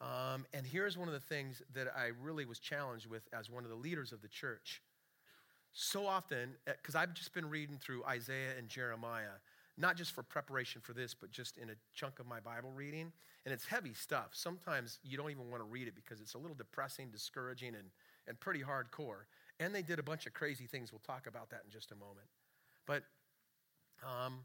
Um, 0.00 0.44
and 0.52 0.66
here's 0.66 0.96
one 0.98 1.08
of 1.08 1.14
the 1.14 1.20
things 1.20 1.62
that 1.74 1.88
I 1.96 2.10
really 2.22 2.44
was 2.44 2.58
challenged 2.58 3.06
with 3.06 3.22
as 3.32 3.50
one 3.50 3.64
of 3.64 3.70
the 3.70 3.76
leaders 3.76 4.12
of 4.12 4.20
the 4.20 4.28
church. 4.28 4.82
So 5.72 6.06
often, 6.06 6.50
because 6.64 6.94
eh, 6.94 7.00
I've 7.00 7.14
just 7.14 7.34
been 7.34 7.48
reading 7.48 7.78
through 7.78 8.04
Isaiah 8.04 8.56
and 8.58 8.68
Jeremiah, 8.68 9.38
not 9.78 9.96
just 9.96 10.12
for 10.12 10.22
preparation 10.22 10.80
for 10.80 10.92
this, 10.92 11.14
but 11.14 11.30
just 11.30 11.58
in 11.58 11.70
a 11.70 11.74
chunk 11.94 12.18
of 12.18 12.26
my 12.26 12.40
Bible 12.40 12.70
reading. 12.74 13.12
And 13.44 13.52
it's 13.52 13.66
heavy 13.66 13.92
stuff. 13.94 14.30
Sometimes 14.32 14.98
you 15.04 15.16
don't 15.16 15.30
even 15.30 15.50
want 15.50 15.62
to 15.62 15.68
read 15.68 15.86
it 15.86 15.94
because 15.94 16.20
it's 16.20 16.34
a 16.34 16.38
little 16.38 16.56
depressing, 16.56 17.10
discouraging, 17.10 17.74
and, 17.74 17.90
and 18.26 18.40
pretty 18.40 18.60
hardcore. 18.60 19.24
And 19.60 19.74
they 19.74 19.82
did 19.82 19.98
a 19.98 20.02
bunch 20.02 20.26
of 20.26 20.34
crazy 20.34 20.66
things. 20.66 20.92
We'll 20.92 21.00
talk 21.06 21.26
about 21.26 21.50
that 21.50 21.62
in 21.64 21.70
just 21.70 21.92
a 21.92 21.94
moment. 21.94 22.26
But, 22.86 23.04
um, 24.02 24.44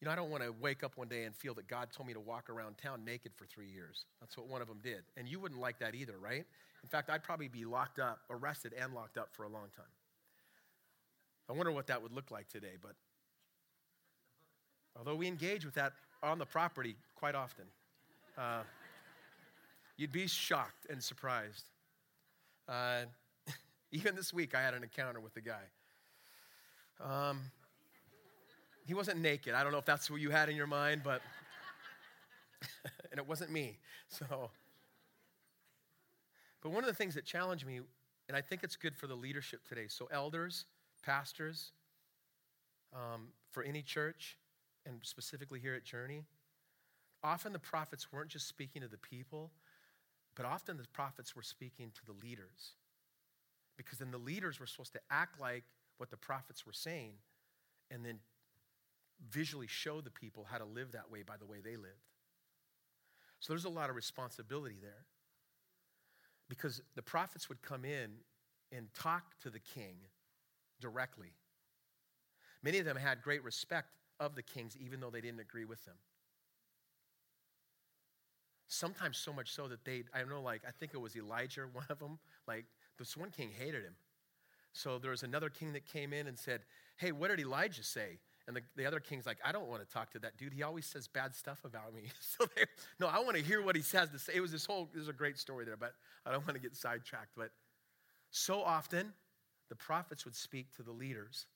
you 0.00 0.06
know, 0.06 0.12
I 0.12 0.16
don't 0.16 0.30
want 0.30 0.42
to 0.42 0.52
wake 0.60 0.84
up 0.84 0.96
one 0.96 1.08
day 1.08 1.24
and 1.24 1.34
feel 1.34 1.54
that 1.54 1.68
God 1.68 1.88
told 1.90 2.06
me 2.06 2.12
to 2.12 2.20
walk 2.20 2.50
around 2.50 2.76
town 2.76 3.04
naked 3.04 3.32
for 3.34 3.46
three 3.46 3.68
years. 3.68 4.04
That's 4.20 4.36
what 4.36 4.46
one 4.46 4.60
of 4.60 4.68
them 4.68 4.80
did. 4.82 5.02
And 5.16 5.26
you 5.26 5.40
wouldn't 5.40 5.60
like 5.60 5.78
that 5.78 5.94
either, 5.94 6.18
right? 6.20 6.44
In 6.82 6.88
fact, 6.88 7.08
I'd 7.08 7.24
probably 7.24 7.48
be 7.48 7.64
locked 7.64 7.98
up, 7.98 8.20
arrested, 8.30 8.74
and 8.78 8.94
locked 8.94 9.16
up 9.16 9.30
for 9.32 9.44
a 9.44 9.48
long 9.48 9.68
time. 9.74 9.86
I 11.48 11.52
wonder 11.52 11.72
what 11.72 11.86
that 11.86 12.02
would 12.02 12.12
look 12.12 12.30
like 12.30 12.48
today, 12.48 12.76
but 12.80 12.92
although 14.96 15.14
we 15.14 15.26
engage 15.26 15.64
with 15.64 15.74
that 15.74 15.92
on 16.22 16.38
the 16.38 16.46
property 16.46 16.96
quite 17.14 17.34
often, 17.34 17.64
uh, 18.38 18.62
you'd 19.96 20.12
be 20.12 20.26
shocked 20.26 20.86
and 20.90 21.02
surprised. 21.02 21.64
Uh, 22.68 23.02
even 23.92 24.14
this 24.14 24.32
week, 24.32 24.54
I 24.54 24.62
had 24.62 24.74
an 24.74 24.82
encounter 24.82 25.20
with 25.20 25.36
a 25.36 25.40
guy. 25.40 25.62
Um, 27.00 27.40
he 28.86 28.94
wasn't 28.94 29.20
naked. 29.20 29.54
I 29.54 29.62
don't 29.62 29.72
know 29.72 29.78
if 29.78 29.84
that's 29.84 30.10
what 30.10 30.20
you 30.20 30.30
had 30.30 30.48
in 30.48 30.56
your 30.56 30.66
mind, 30.66 31.02
but, 31.04 31.20
and 33.10 33.18
it 33.18 33.26
wasn't 33.26 33.50
me. 33.50 33.78
So, 34.08 34.50
but 36.62 36.70
one 36.70 36.84
of 36.84 36.88
the 36.88 36.94
things 36.94 37.14
that 37.14 37.24
challenged 37.24 37.66
me, 37.66 37.80
and 38.28 38.36
I 38.36 38.40
think 38.40 38.62
it's 38.62 38.76
good 38.76 38.96
for 38.96 39.06
the 39.06 39.14
leadership 39.14 39.60
today, 39.68 39.86
so 39.88 40.08
elders, 40.12 40.66
pastors, 41.04 41.72
um, 42.94 43.28
for 43.50 43.62
any 43.62 43.82
church, 43.82 44.38
and 44.86 45.00
specifically 45.02 45.58
here 45.60 45.74
at 45.74 45.84
Journey, 45.84 46.22
often 47.22 47.52
the 47.52 47.58
prophets 47.58 48.12
weren't 48.12 48.30
just 48.30 48.48
speaking 48.48 48.82
to 48.82 48.88
the 48.88 48.98
people, 48.98 49.50
but 50.34 50.46
often 50.46 50.76
the 50.76 50.84
prophets 50.92 51.34
were 51.34 51.42
speaking 51.42 51.90
to 51.94 52.04
the 52.06 52.12
leaders. 52.24 52.74
Because 53.76 53.98
then 53.98 54.10
the 54.10 54.18
leaders 54.18 54.60
were 54.60 54.66
supposed 54.66 54.92
to 54.92 55.00
act 55.10 55.40
like 55.40 55.64
what 55.98 56.10
the 56.10 56.16
prophets 56.16 56.64
were 56.64 56.72
saying 56.72 57.12
and 57.90 58.04
then 58.04 58.18
visually 59.30 59.66
show 59.66 60.00
the 60.00 60.10
people 60.10 60.46
how 60.50 60.58
to 60.58 60.64
live 60.64 60.92
that 60.92 61.10
way 61.10 61.22
by 61.22 61.36
the 61.36 61.46
way 61.46 61.58
they 61.62 61.76
lived. 61.76 62.06
So 63.40 63.52
there's 63.52 63.64
a 63.64 63.70
lot 63.70 63.90
of 63.90 63.96
responsibility 63.96 64.76
there. 64.80 65.04
Because 66.48 66.80
the 66.94 67.02
prophets 67.02 67.48
would 67.48 67.60
come 67.60 67.84
in 67.84 68.12
and 68.72 68.86
talk 68.94 69.38
to 69.42 69.50
the 69.50 69.58
king 69.58 69.96
directly. 70.80 71.32
Many 72.62 72.78
of 72.78 72.84
them 72.84 72.96
had 72.96 73.22
great 73.22 73.42
respect 73.42 73.88
of 74.20 74.34
the 74.34 74.42
kings, 74.42 74.76
even 74.78 75.00
though 75.00 75.10
they 75.10 75.20
didn't 75.20 75.40
agree 75.40 75.64
with 75.64 75.84
them. 75.84 75.96
Sometimes 78.68 79.16
so 79.16 79.32
much 79.32 79.52
so 79.52 79.68
that 79.68 79.84
they, 79.84 80.04
I 80.12 80.24
know, 80.24 80.42
like, 80.42 80.62
I 80.66 80.70
think 80.72 80.92
it 80.94 81.00
was 81.00 81.16
Elijah, 81.16 81.66
one 81.72 81.86
of 81.88 81.98
them, 81.98 82.18
like, 82.46 82.64
this 82.98 83.16
one 83.16 83.30
king 83.30 83.50
hated 83.56 83.84
him. 83.84 83.94
So 84.72 84.98
there 84.98 85.10
was 85.10 85.22
another 85.22 85.48
king 85.48 85.72
that 85.72 85.86
came 85.86 86.12
in 86.12 86.26
and 86.26 86.38
said, 86.38 86.60
Hey, 86.98 87.12
what 87.12 87.28
did 87.28 87.40
Elijah 87.40 87.82
say? 87.82 88.18
And 88.46 88.56
the, 88.56 88.62
the 88.76 88.86
other 88.86 89.00
king's 89.00 89.26
like, 89.26 89.38
I 89.44 89.50
don't 89.50 89.68
want 89.68 89.82
to 89.82 89.92
talk 89.92 90.10
to 90.12 90.18
that 90.20 90.36
dude. 90.36 90.52
He 90.52 90.62
always 90.62 90.86
says 90.86 91.08
bad 91.08 91.34
stuff 91.34 91.64
about 91.64 91.94
me. 91.94 92.02
So 92.20 92.46
they, 92.54 92.64
no, 93.00 93.06
I 93.06 93.18
want 93.20 93.36
to 93.36 93.42
hear 93.42 93.62
what 93.62 93.74
he 93.74 93.82
has 93.96 94.10
to 94.10 94.18
say. 94.18 94.32
It 94.34 94.40
was 94.40 94.52
this 94.52 94.66
whole, 94.66 94.88
there's 94.92 95.08
a 95.08 95.12
great 95.12 95.38
story 95.38 95.64
there, 95.64 95.76
but 95.76 95.94
I 96.24 96.30
don't 96.30 96.46
want 96.46 96.54
to 96.54 96.60
get 96.60 96.76
sidetracked. 96.76 97.32
But 97.36 97.50
so 98.30 98.62
often, 98.62 99.12
the 99.68 99.74
prophets 99.74 100.24
would 100.24 100.36
speak 100.36 100.74
to 100.76 100.82
the 100.82 100.92
leaders, 100.92 101.46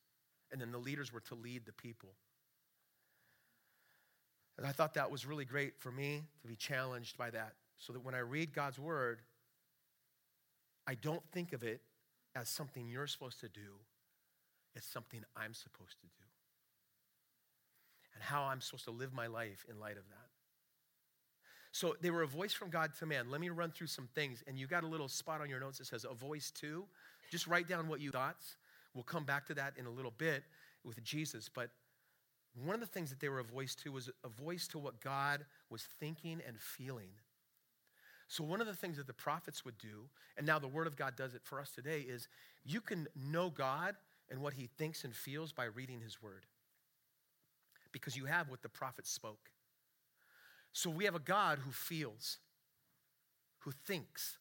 and 0.50 0.60
then 0.60 0.72
the 0.72 0.78
leaders 0.78 1.12
were 1.12 1.20
to 1.20 1.34
lead 1.34 1.66
the 1.66 1.72
people. 1.72 2.10
And 4.60 4.68
I 4.68 4.72
thought 4.72 4.92
that 4.94 5.10
was 5.10 5.24
really 5.24 5.46
great 5.46 5.72
for 5.78 5.90
me 5.90 6.22
to 6.42 6.46
be 6.46 6.54
challenged 6.54 7.16
by 7.16 7.30
that, 7.30 7.54
so 7.78 7.94
that 7.94 8.04
when 8.04 8.14
I 8.14 8.18
read 8.18 8.52
God's 8.52 8.78
word, 8.78 9.20
I 10.86 10.96
don't 10.96 11.22
think 11.32 11.54
of 11.54 11.62
it 11.62 11.80
as 12.36 12.50
something 12.50 12.86
you're 12.86 13.06
supposed 13.06 13.40
to 13.40 13.48
do, 13.48 13.80
it's 14.74 14.86
something 14.86 15.24
I'm 15.34 15.54
supposed 15.54 15.98
to 16.00 16.06
do 16.06 16.24
and 18.14 18.22
how 18.22 18.42
I'm 18.42 18.60
supposed 18.60 18.84
to 18.84 18.90
live 18.90 19.14
my 19.14 19.28
life 19.28 19.64
in 19.68 19.80
light 19.80 19.96
of 19.96 20.06
that. 20.10 20.28
So 21.72 21.96
they 22.02 22.10
were 22.10 22.22
a 22.22 22.26
voice 22.26 22.52
from 22.52 22.68
God 22.68 22.90
to 22.98 23.06
man. 23.06 23.30
Let 23.30 23.40
me 23.40 23.48
run 23.48 23.70
through 23.70 23.86
some 23.86 24.08
things. 24.14 24.44
And 24.46 24.58
you 24.58 24.66
got 24.66 24.84
a 24.84 24.86
little 24.86 25.08
spot 25.08 25.40
on 25.40 25.48
your 25.48 25.60
notes 25.60 25.78
that 25.78 25.86
says 25.86 26.04
a 26.04 26.12
voice 26.12 26.50
to. 26.60 26.84
Just 27.30 27.46
write 27.46 27.66
down 27.66 27.88
what 27.88 28.00
you 28.00 28.10
thoughts. 28.10 28.56
We'll 28.92 29.04
come 29.04 29.24
back 29.24 29.46
to 29.46 29.54
that 29.54 29.74
in 29.78 29.86
a 29.86 29.90
little 29.90 30.12
bit 30.18 30.42
with 30.84 31.02
Jesus. 31.02 31.48
But 31.48 31.70
one 32.54 32.74
of 32.74 32.80
the 32.80 32.86
things 32.86 33.10
that 33.10 33.20
they 33.20 33.28
were 33.28 33.38
a 33.38 33.44
voice 33.44 33.74
to 33.76 33.92
was 33.92 34.10
a 34.24 34.28
voice 34.28 34.66
to 34.68 34.78
what 34.78 35.00
God 35.00 35.44
was 35.70 35.82
thinking 35.98 36.40
and 36.46 36.58
feeling. 36.58 37.10
So, 38.28 38.44
one 38.44 38.60
of 38.60 38.66
the 38.66 38.74
things 38.74 38.96
that 38.96 39.06
the 39.06 39.12
prophets 39.12 39.64
would 39.64 39.78
do, 39.78 40.08
and 40.36 40.46
now 40.46 40.58
the 40.58 40.68
Word 40.68 40.86
of 40.86 40.96
God 40.96 41.16
does 41.16 41.34
it 41.34 41.42
for 41.44 41.60
us 41.60 41.70
today, 41.70 42.00
is 42.00 42.28
you 42.64 42.80
can 42.80 43.08
know 43.16 43.50
God 43.50 43.96
and 44.30 44.40
what 44.40 44.54
He 44.54 44.68
thinks 44.78 45.04
and 45.04 45.14
feels 45.14 45.52
by 45.52 45.64
reading 45.64 46.00
His 46.00 46.22
Word 46.22 46.46
because 47.92 48.16
you 48.16 48.26
have 48.26 48.48
what 48.48 48.62
the 48.62 48.68
prophets 48.68 49.10
spoke. 49.10 49.50
So 50.72 50.90
we 50.90 51.04
have 51.04 51.14
a 51.14 51.20
God 51.20 51.58
who 51.58 51.72
feels, 51.72 52.38
who 53.60 53.72
thinks. 53.86 54.38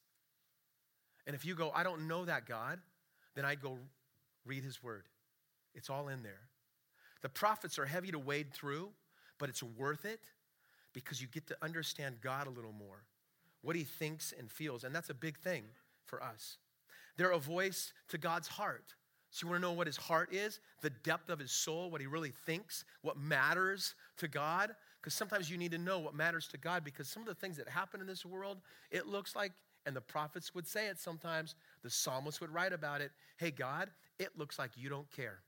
And 1.25 1.35
if 1.35 1.45
you 1.45 1.55
go, 1.55 1.71
I 1.73 1.83
don't 1.83 2.07
know 2.07 2.25
that 2.25 2.45
God, 2.45 2.79
then 3.35 3.45
I 3.45 3.55
go 3.55 3.77
read 4.45 4.63
his 4.63 4.83
word. 4.83 5.05
It's 5.73 5.89
all 5.89 6.07
in 6.07 6.23
there. 6.23 6.48
The 7.21 7.29
prophets 7.29 7.77
are 7.77 7.85
heavy 7.85 8.11
to 8.11 8.19
wade 8.19 8.53
through, 8.53 8.89
but 9.37 9.49
it's 9.49 9.63
worth 9.63 10.05
it 10.05 10.21
because 10.93 11.21
you 11.21 11.27
get 11.27 11.47
to 11.47 11.57
understand 11.61 12.21
God 12.21 12.47
a 12.47 12.49
little 12.49 12.71
more, 12.71 13.03
what 13.61 13.75
he 13.75 13.83
thinks 13.83 14.33
and 14.37 14.49
feels. 14.49 14.83
And 14.83 14.95
that's 14.95 15.09
a 15.09 15.13
big 15.13 15.37
thing 15.37 15.63
for 16.05 16.23
us. 16.23 16.57
They're 17.17 17.31
a 17.31 17.39
voice 17.39 17.93
to 18.09 18.17
God's 18.17 18.47
heart. 18.47 18.95
So, 19.31 19.45
you 19.45 19.51
want 19.51 19.61
to 19.61 19.67
know 19.67 19.73
what 19.73 19.85
his 19.85 19.97
heart 19.97 20.33
is, 20.33 20.59
the 20.81 20.89
depth 20.89 21.29
of 21.29 21.37
his 21.37 21.51
soul, 21.51 21.91
what 21.91 22.01
he 22.01 22.07
really 22.07 22.33
thinks, 22.45 22.83
what 23.03 23.15
matters 23.15 23.93
to 24.17 24.27
God? 24.27 24.71
Because 24.99 25.13
sometimes 25.13 25.51
you 25.51 25.57
need 25.57 25.71
to 25.71 25.77
know 25.77 25.99
what 25.99 26.15
matters 26.15 26.47
to 26.47 26.57
God 26.57 26.83
because 26.83 27.07
some 27.07 27.21
of 27.21 27.27
the 27.27 27.35
things 27.35 27.55
that 27.57 27.69
happen 27.69 28.01
in 28.01 28.07
this 28.07 28.25
world, 28.25 28.57
it 28.89 29.05
looks 29.05 29.35
like, 29.35 29.51
and 29.85 29.95
the 29.95 30.01
prophets 30.01 30.55
would 30.55 30.67
say 30.67 30.87
it 30.87 30.99
sometimes, 30.99 31.55
the 31.83 31.89
psalmist 31.89 32.41
would 32.41 32.49
write 32.49 32.73
about 32.73 33.01
it 33.01 33.11
hey, 33.37 33.51
God, 33.51 33.89
it 34.17 34.37
looks 34.37 34.57
like 34.57 34.71
you 34.75 34.89
don't 34.89 35.09
care. 35.11 35.39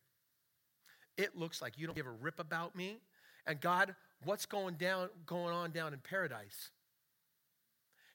It 1.21 1.37
looks 1.37 1.61
like 1.61 1.77
you 1.77 1.85
don't 1.85 1.95
give 1.95 2.07
a 2.07 2.11
rip 2.11 2.39
about 2.39 2.75
me. 2.75 2.97
And 3.45 3.61
God, 3.61 3.95
what's 4.23 4.47
going 4.47 4.75
down 4.75 5.09
going 5.25 5.53
on 5.53 5.71
down 5.71 5.93
in 5.93 5.99
paradise? 5.99 6.71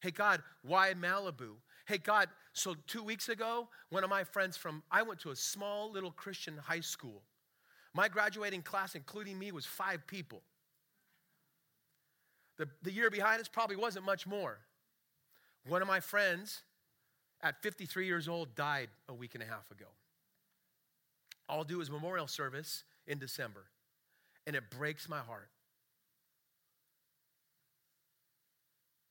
Hey 0.00 0.10
God, 0.10 0.42
why 0.62 0.92
Malibu? 0.94 1.52
Hey, 1.86 1.98
God, 1.98 2.28
so 2.52 2.74
two 2.88 3.04
weeks 3.04 3.28
ago, 3.28 3.68
one 3.90 4.02
of 4.02 4.10
my 4.10 4.24
friends 4.24 4.56
from, 4.56 4.82
I 4.90 5.02
went 5.02 5.20
to 5.20 5.30
a 5.30 5.36
small 5.36 5.92
little 5.92 6.10
Christian 6.10 6.56
high 6.56 6.80
school. 6.80 7.22
My 7.94 8.08
graduating 8.08 8.62
class, 8.62 8.96
including 8.96 9.38
me, 9.38 9.52
was 9.52 9.64
five 9.64 10.04
people. 10.08 10.42
The, 12.58 12.68
the 12.82 12.90
year 12.90 13.08
behind 13.08 13.40
us 13.40 13.46
probably 13.46 13.76
wasn't 13.76 14.04
much 14.04 14.26
more. 14.26 14.58
One 15.68 15.80
of 15.80 15.86
my 15.86 16.00
friends, 16.00 16.62
at 17.40 17.62
53 17.62 18.04
years 18.04 18.26
old, 18.26 18.56
died 18.56 18.88
a 19.08 19.14
week 19.14 19.34
and 19.34 19.42
a 19.42 19.46
half 19.46 19.70
ago. 19.70 19.86
I'll 21.48 21.62
do 21.62 21.78
his 21.78 21.90
memorial 21.90 22.26
service 22.26 22.82
in 23.06 23.18
December, 23.18 23.64
and 24.46 24.56
it 24.56 24.70
breaks 24.70 25.08
my 25.08 25.18
heart. 25.18 25.48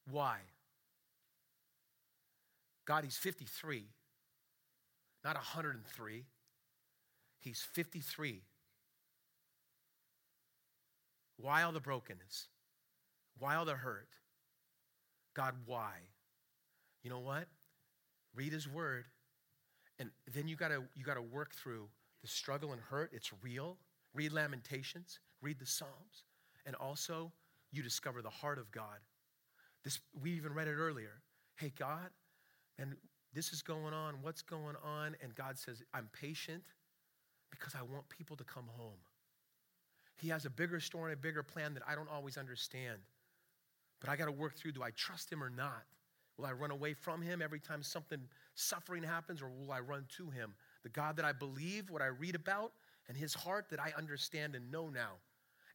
Why? 0.09 0.37
God, 2.85 3.03
he's 3.03 3.17
53, 3.17 3.85
not 5.23 5.35
103. 5.35 6.25
He's 7.39 7.61
53. 7.73 8.41
Why 11.37 11.63
all 11.63 11.71
the 11.71 11.79
brokenness? 11.79 12.47
Why 13.39 13.55
all 13.55 13.65
the 13.65 13.73
hurt? 13.73 14.09
God, 15.35 15.55
why? 15.65 15.93
You 17.03 17.09
know 17.09 17.19
what? 17.19 17.47
Read 18.35 18.53
his 18.53 18.67
word, 18.67 19.05
and 19.99 20.09
then 20.33 20.47
you 20.47 20.55
gotta 20.55 20.83
you 20.95 21.03
gotta 21.05 21.21
work 21.21 21.53
through 21.53 21.87
the 22.25 22.31
struggle 22.31 22.71
and 22.71 22.81
hurt. 22.81 23.11
It's 23.13 23.31
real. 23.43 23.77
Read 24.15 24.33
Lamentations, 24.33 25.19
read 25.43 25.59
the 25.59 25.65
Psalms, 25.65 26.23
and 26.65 26.75
also 26.75 27.31
you 27.71 27.83
discover 27.83 28.23
the 28.23 28.29
heart 28.29 28.57
of 28.57 28.71
God. 28.71 28.97
This 29.83 29.99
we 30.19 30.31
even 30.31 30.53
read 30.53 30.67
it 30.67 30.75
earlier. 30.75 31.21
Hey, 31.57 31.71
God, 31.77 32.09
and 32.79 32.95
this 33.33 33.53
is 33.53 33.61
going 33.61 33.93
on, 33.93 34.15
what's 34.23 34.41
going 34.41 34.75
on? 34.83 35.15
And 35.21 35.35
God 35.35 35.59
says, 35.59 35.83
I'm 35.93 36.09
patient 36.19 36.63
because 37.51 37.75
I 37.75 37.83
want 37.83 38.09
people 38.09 38.35
to 38.37 38.43
come 38.43 38.65
home. 38.75 38.97
He 40.15 40.29
has 40.29 40.45
a 40.45 40.49
bigger 40.49 40.79
story 40.79 41.11
and 41.11 41.19
a 41.19 41.21
bigger 41.21 41.43
plan 41.43 41.75
that 41.75 41.83
I 41.87 41.93
don't 41.93 42.09
always 42.09 42.37
understand. 42.37 42.97
But 43.99 44.09
I 44.09 44.15
got 44.15 44.25
to 44.25 44.31
work 44.31 44.55
through 44.55 44.71
do 44.71 44.81
I 44.81 44.89
trust 44.91 45.31
him 45.31 45.43
or 45.43 45.49
not? 45.51 45.83
Will 46.37 46.45
I 46.45 46.53
run 46.53 46.71
away 46.71 46.93
from 46.93 47.21
him 47.21 47.41
every 47.41 47.59
time 47.59 47.83
something 47.83 48.19
suffering 48.55 49.03
happens, 49.03 49.41
or 49.41 49.49
will 49.49 49.71
I 49.71 49.79
run 49.79 50.05
to 50.17 50.29
him? 50.31 50.55
The 50.85 50.89
God 50.89 51.17
that 51.17 51.25
I 51.25 51.31
believe, 51.31 51.89
what 51.89 52.03
I 52.03 52.05
read 52.05 52.35
about, 52.35 52.71
and 53.07 53.17
his 53.17 53.33
heart 53.33 53.65
that 53.71 53.79
I 53.79 53.91
understand 53.97 54.53
and 54.53 54.71
know 54.71 54.87
now. 54.87 55.13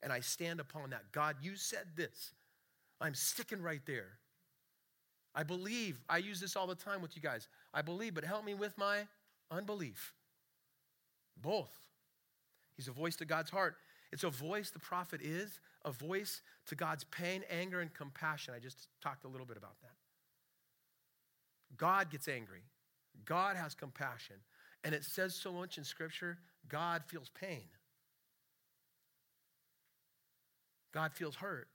And 0.04 0.12
I 0.12 0.20
stand 0.20 0.60
upon 0.60 0.90
that. 0.90 1.10
God, 1.10 1.34
you 1.42 1.56
said 1.56 1.84
this. 1.96 2.30
I'm 3.00 3.14
sticking 3.14 3.60
right 3.60 3.82
there. 3.86 4.12
I 5.34 5.42
believe. 5.42 5.98
I 6.08 6.18
use 6.18 6.40
this 6.40 6.54
all 6.54 6.68
the 6.68 6.76
time 6.76 7.02
with 7.02 7.16
you 7.16 7.22
guys. 7.22 7.48
I 7.74 7.82
believe, 7.82 8.14
but 8.14 8.22
help 8.22 8.44
me 8.44 8.54
with 8.54 8.78
my 8.78 9.00
unbelief. 9.50 10.14
Both. 11.42 11.76
He's 12.76 12.86
a 12.86 12.92
voice 12.92 13.16
to 13.16 13.24
God's 13.24 13.50
heart. 13.50 13.78
It's 14.12 14.22
a 14.22 14.30
voice, 14.30 14.70
the 14.70 14.78
prophet 14.78 15.20
is, 15.22 15.58
a 15.84 15.90
voice 15.90 16.40
to 16.66 16.76
God's 16.76 17.02
pain, 17.02 17.42
anger, 17.50 17.80
and 17.80 17.92
compassion. 17.92 18.54
I 18.56 18.60
just 18.60 18.86
talked 19.02 19.24
a 19.24 19.28
little 19.28 19.46
bit 19.46 19.56
about 19.56 19.80
that. 19.82 19.90
God 21.76 22.10
gets 22.10 22.28
angry, 22.28 22.62
God 23.24 23.56
has 23.56 23.74
compassion. 23.74 24.36
And 24.84 24.94
it 24.94 25.04
says 25.04 25.34
so 25.34 25.52
much 25.52 25.78
in 25.78 25.84
Scripture 25.84 26.38
God 26.68 27.02
feels 27.06 27.30
pain, 27.30 27.64
God 30.92 31.12
feels 31.12 31.36
hurt. 31.36 31.68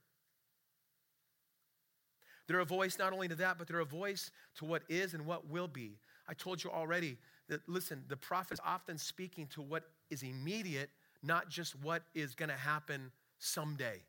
They're 2.46 2.60
a 2.60 2.64
voice 2.64 2.96
not 2.98 3.12
only 3.12 3.26
to 3.26 3.34
that, 3.36 3.58
but 3.58 3.66
they're 3.66 3.80
a 3.80 3.84
voice 3.84 4.30
to 4.58 4.64
what 4.64 4.82
is 4.88 5.14
and 5.14 5.26
what 5.26 5.50
will 5.50 5.66
be. 5.66 5.98
I 6.28 6.34
told 6.34 6.62
you 6.62 6.70
already 6.70 7.18
that, 7.48 7.60
listen, 7.68 8.04
the 8.08 8.16
prophet's 8.16 8.60
often 8.64 8.98
speaking 8.98 9.48
to 9.48 9.62
what 9.62 9.84
is 10.10 10.22
immediate, 10.22 10.90
not 11.24 11.48
just 11.48 11.74
what 11.82 12.02
is 12.14 12.36
going 12.36 12.48
to 12.48 12.56
happen 12.56 13.10
someday. 13.38 14.00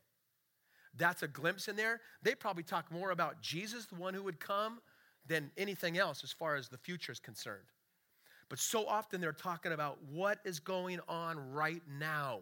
That's 0.96 1.22
a 1.22 1.28
glimpse 1.28 1.68
in 1.68 1.76
there. 1.76 2.00
They 2.22 2.34
probably 2.34 2.62
talk 2.62 2.90
more 2.90 3.10
about 3.10 3.40
Jesus, 3.40 3.86
the 3.86 3.96
one 3.96 4.14
who 4.14 4.22
would 4.22 4.40
come, 4.40 4.80
than 5.26 5.50
anything 5.56 5.98
else 5.98 6.22
as 6.24 6.32
far 6.32 6.56
as 6.56 6.68
the 6.68 6.78
future 6.78 7.12
is 7.12 7.20
concerned. 7.20 7.66
But 8.48 8.58
so 8.58 8.86
often 8.86 9.20
they're 9.20 9.32
talking 9.32 9.72
about 9.72 9.98
what 10.10 10.38
is 10.44 10.58
going 10.60 11.00
on 11.08 11.52
right 11.52 11.82
now. 11.98 12.40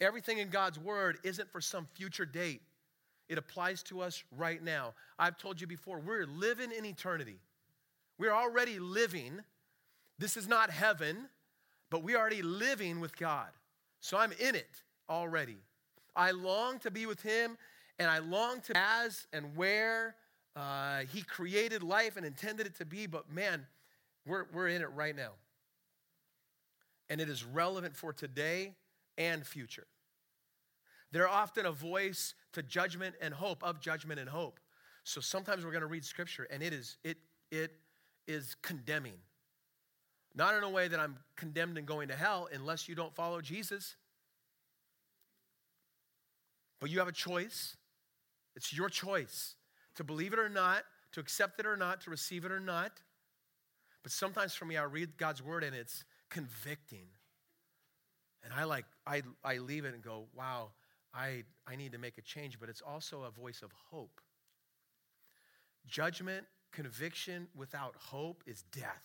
Everything 0.00 0.38
in 0.38 0.48
God's 0.48 0.78
word 0.78 1.18
isn't 1.22 1.50
for 1.50 1.60
some 1.60 1.86
future 1.94 2.26
date. 2.26 2.62
It 3.28 3.38
applies 3.38 3.82
to 3.84 4.00
us 4.00 4.24
right 4.36 4.62
now. 4.62 4.94
I've 5.18 5.38
told 5.38 5.60
you 5.60 5.66
before, 5.66 6.00
we're 6.00 6.26
living 6.26 6.72
in 6.72 6.84
eternity. 6.84 7.38
We're 8.18 8.32
already 8.32 8.78
living. 8.78 9.40
This 10.18 10.36
is 10.36 10.48
not 10.48 10.70
heaven, 10.70 11.28
but 11.88 12.02
we're 12.02 12.18
already 12.18 12.42
living 12.42 13.00
with 13.00 13.16
God. 13.16 13.48
So 14.00 14.18
I'm 14.18 14.32
in 14.32 14.54
it 14.56 14.82
already. 15.08 15.58
I 16.16 16.32
long 16.32 16.78
to 16.80 16.90
be 16.90 17.06
with 17.06 17.22
Him, 17.22 17.56
and 17.98 18.10
I 18.10 18.18
long 18.18 18.60
to 18.62 18.76
as 18.76 19.26
and 19.32 19.56
where 19.56 20.16
uh, 20.56 21.02
He 21.12 21.22
created 21.22 21.82
life 21.82 22.16
and 22.16 22.26
intended 22.26 22.66
it 22.66 22.74
to 22.76 22.84
be. 22.84 23.06
But 23.06 23.30
man, 23.30 23.66
We're, 24.26 24.46
we're 24.52 24.68
in 24.68 24.82
it 24.82 24.90
right 24.94 25.14
now. 25.14 25.32
And 27.10 27.20
it 27.20 27.28
is 27.28 27.44
relevant 27.44 27.96
for 27.96 28.12
today 28.12 28.74
and 29.18 29.46
future. 29.46 29.86
They're 31.10 31.28
often 31.28 31.66
a 31.66 31.72
voice 31.72 32.34
to 32.52 32.62
judgment 32.62 33.14
and 33.20 33.34
hope, 33.34 33.62
of 33.62 33.80
judgment 33.80 34.18
and 34.18 34.28
hope. 34.28 34.58
So 35.04 35.20
sometimes 35.20 35.64
we're 35.64 35.72
going 35.72 35.82
to 35.82 35.88
read 35.88 36.04
scripture 36.04 36.46
and 36.50 36.62
it 36.62 36.72
is 36.72 36.96
it 37.04 37.18
it 37.50 37.72
is 38.26 38.56
condemning. 38.62 39.18
Not 40.34 40.54
in 40.54 40.62
a 40.62 40.70
way 40.70 40.88
that 40.88 40.98
I'm 40.98 41.18
condemned 41.36 41.76
and 41.76 41.86
going 41.86 42.08
to 42.08 42.16
hell 42.16 42.48
unless 42.52 42.88
you 42.88 42.94
don't 42.94 43.14
follow 43.14 43.40
Jesus. 43.42 43.96
But 46.80 46.88
you 46.88 46.98
have 46.98 47.08
a 47.08 47.12
choice. 47.12 47.76
It's 48.56 48.72
your 48.72 48.88
choice 48.88 49.54
to 49.96 50.04
believe 50.04 50.32
it 50.32 50.38
or 50.38 50.48
not, 50.48 50.84
to 51.12 51.20
accept 51.20 51.60
it 51.60 51.66
or 51.66 51.76
not, 51.76 52.00
to 52.02 52.10
receive 52.10 52.44
it 52.44 52.52
or 52.52 52.60
not. 52.60 53.00
But 54.02 54.12
sometimes 54.12 54.54
for 54.54 54.64
me, 54.64 54.76
I 54.76 54.84
read 54.84 55.16
God's 55.16 55.42
word 55.42 55.62
and 55.64 55.74
it's 55.74 56.04
convicting. 56.28 57.06
And 58.44 58.52
I 58.52 58.64
like, 58.64 58.84
I, 59.06 59.22
I 59.44 59.58
leave 59.58 59.84
it 59.84 59.94
and 59.94 60.02
go, 60.02 60.24
wow, 60.34 60.70
I, 61.14 61.44
I 61.66 61.76
need 61.76 61.92
to 61.92 61.98
make 61.98 62.18
a 62.18 62.22
change. 62.22 62.58
But 62.58 62.68
it's 62.68 62.82
also 62.82 63.22
a 63.22 63.30
voice 63.30 63.62
of 63.62 63.70
hope. 63.90 64.20
Judgment, 65.86 66.46
conviction 66.72 67.48
without 67.54 67.94
hope 67.96 68.42
is 68.46 68.64
death. 68.72 69.02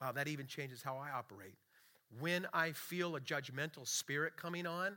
Wow, 0.00 0.12
that 0.12 0.28
even 0.28 0.46
changes 0.46 0.82
how 0.82 0.96
I 0.96 1.10
operate. 1.10 1.54
When 2.20 2.46
I 2.52 2.72
feel 2.72 3.16
a 3.16 3.20
judgmental 3.20 3.86
spirit 3.86 4.36
coming 4.36 4.66
on, 4.66 4.96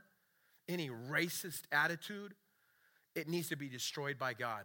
any 0.68 0.90
racist 0.90 1.62
attitude, 1.72 2.34
it 3.14 3.28
needs 3.28 3.48
to 3.48 3.56
be 3.56 3.68
destroyed 3.68 4.18
by 4.18 4.34
God. 4.34 4.64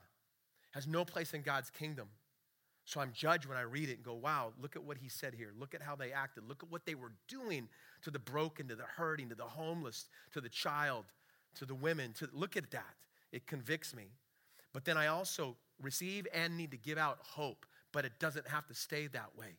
Has 0.72 0.88
no 0.88 1.04
place 1.04 1.34
in 1.34 1.42
God's 1.42 1.70
kingdom. 1.70 2.08
So 2.86 3.02
I'm 3.02 3.12
judged 3.14 3.48
when 3.48 3.58
I 3.58 3.62
read 3.62 3.90
it 3.90 3.96
and 3.96 4.04
go, 4.04 4.14
wow, 4.14 4.54
look 4.62 4.76
at 4.76 4.84
what 4.84 4.98
he 4.98 5.10
said 5.10 5.34
here. 5.34 5.52
Look 5.60 5.74
at 5.74 5.82
how 5.82 5.96
they 5.96 6.12
acted. 6.12 6.48
Look 6.48 6.62
at 6.62 6.72
what 6.72 6.86
they 6.86 6.94
were 6.94 7.12
doing 7.28 7.68
to 8.04 8.12
the 8.12 8.20
broken, 8.20 8.68
to 8.68 8.76
the 8.76 8.84
hurting, 8.84 9.30
to 9.30 9.36
the 9.36 9.44
homeless, 9.44 10.08
to 10.34 10.40
the 10.40 10.50
child, 10.50 11.06
to 11.56 11.66
the 11.66 11.74
women. 11.74 12.14
To, 12.20 12.30
look 12.32 12.56
at 12.56 12.70
that. 12.72 12.94
It 13.32 13.48
convicts 13.48 13.96
me. 13.96 14.12
But 14.72 14.86
then 14.86 14.98
I 14.98 15.08
also 15.08 15.56
receive 15.82 16.28
and 16.32 16.56
need 16.56 16.72
to 16.72 16.78
give 16.78 17.00
out 17.00 17.18
hope, 17.22 17.66
but 17.92 18.06
it 18.06 18.14
doesn't 18.20 18.48
have 18.48 18.68
to 18.68 18.76
stay 18.76 19.08
that 19.08 19.36
way. 19.36 19.58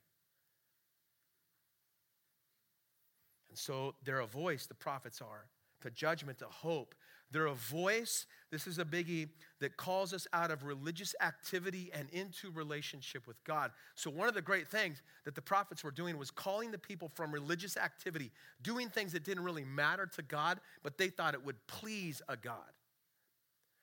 And 3.49 3.59
so 3.59 3.95
they're 4.05 4.21
a 4.21 4.27
voice, 4.27 4.67
the 4.67 4.75
prophets 4.75 5.21
are, 5.21 5.47
to 5.81 5.91
judgment, 5.91 6.39
to 6.39 6.47
hope. 6.47 6.95
They're 7.33 7.47
a 7.47 7.55
voice, 7.55 8.27
this 8.51 8.67
is 8.67 8.79
a 8.79 8.85
biggie, 8.85 9.29
that 9.61 9.77
calls 9.77 10.13
us 10.13 10.27
out 10.33 10.51
of 10.51 10.63
religious 10.63 11.15
activity 11.21 11.91
and 11.93 12.09
into 12.11 12.51
relationship 12.53 13.27
with 13.27 13.43
God. 13.45 13.73
So, 13.95 14.11
one 14.11 14.29
of 14.29 14.35
the 14.35 14.43
great 14.43 14.69
things 14.69 15.03
that 15.25 15.35
the 15.35 15.43
prophets 15.43 15.83
were 15.83 15.91
doing 15.91 16.19
was 16.19 16.31
calling 16.31 16.71
the 16.71 16.79
people 16.79 17.11
from 17.15 17.33
religious 17.33 17.77
activity, 17.77 18.31
doing 18.63 18.89
things 18.89 19.13
that 19.13 19.25
didn't 19.25 19.45
really 19.45 19.65
matter 19.65 20.07
to 20.15 20.23
God, 20.23 20.61
but 20.83 20.99
they 20.99 21.09
thought 21.09 21.35
it 21.35 21.45
would 21.45 21.67
please 21.67 22.23
a 22.29 22.37
God. 22.37 22.57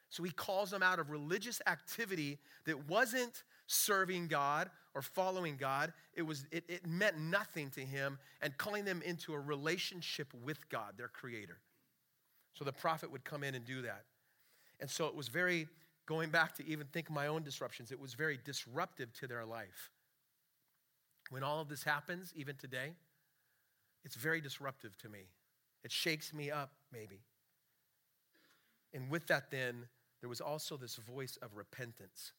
So, 0.09 0.23
he 0.23 0.31
calls 0.31 0.71
them 0.71 0.83
out 0.83 0.99
of 0.99 1.09
religious 1.09 1.61
activity 1.67 2.39
that 2.65 2.87
wasn't 2.87 3.43
serving 3.67 4.27
God 4.27 4.69
or 4.93 5.01
following 5.01 5.57
God. 5.57 5.91
It, 6.13 6.21
was, 6.21 6.45
it, 6.51 6.63
it 6.69 6.87
meant 6.87 7.17
nothing 7.17 7.71
to 7.71 7.81
him, 7.81 8.19
and 8.41 8.57
calling 8.57 8.85
them 8.85 9.01
into 9.03 9.33
a 9.33 9.39
relationship 9.39 10.27
with 10.45 10.69
God, 10.69 10.93
their 10.97 11.07
creator. 11.09 11.57
So 12.53 12.63
the 12.63 12.71
prophet 12.71 13.11
would 13.11 13.23
come 13.23 13.43
in 13.43 13.55
and 13.55 13.65
do 13.65 13.81
that. 13.81 14.03
And 14.79 14.89
so 14.89 15.07
it 15.07 15.15
was 15.15 15.27
very, 15.27 15.67
going 16.05 16.29
back 16.29 16.55
to 16.55 16.67
even 16.67 16.87
think 16.87 17.09
my 17.09 17.27
own 17.27 17.43
disruptions, 17.43 17.91
it 17.91 17.99
was 17.99 18.13
very 18.13 18.39
disruptive 18.43 19.11
to 19.13 19.27
their 19.27 19.45
life. 19.45 19.89
When 21.29 21.43
all 21.43 21.61
of 21.61 21.69
this 21.69 21.83
happens, 21.83 22.33
even 22.35 22.55
today, 22.55 22.93
it's 24.03 24.15
very 24.15 24.41
disruptive 24.41 24.97
to 24.99 25.09
me. 25.09 25.29
It 25.83 25.91
shakes 25.91 26.33
me 26.33 26.51
up, 26.51 26.71
maybe. 26.91 27.21
And 28.93 29.09
with 29.09 29.27
that, 29.27 29.49
then, 29.49 29.87
there 30.21 30.29
was 30.29 30.41
also 30.41 30.77
this 30.77 30.95
voice 30.95 31.37
of 31.41 31.55
repentance. 31.55 32.33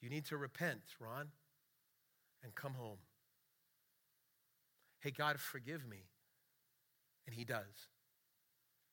You 0.00 0.10
need 0.10 0.26
to 0.26 0.36
repent, 0.36 0.82
Ron, 0.98 1.28
and 2.42 2.54
come 2.54 2.74
home. 2.74 2.98
Hey, 5.00 5.10
God, 5.10 5.40
forgive 5.40 5.86
me. 5.88 6.04
And 7.26 7.34
He 7.34 7.44
does 7.44 7.88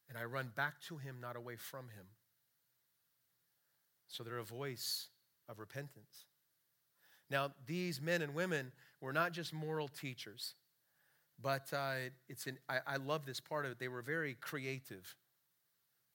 and 0.09 0.17
I 0.17 0.23
run 0.23 0.51
back 0.55 0.81
to 0.87 0.97
him, 0.97 1.17
not 1.21 1.35
away 1.35 1.55
from 1.55 1.85
him. 1.89 2.05
So 4.07 4.23
they're 4.23 4.37
a 4.37 4.43
voice 4.43 5.07
of 5.49 5.59
repentance. 5.59 6.25
Now, 7.29 7.51
these 7.65 8.01
men 8.01 8.21
and 8.21 8.33
women 8.33 8.71
were 9.01 9.11
not 9.11 9.33
just 9.33 9.53
moral 9.53 9.89
teachers, 9.89 10.53
but 11.41 11.71
uh, 11.73 12.09
it's 12.29 12.47
an, 12.47 12.57
I, 12.69 12.79
I 12.87 12.95
love 12.97 13.25
this 13.25 13.39
part 13.39 13.65
of 13.65 13.71
it. 13.71 13.79
They 13.79 13.89
were 13.89 14.01
very 14.01 14.35
creative, 14.35 15.15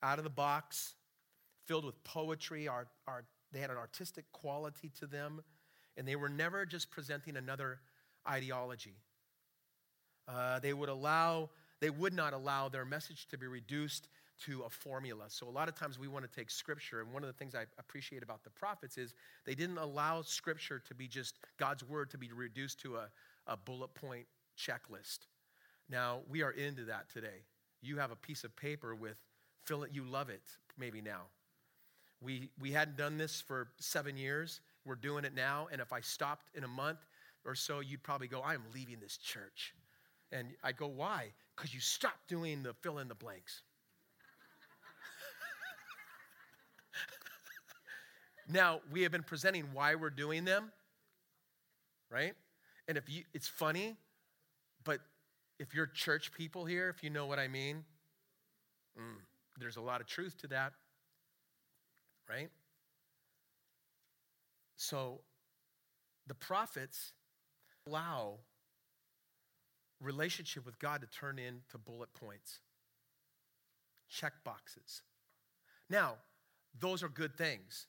out 0.02 0.18
of 0.18 0.24
the 0.24 0.30
box, 0.30 0.94
filled 1.66 1.84
with 1.84 2.02
poetry. 2.02 2.66
Art, 2.66 2.88
art, 3.06 3.26
they 3.52 3.60
had 3.60 3.70
an 3.70 3.76
artistic 3.76 4.24
quality 4.32 4.90
to 4.98 5.06
them, 5.06 5.42
and 5.96 6.08
they 6.08 6.16
were 6.16 6.30
never 6.30 6.64
just 6.64 6.90
presenting 6.90 7.36
another 7.36 7.80
ideology. 8.28 8.96
Uh, 10.26 10.58
they 10.60 10.72
would 10.72 10.88
allow 10.88 11.50
they 11.82 11.90
would 11.90 12.14
not 12.14 12.32
allow 12.32 12.68
their 12.68 12.84
message 12.84 13.26
to 13.26 13.36
be 13.36 13.48
reduced 13.48 14.08
to 14.44 14.62
a 14.62 14.70
formula. 14.70 15.24
So, 15.26 15.48
a 15.48 15.50
lot 15.50 15.68
of 15.68 15.74
times 15.74 15.98
we 15.98 16.06
want 16.06 16.24
to 16.24 16.30
take 16.30 16.48
scripture, 16.48 17.00
and 17.00 17.12
one 17.12 17.24
of 17.24 17.26
the 17.26 17.32
things 17.32 17.56
I 17.56 17.64
appreciate 17.76 18.22
about 18.22 18.44
the 18.44 18.50
prophets 18.50 18.96
is 18.96 19.14
they 19.44 19.56
didn't 19.56 19.78
allow 19.78 20.22
scripture 20.22 20.80
to 20.86 20.94
be 20.94 21.08
just 21.08 21.40
God's 21.58 21.82
word 21.82 22.08
to 22.12 22.18
be 22.18 22.30
reduced 22.32 22.80
to 22.82 22.96
a, 22.96 23.08
a 23.48 23.56
bullet 23.56 23.92
point 23.94 24.26
checklist. 24.56 25.26
Now, 25.90 26.20
we 26.30 26.42
are 26.42 26.52
into 26.52 26.84
that 26.84 27.10
today. 27.10 27.42
You 27.82 27.98
have 27.98 28.12
a 28.12 28.16
piece 28.16 28.44
of 28.44 28.54
paper 28.54 28.94
with 28.94 29.16
fill 29.64 29.82
it, 29.82 29.90
you 29.92 30.04
love 30.04 30.30
it, 30.30 30.42
maybe 30.78 31.00
now. 31.00 31.22
We, 32.20 32.50
we 32.60 32.70
hadn't 32.70 32.96
done 32.96 33.18
this 33.18 33.40
for 33.40 33.68
seven 33.80 34.16
years. 34.16 34.60
We're 34.84 34.94
doing 34.94 35.24
it 35.24 35.34
now. 35.34 35.66
And 35.72 35.80
if 35.80 35.92
I 35.92 36.00
stopped 36.00 36.46
in 36.54 36.62
a 36.62 36.68
month 36.68 37.00
or 37.44 37.56
so, 37.56 37.80
you'd 37.80 38.04
probably 38.04 38.28
go, 38.28 38.40
I'm 38.40 38.62
leaving 38.72 38.98
this 39.00 39.16
church. 39.16 39.74
And 40.30 40.48
I 40.62 40.72
go, 40.72 40.86
why? 40.86 41.32
Because 41.62 41.72
you 41.72 41.80
stopped 41.80 42.26
doing 42.26 42.64
the 42.64 42.74
fill 42.74 42.98
in 42.98 43.06
the 43.06 43.14
blanks. 43.14 43.62
now, 48.48 48.80
we 48.90 49.02
have 49.02 49.12
been 49.12 49.22
presenting 49.22 49.68
why 49.72 49.94
we're 49.94 50.10
doing 50.10 50.44
them, 50.44 50.72
right? 52.10 52.34
And 52.88 52.98
if 52.98 53.08
you, 53.08 53.22
it's 53.32 53.46
funny, 53.46 53.94
but 54.82 54.98
if 55.60 55.72
you're 55.72 55.86
church 55.86 56.32
people 56.32 56.64
here, 56.64 56.88
if 56.88 57.04
you 57.04 57.10
know 57.10 57.26
what 57.26 57.38
I 57.38 57.46
mean, 57.46 57.84
mm, 58.98 59.20
there's 59.60 59.76
a 59.76 59.80
lot 59.80 60.00
of 60.00 60.08
truth 60.08 60.36
to 60.38 60.48
that, 60.48 60.72
right? 62.28 62.50
So 64.74 65.20
the 66.26 66.34
prophets 66.34 67.12
allow 67.86 68.38
relationship 70.02 70.66
with 70.66 70.78
God 70.78 71.00
to 71.00 71.06
turn 71.06 71.38
into 71.38 71.78
bullet 71.78 72.12
points, 72.14 72.60
check 74.08 74.32
boxes. 74.44 75.02
Now, 75.88 76.14
those 76.78 77.02
are 77.02 77.08
good 77.08 77.36
things. 77.36 77.86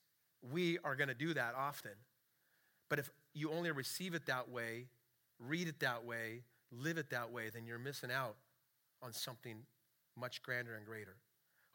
We 0.52 0.78
are 0.84 0.96
going 0.96 1.08
to 1.08 1.14
do 1.14 1.34
that 1.34 1.56
often. 1.58 1.94
But 2.90 3.00
if 3.00 3.10
you 3.34 3.52
only 3.52 3.72
receive 3.72 4.14
it 4.14 4.26
that 4.28 4.50
way, 4.50 4.88
read 5.40 5.68
it 5.68 5.80
that 5.80 6.06
way, 6.06 6.44
live 6.72 6.98
it 6.98 7.10
that 7.10 7.32
way, 7.32 7.50
then 7.54 7.66
you're 7.66 7.80
missing 7.80 8.12
out 8.12 8.36
on 9.02 9.14
something 9.14 9.58
much 10.18 10.44
grander 10.44 10.76
and 10.76 10.86
greater. 10.86 11.16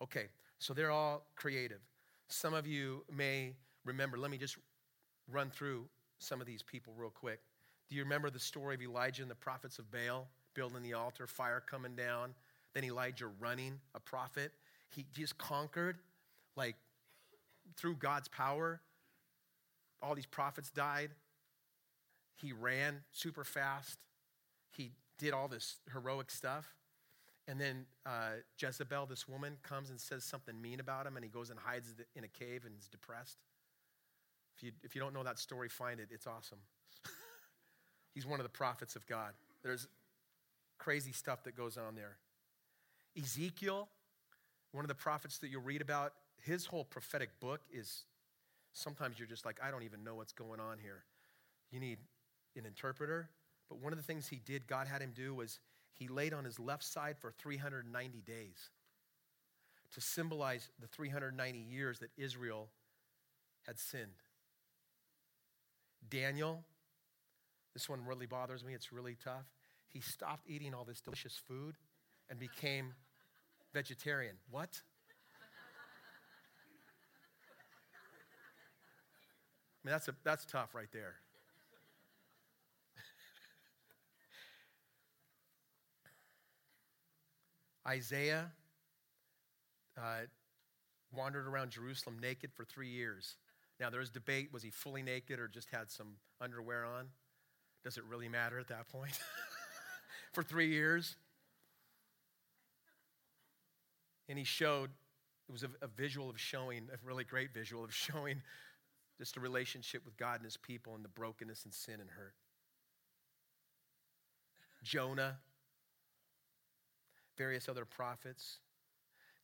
Okay, 0.02 0.26
so 0.58 0.72
they're 0.74 0.90
all 0.90 1.26
creative. 1.34 1.80
Some 2.28 2.54
of 2.54 2.66
you 2.66 3.04
may 3.14 3.54
remember, 3.84 4.16
let 4.18 4.30
me 4.30 4.38
just 4.38 4.56
run 5.30 5.50
through 5.50 5.86
some 6.18 6.40
of 6.40 6.46
these 6.46 6.62
people 6.62 6.92
real 6.96 7.10
quick. 7.10 7.40
Do 7.88 7.96
you 7.96 8.02
remember 8.02 8.30
the 8.30 8.38
story 8.38 8.74
of 8.74 8.82
Elijah 8.82 9.22
and 9.22 9.30
the 9.30 9.36
prophets 9.36 9.78
of 9.78 9.90
Baal 9.90 10.28
building 10.54 10.82
the 10.82 10.94
altar, 10.94 11.26
fire 11.26 11.62
coming 11.64 11.94
down? 11.96 12.34
Then 12.74 12.84
Elijah 12.84 13.28
running, 13.40 13.80
a 13.94 14.00
prophet. 14.00 14.52
He 14.90 15.06
just 15.14 15.38
conquered, 15.38 15.96
like 16.56 16.76
through 17.76 17.96
God's 17.96 18.28
power. 18.28 18.80
All 20.02 20.14
these 20.14 20.26
prophets 20.26 20.70
died. 20.70 21.10
He 22.36 22.52
ran 22.52 23.00
super 23.12 23.44
fast. 23.44 23.98
He 24.70 24.92
did 25.18 25.32
all 25.32 25.48
this 25.48 25.76
heroic 25.92 26.30
stuff. 26.30 26.74
And 27.48 27.58
then 27.58 27.86
uh, 28.04 28.42
Jezebel, 28.58 29.06
this 29.06 29.26
woman, 29.26 29.56
comes 29.62 29.88
and 29.88 29.98
says 29.98 30.22
something 30.22 30.60
mean 30.60 30.80
about 30.80 31.06
him, 31.06 31.16
and 31.16 31.24
he 31.24 31.30
goes 31.30 31.48
and 31.48 31.58
hides 31.58 31.94
in 32.14 32.22
a 32.22 32.28
cave 32.28 32.64
and 32.66 32.74
is 32.78 32.88
depressed. 32.88 33.38
If 34.56 34.62
you, 34.62 34.72
if 34.82 34.94
you 34.94 35.00
don't 35.00 35.14
know 35.14 35.22
that 35.22 35.38
story, 35.38 35.68
find 35.68 35.98
it. 35.98 36.08
It's 36.10 36.26
awesome. 36.26 36.58
He's 38.18 38.26
one 38.26 38.40
of 38.40 38.44
the 38.44 38.50
prophets 38.50 38.96
of 38.96 39.06
God. 39.06 39.30
There's 39.62 39.86
crazy 40.76 41.12
stuff 41.12 41.44
that 41.44 41.56
goes 41.56 41.76
on 41.76 41.94
there. 41.94 42.16
Ezekiel, 43.16 43.86
one 44.72 44.82
of 44.84 44.88
the 44.88 44.96
prophets 44.96 45.38
that 45.38 45.50
you'll 45.50 45.62
read 45.62 45.80
about, 45.80 46.14
his 46.42 46.66
whole 46.66 46.82
prophetic 46.82 47.30
book 47.38 47.60
is 47.72 48.06
sometimes 48.72 49.20
you're 49.20 49.28
just 49.28 49.46
like, 49.46 49.60
I 49.62 49.70
don't 49.70 49.84
even 49.84 50.02
know 50.02 50.16
what's 50.16 50.32
going 50.32 50.58
on 50.58 50.78
here. 50.82 51.04
You 51.70 51.78
need 51.78 51.98
an 52.56 52.66
interpreter. 52.66 53.28
But 53.68 53.78
one 53.78 53.92
of 53.92 53.98
the 54.00 54.04
things 54.04 54.26
he 54.26 54.40
did, 54.44 54.66
God 54.66 54.88
had 54.88 55.00
him 55.00 55.12
do, 55.14 55.32
was 55.32 55.60
he 55.92 56.08
laid 56.08 56.34
on 56.34 56.44
his 56.44 56.58
left 56.58 56.82
side 56.82 57.18
for 57.20 57.30
390 57.30 58.20
days 58.22 58.70
to 59.94 60.00
symbolize 60.00 60.70
the 60.80 60.88
390 60.88 61.56
years 61.56 62.00
that 62.00 62.10
Israel 62.16 62.66
had 63.64 63.78
sinned. 63.78 64.10
Daniel, 66.10 66.64
this 67.78 67.88
one 67.88 68.04
really 68.04 68.26
bothers 68.26 68.64
me, 68.64 68.74
it's 68.74 68.92
really 68.92 69.16
tough. 69.22 69.46
He 69.86 70.00
stopped 70.00 70.48
eating 70.48 70.74
all 70.74 70.82
this 70.84 71.00
delicious 71.00 71.40
food 71.46 71.76
and 72.28 72.36
became 72.36 72.92
vegetarian. 73.72 74.34
What? 74.50 74.80
I 79.84 79.86
mean, 79.86 79.92
that's, 79.92 80.08
a, 80.08 80.14
that's 80.24 80.44
tough 80.44 80.74
right 80.74 80.88
there. 80.92 81.14
Isaiah 87.86 88.50
uh, 89.96 90.22
wandered 91.16 91.46
around 91.46 91.70
Jerusalem 91.70 92.18
naked 92.20 92.50
for 92.52 92.64
three 92.64 92.88
years. 92.88 93.36
Now, 93.78 93.88
there's 93.88 94.10
debate 94.10 94.52
was 94.52 94.64
he 94.64 94.70
fully 94.70 95.04
naked 95.04 95.38
or 95.38 95.46
just 95.46 95.70
had 95.70 95.92
some 95.92 96.16
underwear 96.40 96.84
on? 96.84 97.06
Does 97.84 97.96
it 97.96 98.04
really 98.08 98.28
matter 98.28 98.58
at 98.58 98.68
that 98.68 98.88
point? 98.88 99.18
for 100.32 100.42
three 100.42 100.68
years. 100.68 101.16
And 104.28 104.38
he 104.38 104.44
showed, 104.44 104.90
it 105.48 105.52
was 105.52 105.62
a, 105.62 105.68
a, 105.80 105.88
visual 105.88 106.28
of 106.28 106.38
showing, 106.38 106.88
a 106.92 107.06
really 107.06 107.24
great 107.24 107.52
visual 107.54 107.82
of 107.84 107.94
showing 107.94 108.42
just 109.16 109.36
a 109.36 109.40
relationship 109.40 110.04
with 110.04 110.16
God 110.16 110.36
and 110.36 110.44
his 110.44 110.56
people 110.56 110.94
and 110.94 111.04
the 111.04 111.08
brokenness 111.08 111.64
and 111.64 111.72
sin 111.72 112.00
and 112.00 112.10
hurt. 112.10 112.34
Jonah, 114.84 115.38
various 117.36 117.68
other 117.68 117.84
prophets. 117.84 118.58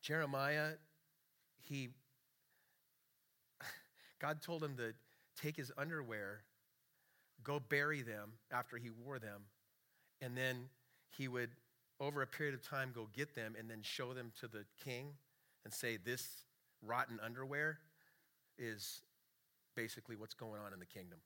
Jeremiah, 0.01 0.73
he, 1.61 1.89
God 4.19 4.41
told 4.41 4.63
him 4.63 4.77
to 4.77 4.93
take 5.41 5.57
his 5.57 5.71
underwear, 5.77 6.43
go 7.45 7.59
bury 7.59 8.01
them 8.01 8.33
after 8.51 8.77
he 8.77 8.89
wore 8.89 9.19
them, 9.19 9.43
and 10.21 10.35
then 10.35 10.69
he 11.17 11.27
would, 11.27 11.51
over 11.99 12.21
a 12.21 12.27
period 12.27 12.53
of 12.53 12.61
time, 12.61 12.91
go 12.93 13.07
get 13.15 13.35
them 13.35 13.55
and 13.57 13.69
then 13.69 13.79
show 13.81 14.13
them 14.13 14.31
to 14.41 14.47
the 14.47 14.65
king 14.83 15.13
and 15.63 15.73
say, 15.73 15.97
This 15.97 16.27
rotten 16.81 17.19
underwear 17.23 17.79
is 18.57 19.01
basically 19.75 20.15
what's 20.15 20.33
going 20.33 20.59
on 20.65 20.73
in 20.73 20.79
the 20.79 20.85
kingdom. 20.85 21.19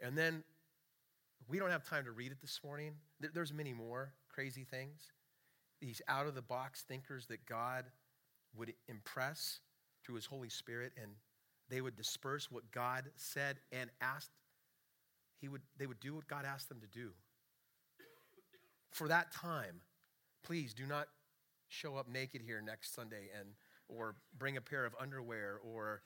And 0.00 0.16
then 0.16 0.42
we 1.48 1.58
don't 1.58 1.70
have 1.70 1.88
time 1.88 2.04
to 2.04 2.10
read 2.10 2.32
it 2.32 2.40
this 2.40 2.60
morning. 2.64 2.92
There's 3.20 3.52
many 3.52 3.72
more 3.72 4.12
crazy 4.28 4.64
things. 4.64 5.12
These 5.80 6.02
out 6.08 6.26
of 6.26 6.34
the 6.34 6.42
box 6.42 6.82
thinkers 6.82 7.26
that 7.26 7.46
God 7.46 7.84
would 8.56 8.72
impress 8.88 9.60
through 10.04 10.16
his 10.16 10.26
Holy 10.26 10.48
Spirit 10.48 10.92
and 11.00 11.12
they 11.68 11.80
would 11.80 11.96
disperse 11.96 12.50
what 12.50 12.70
God 12.70 13.04
said 13.16 13.58
and 13.72 13.90
asked. 14.00 14.30
He 15.40 15.48
would, 15.48 15.62
they 15.78 15.86
would 15.86 16.00
do 16.00 16.14
what 16.14 16.26
God 16.26 16.44
asked 16.44 16.68
them 16.68 16.80
to 16.80 16.86
do. 16.86 17.10
For 18.90 19.08
that 19.08 19.32
time, 19.32 19.80
please 20.42 20.72
do 20.72 20.86
not 20.86 21.08
show 21.68 21.96
up 21.96 22.08
naked 22.08 22.40
here 22.40 22.62
next 22.62 22.94
Sunday 22.94 23.28
and 23.38 23.50
or 23.88 24.14
bring 24.38 24.56
a 24.56 24.60
pair 24.60 24.84
of 24.84 24.94
underwear 25.00 25.58
or 25.62 26.02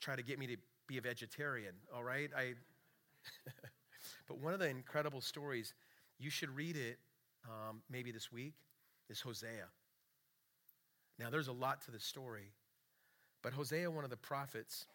try 0.00 0.16
to 0.16 0.22
get 0.22 0.38
me 0.38 0.46
to 0.46 0.56
be 0.88 0.98
a 0.98 1.00
vegetarian, 1.00 1.74
all 1.94 2.02
right? 2.02 2.30
I 2.36 2.54
But 4.26 4.38
one 4.38 4.52
of 4.52 4.60
the 4.60 4.68
incredible 4.68 5.20
stories, 5.20 5.74
you 6.18 6.30
should 6.30 6.50
read 6.54 6.76
it 6.76 6.98
um, 7.48 7.82
maybe 7.90 8.12
this 8.12 8.32
week, 8.32 8.54
is 9.08 9.20
Hosea. 9.20 9.66
Now, 11.18 11.30
there's 11.30 11.48
a 11.48 11.52
lot 11.52 11.82
to 11.82 11.90
the 11.90 12.00
story, 12.00 12.52
but 13.42 13.52
Hosea, 13.52 13.90
one 13.90 14.04
of 14.04 14.10
the 14.10 14.16
prophets, 14.16 14.86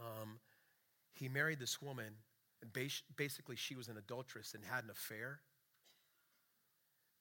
um, 0.00 0.38
he 1.12 1.28
married 1.28 1.58
this 1.58 1.82
woman, 1.82 2.14
and 2.62 2.90
basically 3.16 3.56
she 3.56 3.74
was 3.74 3.88
an 3.88 3.96
adulteress 3.96 4.54
and 4.54 4.64
had 4.64 4.84
an 4.84 4.90
affair. 4.90 5.40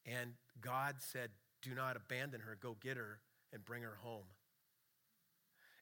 And 0.05 0.33
God 0.61 0.95
said, 0.99 1.29
Do 1.61 1.73
not 1.73 1.95
abandon 1.95 2.41
her, 2.41 2.57
go 2.61 2.77
get 2.81 2.97
her 2.97 3.19
and 3.51 3.65
bring 3.65 3.83
her 3.83 3.97
home. 4.01 4.25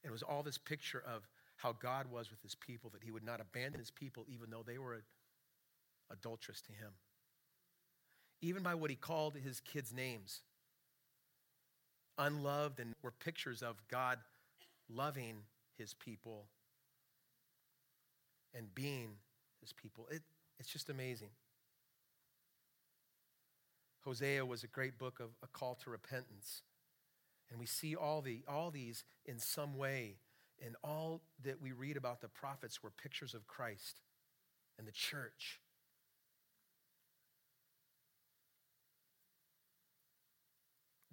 And 0.03 0.10
it 0.10 0.12
was 0.12 0.23
all 0.23 0.43
this 0.43 0.57
picture 0.57 1.03
of 1.05 1.27
how 1.57 1.73
God 1.73 2.05
was 2.12 2.29
with 2.29 2.41
his 2.41 2.55
people, 2.55 2.89
that 2.91 3.03
he 3.03 3.12
would 3.12 3.25
not 3.25 3.41
abandon 3.41 3.79
his 3.79 3.91
people 3.91 4.25
even 4.27 4.49
though 4.49 4.63
they 4.65 4.77
were 4.77 5.01
adulterous 6.12 6.62
to 6.62 6.71
him. 6.71 6.91
Even 8.41 8.63
by 8.63 8.75
what 8.75 8.89
he 8.89 8.95
called 8.95 9.36
his 9.36 9.60
kids' 9.60 9.93
names. 9.93 10.41
Unloved 12.19 12.79
and 12.79 12.93
were 13.01 13.12
pictures 13.12 13.62
of 13.62 13.75
God 13.89 14.19
loving 14.89 15.43
his 15.78 15.93
people 15.93 16.47
and 18.54 18.73
being 18.73 19.17
his 19.62 19.73
people. 19.73 20.08
It, 20.12 20.21
it's 20.60 20.69
just 20.69 20.89
amazing. 20.89 21.30
Hosea 24.04 24.45
was 24.45 24.63
a 24.63 24.67
great 24.67 24.97
book 24.97 25.19
of 25.19 25.30
a 25.43 25.47
call 25.47 25.76
to 25.84 25.89
repentance. 25.89 26.62
And 27.50 27.60
we 27.60 27.65
see 27.65 27.95
all, 27.95 28.21
the, 28.21 28.43
all 28.47 28.71
these 28.71 29.04
in 29.26 29.39
some 29.39 29.78
way, 29.78 30.17
and 30.65 30.76
all 30.84 31.21
that 31.43 31.62
we 31.62 31.71
read 31.71 31.97
about 31.97 32.21
the 32.21 32.28
prophets 32.28 32.82
were 32.82 32.89
pictures 32.89 33.34
of 33.34 33.47
Christ 33.47 34.02
and 34.78 34.88
the 34.88 34.91
church. 34.91 35.60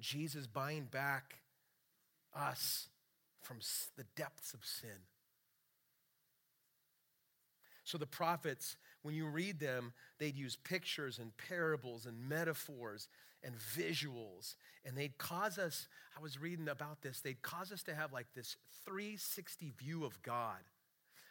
Jesus 0.01 0.47
buying 0.47 0.85
back 0.85 1.41
us 2.35 2.89
from 3.45 3.59
the 3.97 4.05
depths 4.17 4.55
of 4.55 4.65
sin. 4.65 5.05
So 7.85 7.99
the 7.99 8.07
prophets, 8.07 8.77
when 9.03 9.15
you 9.15 9.27
read 9.27 9.61
them, 9.61 9.93
they'd 10.19 10.37
use 10.37 10.57
pictures 10.57 11.19
and 11.19 11.37
parables 11.37 12.07
and 12.07 12.29
metaphors 12.29 13.09
and 13.43 13.55
visuals. 13.57 14.55
And 14.87 14.97
they'd 14.97 15.19
cause 15.19 15.59
us, 15.59 15.87
I 16.17 16.23
was 16.23 16.41
reading 16.41 16.69
about 16.69 17.03
this, 17.03 17.21
they'd 17.21 17.43
cause 17.43 17.71
us 17.73 17.83
to 17.85 17.95
have 17.95 18.13
like 18.13 18.27
this 18.35 18.57
360 18.87 19.73
view 19.79 20.05
of 20.05 20.21
God. 20.23 20.61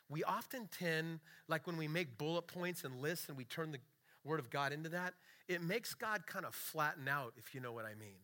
We 0.10 0.24
often 0.24 0.70
tend, 0.78 1.22
like 1.48 1.66
when 1.66 1.78
we 1.78 1.88
make 1.88 2.20
bullet 2.20 2.46
points 2.46 2.84
and 2.84 3.02
lists 3.02 3.30
and 3.30 3.38
we 3.38 3.46
turn 3.46 3.72
the 3.72 3.80
Word 4.24 4.40
of 4.40 4.52
God 4.52 4.72
into 4.72 4.90
that, 4.90 5.16
it 5.48 5.62
makes 5.62 5.96
God 5.96 6.28
kind 6.28 6.46
of 6.46 6.54
flatten 6.54 7.08
out, 7.08 7.34
if 7.38 7.56
you 7.56 7.62
know 7.62 7.72
what 7.72 7.86
I 7.86 7.96
mean. 7.96 8.20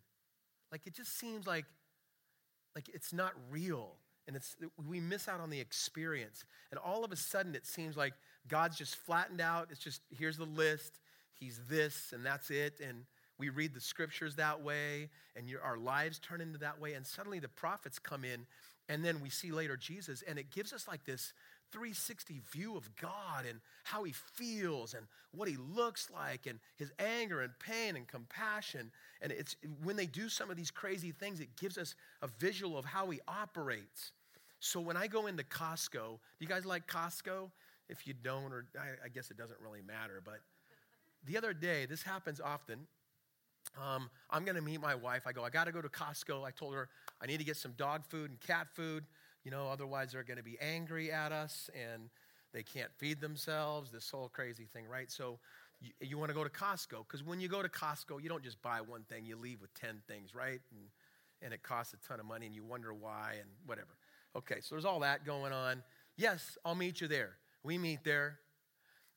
Like 0.71 0.85
it 0.85 0.93
just 0.93 1.17
seems 1.17 1.47
like, 1.47 1.65
like 2.75 2.89
it's 2.93 3.13
not 3.13 3.33
real. 3.49 3.95
And 4.27 4.35
it's, 4.35 4.55
we 4.87 4.99
miss 4.99 5.27
out 5.27 5.39
on 5.39 5.49
the 5.49 5.59
experience. 5.59 6.45
And 6.69 6.79
all 6.79 7.03
of 7.03 7.11
a 7.11 7.15
sudden, 7.15 7.55
it 7.55 7.65
seems 7.65 7.97
like 7.97 8.13
God's 8.47 8.77
just 8.77 8.95
flattened 8.95 9.41
out. 9.41 9.69
It's 9.71 9.79
just, 9.79 10.01
here's 10.15 10.37
the 10.37 10.45
list. 10.45 10.99
He's 11.33 11.59
this, 11.67 12.13
and 12.13 12.23
that's 12.23 12.51
it. 12.51 12.79
And 12.79 13.05
we 13.39 13.49
read 13.49 13.73
the 13.73 13.81
scriptures 13.81 14.35
that 14.35 14.61
way, 14.61 15.09
and 15.35 15.49
your, 15.49 15.63
our 15.63 15.77
lives 15.77 16.19
turn 16.19 16.41
into 16.41 16.59
that 16.59 16.79
way. 16.79 16.93
And 16.93 17.07
suddenly 17.07 17.39
the 17.39 17.47
prophets 17.47 17.97
come 17.97 18.23
in, 18.23 18.45
and 18.89 19.03
then 19.03 19.21
we 19.21 19.29
see 19.29 19.51
later 19.51 19.77
Jesus, 19.77 20.23
and 20.27 20.37
it 20.37 20.51
gives 20.51 20.73
us 20.73 20.87
like 20.87 21.05
this 21.05 21.33
360 21.71 22.41
view 22.51 22.75
of 22.75 22.89
God 22.95 23.45
and 23.47 23.59
how 23.83 24.03
he 24.03 24.13
feels 24.13 24.93
and 24.93 25.05
what 25.31 25.47
he 25.47 25.57
looks 25.57 26.09
like 26.09 26.47
and 26.47 26.59
his 26.75 26.91
anger 26.99 27.41
and 27.41 27.51
pain 27.59 27.95
and 27.95 28.07
compassion. 28.07 28.91
And 29.21 29.31
it's 29.31 29.55
when 29.83 29.95
they 29.95 30.05
do 30.05 30.29
some 30.29 30.49
of 30.49 30.57
these 30.57 30.71
crazy 30.71 31.11
things, 31.11 31.39
it 31.39 31.55
gives 31.55 31.77
us 31.77 31.95
a 32.21 32.27
visual 32.39 32.77
of 32.77 32.85
how 32.85 33.09
he 33.09 33.19
operates. 33.27 34.11
So 34.59 34.79
when 34.79 34.97
I 34.97 35.07
go 35.07 35.27
into 35.27 35.43
Costco, 35.43 35.91
do 35.91 36.39
you 36.39 36.47
guys 36.47 36.65
like 36.65 36.87
Costco? 36.87 37.49
If 37.87 38.05
you 38.05 38.13
don't, 38.13 38.51
or 38.53 38.65
I, 38.77 39.05
I 39.05 39.09
guess 39.09 39.31
it 39.31 39.37
doesn't 39.37 39.59
really 39.61 39.81
matter, 39.81 40.21
but 40.23 40.41
the 41.25 41.37
other 41.37 41.53
day, 41.53 41.85
this 41.85 42.03
happens 42.03 42.39
often. 42.39 42.87
Um, 43.77 44.09
I'm 44.29 44.45
going 44.45 44.55
to 44.55 44.61
meet 44.61 44.81
my 44.81 44.95
wife. 44.95 45.23
I 45.25 45.31
go, 45.31 45.43
I 45.43 45.49
got 45.49 45.65
to 45.65 45.71
go 45.71 45.81
to 45.81 45.89
Costco. 45.89 46.43
I 46.43 46.51
told 46.51 46.73
her 46.73 46.89
I 47.21 47.27
need 47.27 47.37
to 47.37 47.43
get 47.43 47.57
some 47.57 47.73
dog 47.73 48.05
food 48.05 48.31
and 48.31 48.39
cat 48.39 48.67
food. 48.73 49.03
You 49.43 49.51
know, 49.51 49.69
otherwise 49.69 50.11
they're 50.11 50.23
going 50.23 50.37
to 50.37 50.43
be 50.43 50.57
angry 50.59 51.11
at 51.11 51.31
us 51.31 51.69
and 51.73 52.09
they 52.53 52.63
can't 52.63 52.91
feed 52.97 53.21
themselves. 53.21 53.91
This 53.91 54.09
whole 54.09 54.29
crazy 54.29 54.65
thing, 54.65 54.85
right? 54.87 55.11
So 55.11 55.39
you, 55.81 55.91
you 56.01 56.17
want 56.17 56.29
to 56.29 56.35
go 56.35 56.43
to 56.43 56.49
Costco 56.49 57.07
because 57.07 57.23
when 57.23 57.39
you 57.39 57.47
go 57.47 57.61
to 57.61 57.69
Costco, 57.69 58.21
you 58.21 58.29
don't 58.29 58.43
just 58.43 58.61
buy 58.61 58.81
one 58.81 59.03
thing, 59.03 59.25
you 59.25 59.35
leave 59.35 59.61
with 59.61 59.73
10 59.75 60.01
things, 60.07 60.35
right? 60.35 60.59
And, 60.71 60.81
and 61.41 61.53
it 61.53 61.63
costs 61.63 61.93
a 61.93 62.07
ton 62.07 62.19
of 62.19 62.25
money 62.25 62.45
and 62.45 62.55
you 62.55 62.63
wonder 62.63 62.93
why 62.93 63.35
and 63.39 63.49
whatever. 63.65 63.97
Okay, 64.35 64.61
so 64.61 64.75
there's 64.75 64.85
all 64.85 64.99
that 64.99 65.25
going 65.25 65.53
on. 65.53 65.83
Yes, 66.17 66.57
I'll 66.65 66.75
meet 66.75 67.01
you 67.01 67.07
there. 67.07 67.37
We 67.63 67.77
meet 67.77 68.03
there. 68.03 68.39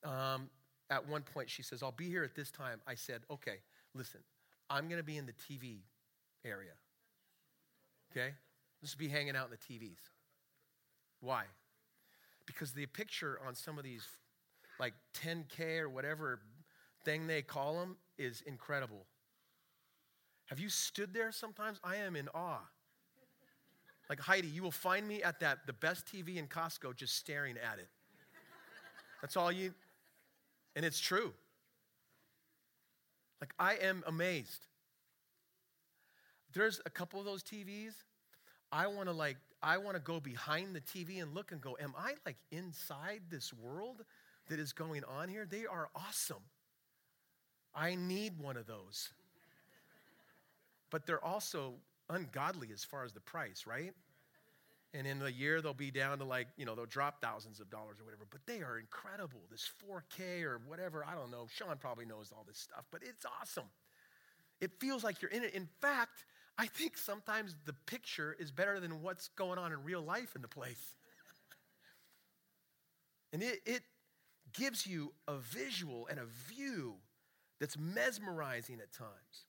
Um, 0.03 0.49
at 0.89 1.07
one 1.07 1.21
point, 1.21 1.49
she 1.49 1.63
says, 1.63 1.83
I'll 1.83 1.91
be 1.91 2.07
here 2.07 2.23
at 2.23 2.35
this 2.35 2.51
time. 2.51 2.79
I 2.87 2.95
said, 2.95 3.21
okay, 3.29 3.57
listen, 3.93 4.21
I'm 4.69 4.87
going 4.87 4.99
to 4.99 5.03
be 5.03 5.17
in 5.17 5.25
the 5.25 5.33
TV 5.33 5.79
area. 6.45 6.71
Okay? 8.11 8.33
Let's 8.81 8.95
be 8.95 9.07
hanging 9.07 9.35
out 9.35 9.49
in 9.49 9.51
the 9.51 9.57
TVs. 9.57 10.12
Why? 11.23 11.45
Because 12.45 12.73
the 12.73 12.85
picture 12.85 13.39
on 13.47 13.55
some 13.55 13.77
of 13.77 13.85
these, 13.85 14.05
like 14.77 14.93
10K 15.23 15.79
or 15.79 15.89
whatever 15.89 16.41
thing 17.05 17.27
they 17.27 17.41
call 17.41 17.79
them, 17.79 17.95
is 18.17 18.43
incredible. 18.45 19.05
Have 20.47 20.59
you 20.59 20.67
stood 20.67 21.13
there 21.13 21.31
sometimes? 21.31 21.79
I 21.81 21.95
am 21.95 22.17
in 22.17 22.27
awe. 22.35 22.59
Like 24.09 24.19
Heidi, 24.19 24.49
you 24.49 24.61
will 24.61 24.71
find 24.71 25.07
me 25.07 25.23
at 25.23 25.39
that 25.39 25.59
the 25.65 25.73
best 25.73 26.05
TV 26.05 26.35
in 26.35 26.47
Costco 26.47 26.93
just 26.93 27.15
staring 27.15 27.55
at 27.57 27.79
it. 27.79 27.87
That's 29.21 29.37
all 29.37 29.51
you 29.51 29.73
and 30.75 30.83
it's 30.83 30.99
true. 30.99 31.33
Like 33.39 33.53
I 33.57 33.75
am 33.75 34.03
amazed. 34.05 34.67
There's 36.53 36.81
a 36.85 36.89
couple 36.89 37.19
of 37.19 37.25
those 37.25 37.43
TVs. 37.43 37.93
I 38.71 38.87
want 38.87 39.07
to 39.07 39.13
like 39.13 39.37
I 39.63 39.77
want 39.77 39.95
to 39.95 40.01
go 40.01 40.19
behind 40.19 40.75
the 40.75 40.81
TV 40.81 41.21
and 41.21 41.33
look 41.33 41.53
and 41.53 41.61
go, 41.61 41.77
am 41.81 41.93
I 41.97 42.15
like 42.25 42.35
inside 42.51 43.21
this 43.29 43.53
world 43.53 44.03
that 44.49 44.59
is 44.59 44.73
going 44.73 45.03
on 45.05 45.29
here? 45.29 45.47
They 45.49 45.65
are 45.65 45.89
awesome. 45.95 46.43
I 47.73 47.95
need 47.95 48.39
one 48.39 48.57
of 48.57 48.67
those. 48.67 49.09
But 50.89 51.07
they're 51.07 51.23
also 51.23 51.75
ungodly 52.09 52.69
as 52.73 52.83
far 52.83 53.05
as 53.05 53.13
the 53.13 53.21
price, 53.21 53.63
right? 53.65 53.93
And 54.93 55.07
in 55.07 55.21
a 55.21 55.29
year, 55.29 55.61
they'll 55.61 55.73
be 55.73 55.89
down 55.89 56.19
to 56.19 56.25
like, 56.25 56.47
you 56.55 56.65
know, 56.65 56.75
they'll 56.75 56.85
drop 56.85 57.19
thousands 57.19 57.59
of 57.59 57.69
dollars 57.71 57.99
or 57.99 58.03
whatever. 58.03 58.25
But 58.29 58.41
they 58.45 58.61
are 58.61 58.77
incredible. 58.77 59.39
This 59.49 59.71
4K 59.89 60.43
or 60.43 60.59
whatever, 60.67 61.03
I 61.03 61.15
don't 61.15 61.31
know. 61.31 61.47
Sean 61.49 61.77
probably 61.77 62.05
knows 62.05 62.31
all 62.35 62.43
this 62.47 62.59
stuff, 62.59 62.83
but 62.91 63.01
it's 63.01 63.25
awesome. 63.41 63.69
It 64.61 64.71
feels 64.79 65.03
like 65.03 65.21
you're 65.21 65.31
in 65.31 65.43
it. 65.43 65.55
In 65.55 65.67
fact, 65.81 66.25
I 66.57 66.67
think 66.67 66.97
sometimes 66.97 67.55
the 67.65 67.73
picture 67.73 68.35
is 68.37 68.51
better 68.51 68.79
than 68.79 69.01
what's 69.01 69.29
going 69.29 69.57
on 69.57 69.71
in 69.71 69.83
real 69.83 70.01
life 70.01 70.35
in 70.35 70.41
the 70.41 70.47
place. 70.47 70.95
and 73.33 73.41
it, 73.41 73.61
it 73.65 73.81
gives 74.53 74.85
you 74.85 75.13
a 75.27 75.35
visual 75.35 76.07
and 76.07 76.19
a 76.19 76.25
view 76.25 76.95
that's 77.59 77.77
mesmerizing 77.77 78.79
at 78.79 78.91
times. 78.91 79.45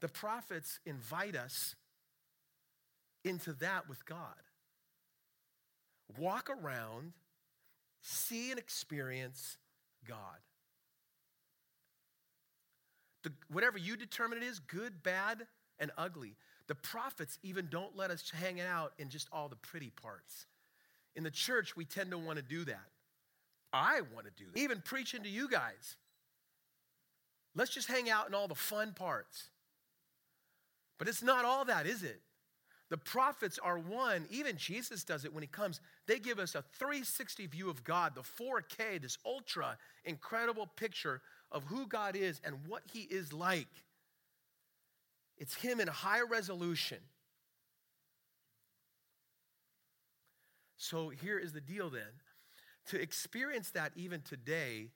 The 0.00 0.08
prophets 0.08 0.80
invite 0.86 1.36
us 1.36 1.74
into 3.24 3.52
that 3.54 3.88
with 3.88 4.04
God. 4.06 4.34
Walk 6.18 6.48
around, 6.50 7.12
see 8.00 8.50
and 8.50 8.58
experience 8.58 9.58
God. 10.06 10.38
The, 13.22 13.32
whatever 13.50 13.78
you 13.78 13.96
determine 13.96 14.38
it 14.38 14.44
is, 14.44 14.58
good, 14.58 15.02
bad, 15.02 15.46
and 15.78 15.90
ugly. 15.96 16.34
The 16.66 16.74
prophets 16.74 17.38
even 17.42 17.68
don't 17.70 17.96
let 17.96 18.10
us 18.10 18.30
hang 18.30 18.60
out 18.60 18.92
in 18.98 19.08
just 19.08 19.28
all 19.32 19.48
the 19.48 19.56
pretty 19.56 19.90
parts. 19.90 20.46
In 21.16 21.24
the 21.24 21.30
church, 21.30 21.76
we 21.76 21.84
tend 21.84 22.10
to 22.10 22.18
want 22.18 22.36
to 22.38 22.44
do 22.44 22.64
that. 22.66 22.86
I 23.72 24.02
want 24.14 24.26
to 24.26 24.32
do 24.36 24.50
that. 24.52 24.60
Even 24.60 24.82
preaching 24.84 25.22
to 25.22 25.28
you 25.28 25.48
guys. 25.48 25.96
Let's 27.54 27.72
just 27.72 27.88
hang 27.88 28.08
out 28.08 28.28
in 28.28 28.34
all 28.34 28.48
the 28.48 28.54
fun 28.54 28.92
parts. 28.92 29.48
But 30.98 31.08
it's 31.08 31.22
not 31.22 31.44
all 31.44 31.64
that, 31.64 31.86
is 31.86 32.02
it? 32.02 32.20
The 32.90 32.96
prophets 32.96 33.58
are 33.62 33.78
one. 33.78 34.26
Even 34.30 34.56
Jesus 34.56 35.04
does 35.04 35.24
it 35.24 35.32
when 35.32 35.42
he 35.42 35.46
comes. 35.46 35.80
They 36.06 36.18
give 36.18 36.38
us 36.38 36.54
a 36.54 36.64
360 36.78 37.46
view 37.46 37.68
of 37.68 37.84
God, 37.84 38.14
the 38.14 38.22
4K, 38.22 39.00
this 39.00 39.18
ultra 39.26 39.76
incredible 40.04 40.66
picture 40.66 41.20
of 41.50 41.64
who 41.64 41.86
God 41.86 42.16
is 42.16 42.40
and 42.44 42.56
what 42.66 42.82
he 42.92 43.00
is 43.00 43.32
like. 43.32 43.84
It's 45.36 45.54
him 45.54 45.80
in 45.80 45.88
high 45.88 46.22
resolution. 46.22 46.98
So 50.76 51.08
here 51.08 51.38
is 51.38 51.52
the 51.52 51.60
deal 51.60 51.90
then. 51.90 52.22
To 52.86 53.00
experience 53.00 53.70
that 53.70 53.92
even 53.96 54.22
today, 54.22 54.88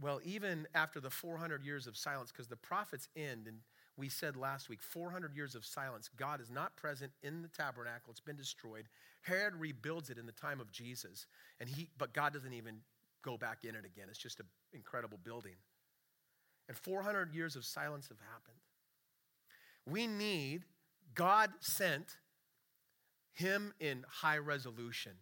well, 0.00 0.20
even 0.24 0.66
after 0.74 1.00
the 1.00 1.10
400 1.10 1.62
years 1.62 1.86
of 1.86 1.96
silence, 1.96 2.32
because 2.32 2.48
the 2.48 2.56
prophets 2.56 3.08
end 3.14 3.46
and 3.46 3.58
we 4.00 4.08
said 4.08 4.34
last 4.34 4.68
week 4.68 4.82
400 4.82 5.34
years 5.36 5.54
of 5.54 5.64
silence. 5.64 6.08
God 6.16 6.40
is 6.40 6.50
not 6.50 6.74
present 6.76 7.12
in 7.22 7.42
the 7.42 7.48
tabernacle, 7.48 8.10
it's 8.10 8.20
been 8.20 8.36
destroyed. 8.36 8.86
Herod 9.20 9.54
rebuilds 9.54 10.08
it 10.08 10.16
in 10.16 10.24
the 10.24 10.32
time 10.32 10.60
of 10.60 10.72
Jesus, 10.72 11.26
and 11.60 11.68
he, 11.68 11.90
but 11.98 12.14
God 12.14 12.32
doesn't 12.32 12.54
even 12.54 12.78
go 13.22 13.36
back 13.36 13.64
in 13.64 13.74
it 13.74 13.84
again. 13.84 14.06
It's 14.08 14.18
just 14.18 14.40
an 14.40 14.46
incredible 14.72 15.18
building. 15.22 15.56
And 16.68 16.76
400 16.76 17.34
years 17.34 17.56
of 17.56 17.64
silence 17.64 18.08
have 18.08 18.18
happened. 18.18 18.58
We 19.86 20.06
need, 20.06 20.64
God 21.14 21.50
sent 21.60 22.18
him 23.32 23.72
in 23.80 24.04
high 24.08 24.38
resolution 24.38 25.12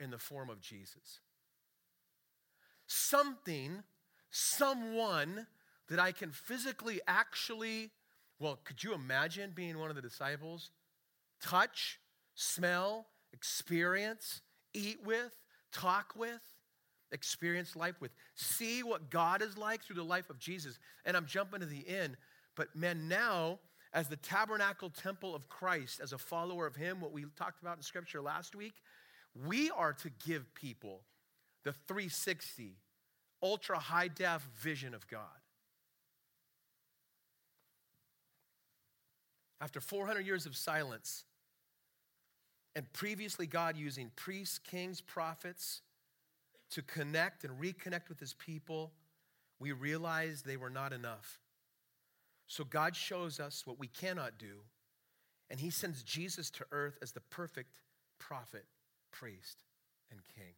in 0.00 0.10
the 0.10 0.18
form 0.18 0.48
of 0.48 0.60
Jesus. 0.60 1.20
Something, 2.86 3.82
someone 4.30 5.46
that 5.88 5.98
I 5.98 6.12
can 6.12 6.30
physically 6.30 7.00
actually, 7.06 7.90
well, 8.38 8.58
could 8.64 8.82
you 8.82 8.94
imagine 8.94 9.52
being 9.54 9.78
one 9.78 9.90
of 9.90 9.96
the 9.96 10.02
disciples? 10.02 10.70
Touch, 11.42 11.98
smell, 12.34 13.06
experience, 13.32 14.40
eat 14.74 14.98
with, 15.04 15.34
talk 15.72 16.14
with, 16.16 16.42
experience 17.12 17.76
life 17.76 18.00
with, 18.00 18.12
see 18.34 18.82
what 18.82 19.10
God 19.10 19.42
is 19.42 19.56
like 19.56 19.82
through 19.82 19.96
the 19.96 20.02
life 20.02 20.30
of 20.30 20.38
Jesus. 20.38 20.78
And 21.04 21.16
I'm 21.16 21.26
jumping 21.26 21.60
to 21.60 21.66
the 21.66 21.86
end, 21.88 22.16
but 22.56 22.74
man, 22.74 23.08
now, 23.08 23.58
as 23.92 24.08
the 24.08 24.16
tabernacle 24.16 24.90
temple 24.90 25.34
of 25.34 25.48
Christ, 25.48 26.00
as 26.00 26.12
a 26.12 26.18
follower 26.18 26.66
of 26.66 26.76
Him, 26.76 27.00
what 27.00 27.12
we 27.12 27.24
talked 27.36 27.62
about 27.62 27.76
in 27.76 27.82
Scripture 27.82 28.20
last 28.20 28.54
week, 28.54 28.74
we 29.46 29.70
are 29.70 29.92
to 29.94 30.10
give 30.26 30.52
people 30.54 31.02
the 31.64 31.72
360, 31.86 32.76
ultra 33.42 33.78
high 33.78 34.08
def 34.08 34.42
vision 34.56 34.94
of 34.94 35.06
God. 35.06 35.22
After 39.60 39.80
400 39.80 40.24
years 40.24 40.46
of 40.46 40.56
silence, 40.56 41.24
and 42.76 42.92
previously 42.92 43.46
God 43.46 43.76
using 43.76 44.10
priests, 44.14 44.58
kings, 44.58 45.00
prophets 45.00 45.82
to 46.70 46.82
connect 46.82 47.44
and 47.44 47.60
reconnect 47.60 48.08
with 48.08 48.20
his 48.20 48.34
people, 48.34 48.92
we 49.58 49.72
realized 49.72 50.44
they 50.44 50.56
were 50.56 50.70
not 50.70 50.92
enough. 50.92 51.38
So 52.46 52.64
God 52.64 52.96
shows 52.96 53.40
us 53.40 53.66
what 53.66 53.78
we 53.78 53.88
cannot 53.88 54.38
do, 54.38 54.60
and 55.50 55.60
he 55.60 55.70
sends 55.70 56.02
Jesus 56.02 56.50
to 56.52 56.64
earth 56.72 56.98
as 57.02 57.12
the 57.12 57.20
perfect 57.20 57.80
prophet, 58.18 58.64
priest, 59.12 59.64
and 60.10 60.20
king. 60.34 60.54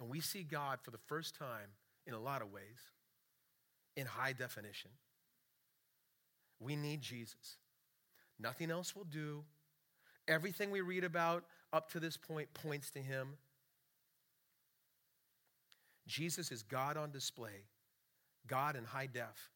And 0.00 0.08
we 0.08 0.20
see 0.20 0.42
God 0.42 0.80
for 0.82 0.90
the 0.90 0.98
first 0.98 1.36
time 1.36 1.70
in 2.06 2.14
a 2.14 2.20
lot 2.20 2.42
of 2.42 2.52
ways 2.52 2.90
in 3.96 4.06
high 4.06 4.32
definition. 4.32 4.90
We 6.60 6.76
need 6.76 7.00
Jesus. 7.00 7.58
Nothing 8.40 8.70
else 8.70 8.96
will 8.96 9.04
do. 9.04 9.44
Everything 10.26 10.70
we 10.70 10.80
read 10.80 11.04
about 11.04 11.44
up 11.72 11.90
to 11.92 12.00
this 12.00 12.16
point 12.16 12.52
points 12.54 12.90
to 12.90 13.00
him. 13.00 13.36
Jesus 16.06 16.52
is 16.52 16.62
God 16.62 16.96
on 16.96 17.10
display, 17.10 17.64
God 18.46 18.76
in 18.76 18.84
high 18.84 19.06
def. 19.06 19.50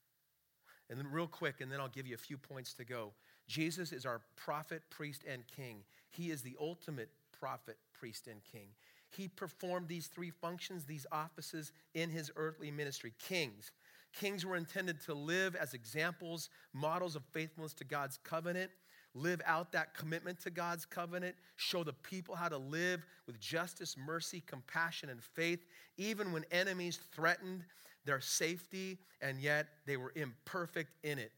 And 0.90 0.99
then, 0.99 1.07
real 1.11 1.26
quick, 1.26 1.61
and 1.61 1.70
then 1.70 1.80
I'll 1.80 1.88
give 1.88 2.07
you 2.07 2.14
a 2.14 2.18
few 2.18 2.38
points 2.38 2.72
to 2.74 2.84
go. 2.84 3.12
Jesus 3.46 3.92
is 3.92 4.07
our 4.07 4.22
prophet, 4.36 4.82
priest, 4.88 5.22
and 5.28 5.42
king. 5.46 5.82
He 6.11 6.30
is 6.30 6.40
the 6.40 6.57
ultimate 6.59 7.11
prophet, 7.38 7.76
priest, 7.92 8.26
and 8.26 8.42
king. 8.51 8.68
He 9.11 9.28
performed 9.28 9.88
these 9.88 10.07
three 10.07 10.30
functions, 10.30 10.84
these 10.84 11.07
offices 11.12 11.72
in 11.94 12.11
his 12.11 12.30
earthly 12.36 12.70
ministry. 12.70 13.12
Kings, 13.18 13.70
Kings 14.12 14.44
were 14.44 14.57
intended 14.57 15.01
to 15.03 15.14
live 15.14 15.55
as 15.55 15.74
examples, 15.74 16.51
models 16.72 17.16
of 17.16 17.22
faithfulness 17.32 17.74
to 17.74 17.84
God's 17.84 18.18
covenant, 18.24 18.70
live 19.14 19.40
out 19.46 19.72
that 19.72 19.94
commitment 19.94 20.40
to 20.40 20.50
God's 20.50 20.84
covenant, 20.84 21.34
show 21.56 21.82
the 21.82 21.92
people 21.92 22.34
how 22.34 22.48
to 22.48 22.59
live 22.59 23.04
with 23.26 23.40
justice, 23.40 23.96
mercy, 23.96 24.42
compassion, 24.46 25.09
and 25.09 25.22
faith, 25.22 25.64
even 25.96 26.32
when 26.32 26.44
enemies 26.50 27.00
threatened 27.12 27.64
their 28.04 28.20
safety, 28.20 28.98
and 29.20 29.40
yet 29.40 29.66
they 29.86 29.96
were 29.96 30.12
imperfect 30.14 30.92
in 31.02 31.18
it. 31.18 31.32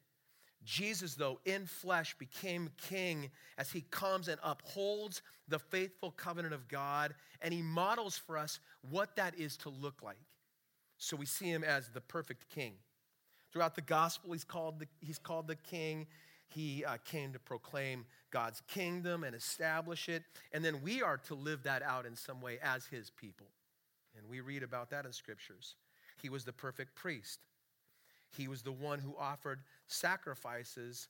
Jesus, 0.64 1.14
though, 1.14 1.40
in 1.46 1.66
flesh 1.66 2.14
became 2.18 2.70
king 2.76 3.30
as 3.56 3.70
he 3.70 3.80
comes 3.90 4.28
and 4.28 4.38
upholds 4.42 5.22
the 5.48 5.58
faithful 5.58 6.10
covenant 6.10 6.54
of 6.54 6.68
God, 6.68 7.14
and 7.40 7.52
he 7.52 7.62
models 7.62 8.16
for 8.16 8.36
us 8.36 8.60
what 8.90 9.16
that 9.16 9.38
is 9.38 9.56
to 9.58 9.70
look 9.70 10.02
like. 10.02 10.18
So 10.98 11.16
we 11.16 11.26
see 11.26 11.46
him 11.46 11.64
as 11.64 11.88
the 11.88 12.00
perfect 12.00 12.50
king. 12.50 12.74
Throughout 13.52 13.74
the 13.74 13.80
gospel, 13.80 14.32
he's 14.32 14.44
called 14.44 14.78
the, 14.78 14.86
he's 15.00 15.18
called 15.18 15.48
the 15.48 15.56
king. 15.56 16.06
He 16.50 16.84
uh, 16.84 16.96
came 17.04 17.32
to 17.32 17.38
proclaim 17.38 18.04
God's 18.30 18.60
kingdom 18.68 19.24
and 19.24 19.34
establish 19.34 20.08
it. 20.08 20.24
And 20.52 20.64
then 20.64 20.82
we 20.82 21.02
are 21.02 21.18
to 21.28 21.34
live 21.34 21.62
that 21.62 21.82
out 21.82 22.06
in 22.06 22.16
some 22.16 22.40
way 22.40 22.58
as 22.62 22.86
his 22.86 23.10
people. 23.10 23.46
And 24.16 24.28
we 24.28 24.40
read 24.40 24.62
about 24.62 24.90
that 24.90 25.06
in 25.06 25.12
scriptures. 25.12 25.76
He 26.20 26.28
was 26.28 26.44
the 26.44 26.52
perfect 26.52 26.94
priest, 26.94 27.40
he 28.36 28.48
was 28.48 28.62
the 28.62 28.72
one 28.72 28.98
who 28.98 29.14
offered 29.18 29.60
sacrifices 29.88 31.08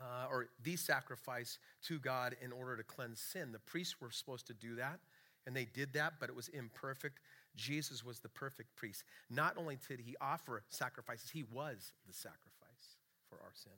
uh, 0.00 0.26
or 0.30 0.48
the 0.62 0.76
sacrifice 0.76 1.58
to 1.84 1.98
God 1.98 2.36
in 2.40 2.52
order 2.52 2.76
to 2.76 2.82
cleanse 2.82 3.20
sin. 3.20 3.52
The 3.52 3.58
priests 3.58 4.00
were 4.00 4.10
supposed 4.10 4.46
to 4.46 4.54
do 4.54 4.76
that, 4.76 5.00
and 5.46 5.54
they 5.54 5.64
did 5.64 5.92
that, 5.94 6.14
but 6.20 6.28
it 6.28 6.36
was 6.36 6.48
imperfect. 6.48 7.18
Jesus 7.56 8.04
was 8.04 8.20
the 8.20 8.28
perfect 8.28 8.76
priest. 8.76 9.02
Not 9.28 9.56
only 9.56 9.78
did 9.88 10.00
he 10.00 10.16
offer 10.20 10.62
sacrifices, 10.70 11.30
he 11.30 11.44
was 11.52 11.92
the 12.06 12.14
sacrifice 12.14 12.96
for 13.28 13.36
our 13.36 13.52
sin. 13.52 13.72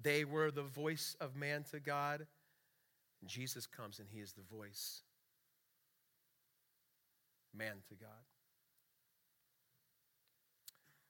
They 0.00 0.24
were 0.24 0.50
the 0.50 0.62
voice 0.62 1.16
of 1.20 1.36
man 1.36 1.64
to 1.72 1.80
God. 1.80 2.26
Jesus 3.26 3.66
comes 3.66 3.98
and 3.98 4.08
he 4.08 4.20
is 4.20 4.32
the 4.32 4.42
voice 4.42 5.02
man 7.56 7.76
to 7.88 7.94
God. 7.94 8.08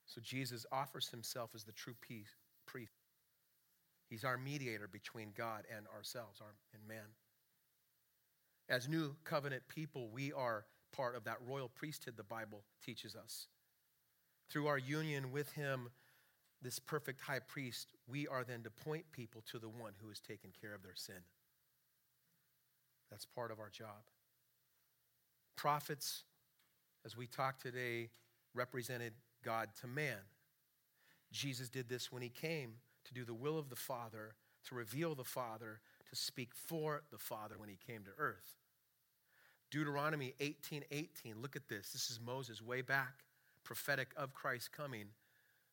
So 0.06 0.22
Jesus 0.22 0.64
offers 0.72 1.08
himself 1.08 1.50
as 1.54 1.64
the 1.64 1.72
true 1.72 1.94
peace, 2.00 2.34
priest. 2.66 2.92
He's 4.08 4.24
our 4.24 4.38
mediator 4.38 4.88
between 4.88 5.32
God 5.36 5.64
and 5.74 5.86
ourselves 5.94 6.40
our, 6.40 6.54
and 6.72 6.86
man. 6.88 7.04
As 8.70 8.88
new 8.88 9.14
covenant 9.24 9.62
people, 9.68 10.08
we 10.08 10.32
are 10.32 10.64
part 10.92 11.14
of 11.14 11.24
that 11.24 11.36
royal 11.46 11.68
priesthood 11.68 12.16
the 12.16 12.22
Bible 12.22 12.62
teaches 12.82 13.14
us. 13.14 13.48
Through 14.50 14.66
our 14.66 14.78
union 14.78 15.30
with 15.30 15.52
him, 15.52 15.90
this 16.62 16.78
perfect 16.78 17.20
high 17.20 17.40
priest, 17.40 17.92
we 18.10 18.26
are 18.26 18.44
then 18.44 18.62
to 18.62 18.70
point 18.70 19.04
people 19.12 19.42
to 19.50 19.58
the 19.58 19.68
one 19.68 19.92
who 20.00 20.08
has 20.08 20.20
taken 20.20 20.50
care 20.60 20.74
of 20.74 20.82
their 20.82 20.94
sin. 20.94 21.22
That's 23.10 23.26
part 23.26 23.50
of 23.50 23.58
our 23.58 23.70
job. 23.70 24.10
Prophets, 25.56 26.24
as 27.04 27.16
we 27.16 27.26
talk 27.26 27.58
today, 27.58 28.10
represented 28.54 29.12
God 29.44 29.68
to 29.80 29.86
man. 29.86 30.18
Jesus 31.32 31.68
did 31.68 31.88
this 31.88 32.10
when 32.10 32.22
he 32.22 32.28
came 32.28 32.74
to 33.04 33.14
do 33.14 33.24
the 33.24 33.34
will 33.34 33.58
of 33.58 33.68
the 33.68 33.76
Father, 33.76 34.34
to 34.68 34.74
reveal 34.74 35.14
the 35.14 35.24
Father, 35.24 35.80
to 36.08 36.16
speak 36.16 36.54
for 36.54 37.02
the 37.10 37.18
Father 37.18 37.56
when 37.58 37.68
he 37.68 37.76
came 37.86 38.02
to 38.04 38.10
earth. 38.18 38.56
Deuteronomy 39.70 40.34
18 40.40 40.84
18, 40.90 41.42
look 41.42 41.56
at 41.56 41.68
this. 41.68 41.92
This 41.92 42.10
is 42.10 42.18
Moses 42.24 42.62
way 42.62 42.80
back, 42.80 43.24
prophetic 43.64 44.08
of 44.16 44.32
Christ 44.32 44.72
coming, 44.72 45.06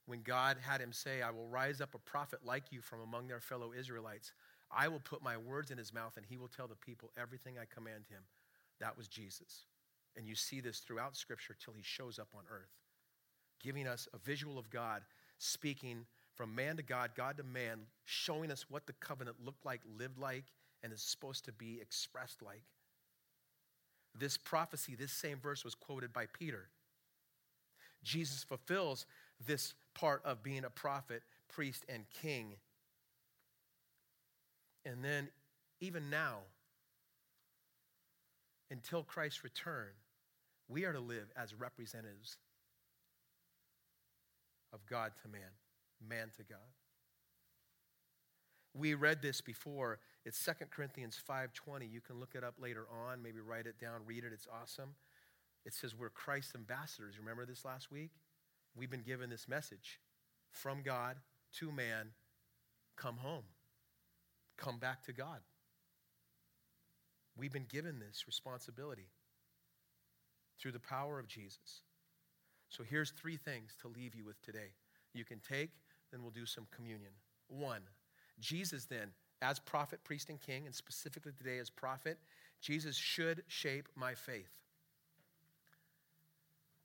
when 0.06 0.22
God 0.22 0.58
had 0.62 0.82
him 0.82 0.92
say, 0.92 1.22
I 1.22 1.32
will 1.32 1.48
rise 1.48 1.82
up 1.82 1.96
a 1.96 2.00
prophet 2.00 2.40
like 2.46 2.72
you 2.72 2.82
from 2.82 3.02
among 3.02 3.28
their 3.28 3.40
fellow 3.40 3.72
Israelites. 3.78 4.34
I 4.72 4.88
will 4.88 5.00
put 5.00 5.24
my 5.24 5.38
words 5.38 5.72
in 5.72 5.78
his 5.78 5.94
mouth, 5.94 6.18
and 6.18 6.26
he 6.26 6.38
will 6.38 6.48
tell 6.48 6.68
the 6.68 6.76
people 6.76 7.12
everything 7.18 7.56
I 7.58 7.66
command 7.74 8.06
him. 8.10 8.22
That 8.80 8.98
was 8.98 9.08
Jesus. 9.08 9.66
And 10.18 10.28
you 10.28 10.36
see 10.36 10.60
this 10.60 10.80
throughout 10.80 11.16
Scripture 11.16 11.56
till 11.60 11.74
he 11.74 11.84
shows 11.84 12.20
up 12.20 12.30
on 12.36 12.44
earth, 12.52 12.72
giving 13.62 13.88
us 13.88 14.08
a 14.14 14.18
visual 14.18 14.58
of 14.58 14.70
God 14.70 15.02
speaking 15.38 16.06
from 16.36 16.54
man 16.54 16.78
to 16.78 16.84
God, 16.84 17.12
God 17.16 17.38
to 17.38 17.44
man, 17.44 17.82
showing 18.04 18.52
us 18.52 18.66
what 18.70 18.88
the 18.88 18.94
covenant 18.94 19.38
looked 19.44 19.66
like, 19.66 19.82
lived 19.98 20.18
like, 20.18 20.46
and 20.84 20.94
is 20.94 21.02
supposed 21.02 21.46
to 21.46 21.52
be 21.52 21.80
expressed 21.82 22.42
like. 22.42 22.64
This 24.18 24.38
prophecy, 24.38 24.96
this 24.96 25.12
same 25.12 25.40
verse 25.40 25.64
was 25.64 25.76
quoted 25.76 26.14
by 26.14 26.26
Peter. 26.28 26.70
Jesus 28.04 28.44
fulfills 28.44 29.06
this 29.46 29.74
part 29.96 30.22
of 30.24 30.44
being 30.44 30.64
a 30.64 30.70
prophet, 30.70 31.24
priest, 31.48 31.84
and 31.90 32.04
king. 32.22 32.54
And 34.86 35.04
then, 35.04 35.30
even 35.80 36.12
now, 36.12 36.42
until 38.70 39.04
Christ's 39.04 39.44
return, 39.44 39.90
we 40.68 40.86
are 40.86 40.94
to 40.94 41.00
live 41.00 41.32
as 41.36 41.56
representatives 41.56 42.38
of 44.74 44.86
God 44.86 45.14
to 45.24 45.28
man, 45.28 45.42
man 46.08 46.30
to 46.38 46.44
God. 46.44 46.60
We 48.74 48.94
read 48.94 49.22
this 49.22 49.40
before. 49.40 50.00
It's 50.26 50.38
2 50.38 50.70
Corinthians 50.70 51.18
5:20. 51.18 51.88
You 51.88 52.02
can 52.02 52.20
look 52.20 52.36
it 52.36 52.44
up 52.44 52.56
later 52.60 52.86
on, 52.90 53.22
maybe 53.22 53.40
write 53.40 53.68
it 53.68 53.80
down, 53.80 54.06
read 54.06 54.26
it. 54.26 54.34
It's 54.34 54.48
awesome. 54.48 54.96
It 55.66 55.74
says 55.74 55.96
we're 55.96 56.10
Christ's 56.10 56.56
ambassadors. 56.56 57.18
Remember 57.18 57.46
this 57.46 57.64
last 57.64 57.90
week? 57.90 58.12
We've 58.76 58.90
been 58.90 59.02
given 59.02 59.30
this 59.30 59.48
message 59.48 60.00
from 60.52 60.82
God 60.84 61.18
to 61.60 61.72
man, 61.72 62.08
come 62.96 63.18
home. 63.18 63.44
Come 64.58 64.80
back 64.80 65.04
to 65.04 65.14
God. 65.14 65.40
We've 67.38 67.52
been 67.52 67.68
given 67.70 68.00
this 68.00 68.24
responsibility 68.28 69.10
through 70.60 70.72
the 70.72 70.80
power 70.80 71.20
of 71.20 71.28
Jesus. 71.28 71.82
So 72.70 72.84
here's 72.84 73.12
three 73.12 73.38
things 73.38 73.76
to 73.82 73.88
leave 73.88 74.16
you 74.16 74.26
with 74.26 74.42
today. 74.42 74.74
You 75.14 75.26
can 75.26 75.40
take, 75.40 75.72
then 76.12 76.22
we'll 76.22 76.32
do 76.32 76.46
some 76.46 76.68
communion. 76.74 77.12
One, 77.48 77.82
Jesus 78.40 78.86
then, 78.86 79.12
as 79.42 79.60
prophet, 79.60 80.04
priest, 80.04 80.30
and 80.30 80.40
king, 80.40 80.66
and 80.66 80.74
specifically 80.74 81.32
today 81.38 81.60
as 81.60 81.70
prophet, 81.70 82.18
Jesus 82.62 82.96
should 82.96 83.44
shape 83.48 83.90
my 83.96 84.14
faith. 84.14 84.52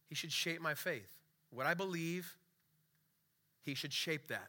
He 0.08 0.14
should 0.14 0.32
shape 0.32 0.60
my 0.60 0.74
faith. 0.74 1.19
What 1.50 1.66
I 1.66 1.74
believe, 1.74 2.36
he 3.62 3.74
should 3.74 3.92
shape 3.92 4.28
that. 4.28 4.48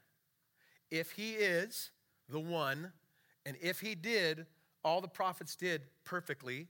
If 0.89 1.12
he 1.12 1.32
is 1.34 1.91
the 2.30 2.39
one, 2.39 2.91
and 3.45 3.58
if 3.62 3.80
he 3.80 3.95
did 3.95 4.45
all 4.84 5.02
the 5.02 5.08
prophets 5.08 5.56
did 5.56 5.82
perfectly, 6.04 6.68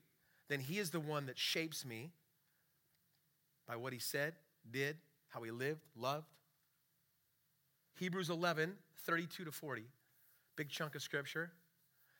then 0.49 0.59
he 0.59 0.79
is 0.79 0.89
the 0.89 0.99
one 0.99 1.25
that 1.25 1.37
shapes 1.37 1.85
me 1.85 2.11
by 3.67 3.75
what 3.75 3.93
he 3.93 3.99
said, 3.99 4.33
did, 4.69 4.97
how 5.29 5.41
he 5.43 5.51
lived, 5.51 5.81
loved. 5.95 6.27
Hebrews 7.97 8.29
11, 8.29 8.73
32 9.05 9.45
to 9.45 9.51
40. 9.51 9.83
Big 10.55 10.69
chunk 10.69 10.95
of 10.95 11.01
scripture. 11.01 11.51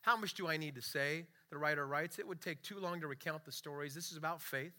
How 0.01 0.15
much 0.15 0.33
do 0.33 0.47
I 0.47 0.57
need 0.57 0.75
to 0.75 0.81
say? 0.81 1.25
The 1.49 1.57
writer 1.57 1.85
writes, 1.85 2.19
It 2.19 2.27
would 2.27 2.41
take 2.41 2.61
too 2.61 2.79
long 2.79 3.01
to 3.01 3.07
recount 3.07 3.45
the 3.45 3.51
stories. 3.51 3.93
This 3.93 4.11
is 4.11 4.17
about 4.17 4.41
faith 4.41 4.73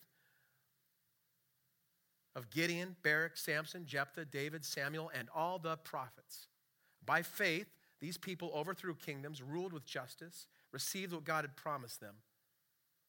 of 2.35 2.51
Gideon, 2.51 2.97
Barak, 3.03 3.37
Samson, 3.37 3.85
Jephthah, 3.87 4.25
David, 4.25 4.65
Samuel, 4.65 5.11
and 5.15 5.29
all 5.35 5.59
the 5.59 5.77
prophets. 5.79 6.47
By 7.05 7.23
faith, 7.23 7.67
these 8.01 8.17
people 8.17 8.51
overthrew 8.55 8.95
kingdoms, 8.95 9.43
ruled 9.43 9.73
with 9.73 9.85
justice, 9.85 10.47
received 10.73 11.13
what 11.13 11.25
God 11.25 11.45
had 11.45 11.57
promised 11.57 12.01
them. 12.01 12.15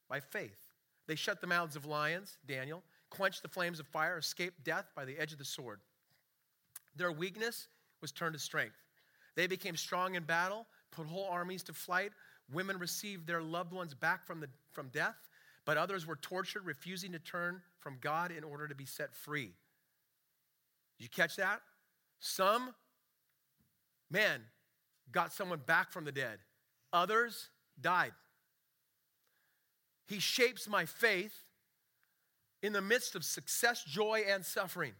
By 0.08 0.20
faith, 0.20 0.58
they 1.06 1.14
shut 1.14 1.40
the 1.40 1.46
mouths 1.46 1.76
of 1.76 1.86
lions, 1.86 2.38
Daniel, 2.46 2.82
quenched 3.10 3.42
the 3.42 3.48
flames 3.48 3.80
of 3.80 3.86
fire, 3.86 4.18
escaped 4.18 4.64
death 4.64 4.86
by 4.94 5.04
the 5.04 5.18
edge 5.18 5.32
of 5.32 5.38
the 5.38 5.44
sword. 5.44 5.80
Their 6.96 7.12
weakness 7.12 7.68
was 8.00 8.12
turned 8.12 8.34
to 8.34 8.38
strength. 8.38 8.76
They 9.34 9.46
became 9.46 9.76
strong 9.76 10.14
in 10.14 10.22
battle, 10.24 10.66
put 10.90 11.06
whole 11.06 11.28
armies 11.28 11.62
to 11.64 11.72
flight. 11.72 12.12
Women 12.52 12.78
received 12.78 13.26
their 13.26 13.42
loved 13.42 13.72
ones 13.72 13.94
back 13.94 14.26
from, 14.26 14.40
the, 14.40 14.48
from 14.72 14.88
death, 14.88 15.16
but 15.64 15.76
others 15.76 16.06
were 16.06 16.16
tortured, 16.16 16.64
refusing 16.64 17.12
to 17.12 17.18
turn 17.18 17.62
from 17.80 17.98
God 18.00 18.30
in 18.30 18.44
order 18.44 18.68
to 18.68 18.74
be 18.74 18.86
set 18.86 19.14
free. 19.14 19.52
Did 20.98 21.04
you 21.04 21.08
catch 21.08 21.36
that? 21.36 21.60
Some, 22.20 22.74
man, 24.10 24.40
got 25.10 25.32
someone 25.32 25.60
back 25.66 25.92
from 25.92 26.04
the 26.04 26.12
dead, 26.12 26.38
others 26.92 27.48
died. 27.80 28.12
He 30.06 30.18
shapes 30.18 30.68
my 30.68 30.84
faith 30.84 31.34
in 32.62 32.72
the 32.72 32.82
midst 32.82 33.14
of 33.14 33.24
success, 33.24 33.82
joy, 33.84 34.22
and 34.28 34.44
suffering. 34.44 34.92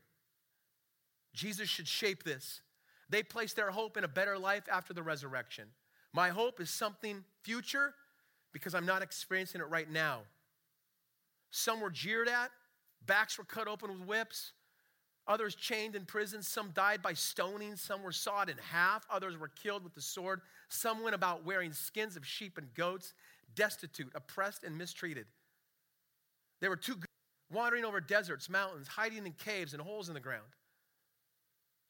Jesus 1.34 1.68
should 1.68 1.88
shape 1.88 2.22
this. 2.22 2.62
They 3.10 3.22
place 3.22 3.52
their 3.52 3.70
hope 3.70 3.96
in 3.96 4.04
a 4.04 4.08
better 4.08 4.38
life 4.38 4.64
after 4.70 4.94
the 4.94 5.02
resurrection. 5.02 5.68
My 6.12 6.30
hope 6.30 6.60
is 6.60 6.70
something 6.70 7.24
future 7.42 7.94
because 8.52 8.74
I'm 8.74 8.86
not 8.86 9.02
experiencing 9.02 9.60
it 9.60 9.68
right 9.68 9.90
now. 9.90 10.20
Some 11.57 11.78
were 11.78 11.90
jeered 11.90 12.26
at, 12.26 12.50
backs 13.07 13.38
were 13.38 13.44
cut 13.44 13.68
open 13.68 13.88
with 13.88 14.09
whips, 14.09 14.55
others 15.28 15.55
chained 15.55 15.94
in 15.94 16.05
prison. 16.05 16.42
Some 16.42 16.72
died 16.74 17.00
by 17.00 17.12
stoning, 17.12 17.76
some 17.76 18.02
were 18.02 18.11
sawed 18.11 18.48
in 18.48 18.57
half, 18.59 19.07
others 19.09 19.38
were 19.38 19.46
killed 19.46 19.84
with 19.84 19.94
the 19.94 20.00
sword. 20.00 20.40
Some 20.68 21.05
went 21.05 21.14
about 21.14 21.44
wearing 21.44 21.72
skins 21.72 22.16
of 22.16 22.26
sheep 22.26 22.59
and 22.59 22.74
goats, 22.74 23.14
destitute, 23.55 24.11
oppressed, 24.16 24.64
and 24.64 24.76
mistreated. 24.76 25.26
They 26.61 26.68
were 26.68 26.74
too 26.74 26.96
good 26.96 27.07
wandering 27.52 27.84
over 27.84 28.00
deserts, 28.00 28.50
mountains, 28.50 28.88
hiding 28.88 29.24
in 29.24 29.32
caves 29.34 29.74
and 29.74 29.80
holes 29.80 30.09
in 30.09 30.14
the 30.14 30.20
ground. 30.20 30.57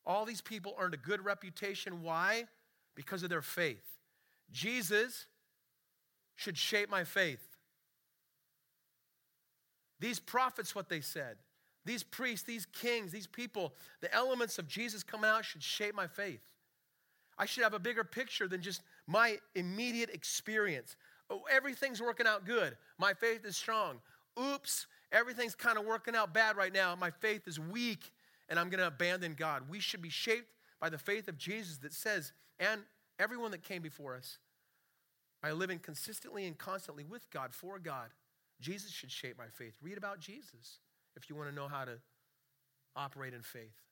All 0.05 0.27
these 0.27 0.43
people 0.43 0.75
earned 0.79 0.93
a 0.93 0.99
good 0.99 1.25
reputation. 1.25 2.03
Why? 2.03 2.45
Because 2.95 3.23
of 3.23 3.31
their 3.31 3.41
faith. 3.41 3.99
Jesus 4.53 5.25
should 6.37 6.59
shape 6.59 6.91
my 6.91 7.05
faith. 7.05 7.54
These 10.01 10.21
prophets, 10.21 10.75
what 10.75 10.89
they 10.89 11.01
said, 11.01 11.37
these 11.85 12.03
priests, 12.03 12.47
these 12.47 12.67
kings, 12.67 13.13
these 13.13 13.27
people, 13.27 13.75
the 14.01 14.13
elements 14.15 14.59
of 14.59 14.67
Jesus 14.67 15.03
coming 15.03 15.31
out 15.31 15.45
should 15.45 15.63
shape 15.63 15.95
my 15.95 16.07
faith. 16.07 16.41
I 17.37 17.47
should 17.47 17.65
have 17.65 17.75
a 17.75 17.79
bigger 17.79 18.05
picture 18.05 18.49
than 18.49 18.63
just 18.63 18.83
my 19.07 19.39
immediate 19.55 20.11
experience. 20.11 20.97
Oh, 21.29 21.43
everything's 21.51 22.01
working 22.01 22.27
out 22.27 22.47
good. 22.47 22.77
My 22.99 23.13
faith 23.13 23.45
is 23.45 23.57
strong. 23.57 24.01
Oops, 24.41 24.87
everything's 25.13 25.55
kind 25.55 25.79
of 25.79 25.85
working 25.85 26.15
out 26.15 26.33
bad 26.33 26.57
right 26.57 26.73
now. 26.73 26.95
My 26.97 27.11
faith 27.11 27.47
is 27.47 27.59
weak 27.59 28.11
and 28.49 28.59
I'm 28.59 28.69
going 28.69 28.81
to 28.81 28.87
abandon 28.87 29.35
God. 29.35 29.65
We 29.69 29.81
should 29.81 30.03
be 30.03 30.11
shaped 30.11 30.49
by 30.81 30.91
the 30.91 30.99
faith 30.99 31.29
of 31.29 31.39
Jesus 31.39 31.79
that 31.79 31.93
says, 31.93 32.33
and 32.59 32.83
everyone 33.19 33.51
that 33.53 33.63
came 33.63 33.83
before 33.83 34.17
us, 34.17 34.39
by 35.43 35.53
living 35.53 35.79
consistently 35.79 36.47
and 36.47 36.57
constantly 36.57 37.05
with 37.05 37.31
God, 37.31 37.53
for 37.55 37.79
God, 37.79 38.09
Jesus 38.61 38.91
should 38.91 39.11
shape 39.11 39.37
my 39.39 39.49
faith. 39.53 39.75
Read 39.83 39.99
about 39.99 40.21
Jesus 40.21 40.79
if 41.17 41.29
you 41.29 41.37
want 41.37 41.49
to 41.49 41.55
know 41.55 41.69
how 41.69 41.85
to 41.85 41.99
operate 42.97 43.35
in 43.35 43.43
faith. 43.43 43.83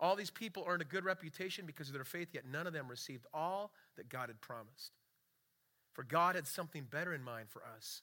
All 0.00 0.16
these 0.16 0.30
people 0.30 0.64
earned 0.66 0.82
a 0.82 0.86
good 0.86 1.04
reputation 1.04 1.64
because 1.64 1.88
of 1.88 1.94
their 1.94 2.04
faith, 2.04 2.28
yet 2.32 2.44
none 2.50 2.66
of 2.66 2.72
them 2.72 2.88
received 2.88 3.26
all 3.32 3.72
that 3.96 4.08
God 4.08 4.28
had 4.28 4.40
promised. 4.40 4.90
For 5.92 6.02
God 6.02 6.34
had 6.34 6.46
something 6.46 6.86
better 6.90 7.14
in 7.14 7.22
mind 7.22 7.48
for 7.48 7.62
us, 7.76 8.02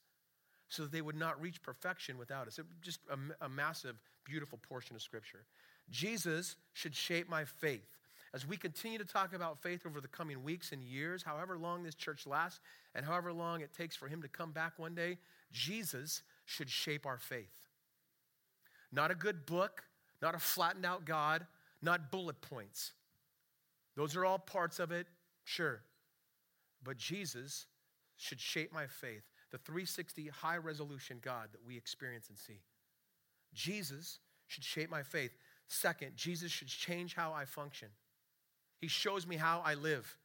so 0.70 0.84
that 0.84 0.92
they 0.92 1.02
would 1.02 1.18
not 1.18 1.42
reach 1.42 1.62
perfection 1.62 2.18
without 2.18 2.48
us. 2.48 2.60
Just 2.82 3.00
a, 3.10 3.46
a 3.46 3.50
massive, 3.50 4.00
beautiful 4.24 4.60
portion 4.60 4.96
of 4.96 5.02
Scripture. 5.02 5.44
Jesus 5.90 6.56
should 6.74 6.96
shape 6.96 7.28
my 7.28 7.44
faith. 7.44 7.98
As 8.34 8.48
we 8.48 8.58
continue 8.58 9.00
to 9.00 9.06
talk 9.06 9.34
about 9.34 9.60
faith 9.62 9.88
over 9.88 10.00
the 10.00 10.08
coming 10.08 10.44
weeks 10.44 10.72
and 10.72 10.84
years, 10.84 11.24
however 11.24 11.58
long 11.58 11.82
this 11.82 11.96
church 11.96 12.28
lasts, 12.28 12.60
and 12.94 13.04
however 13.04 13.34
long 13.34 13.62
it 13.62 13.74
takes 13.74 13.96
for 13.96 14.08
him 14.08 14.22
to 14.22 14.28
come 14.28 14.52
back 14.52 14.78
one 14.78 14.94
day, 14.94 15.18
Jesus 15.52 16.22
should 16.46 16.70
shape 16.70 17.06
our 17.06 17.18
faith. 17.18 17.54
Not 18.92 19.12
a 19.12 19.16
good 19.16 19.46
book, 19.46 19.84
not 20.22 20.36
a 20.36 20.40
flattened 20.40 20.86
out 20.86 21.06
God, 21.06 21.46
not 21.82 22.12
bullet 22.12 22.42
points. 22.42 22.94
Those 23.96 24.16
are 24.16 24.26
all 24.26 24.40
parts 24.40 24.80
of 24.80 24.92
it, 24.92 25.08
sure. 25.44 25.82
But 26.84 26.98
Jesus 26.98 27.68
should 28.18 28.40
shape 28.40 28.74
my 28.74 28.88
faith, 28.88 29.24
the 29.52 29.58
360 29.58 30.28
high 30.28 30.58
resolution 30.58 31.20
God 31.22 31.50
that 31.52 31.66
we 31.66 31.78
experience 31.78 32.30
and 32.30 32.38
see. 32.38 32.62
Jesus 33.54 34.20
should 34.48 34.64
shape 34.64 34.90
my 34.90 35.04
faith. 35.04 35.32
Second, 35.68 36.16
Jesus 36.16 36.52
should 36.52 36.68
change 36.68 37.14
how 37.14 37.32
I 37.34 37.46
function. 37.46 37.90
He 38.80 38.88
shows 38.88 39.28
me 39.28 39.36
how 39.36 39.62
I 39.66 39.76
live. 39.76 40.18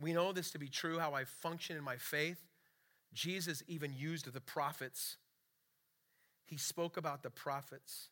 We 0.00 0.12
know 0.12 0.32
this 0.32 0.50
to 0.52 0.58
be 0.58 0.68
true, 0.68 0.98
how 0.98 1.12
I 1.12 1.24
function 1.24 1.76
in 1.76 1.84
my 1.84 1.96
faith. 1.96 2.38
Jesus 3.12 3.62
even 3.68 3.92
used 3.92 4.32
the 4.32 4.40
prophets. 4.40 5.16
He 6.46 6.56
spoke 6.56 6.96
about 6.96 7.22
the 7.22 7.30
prophets. 7.30 8.08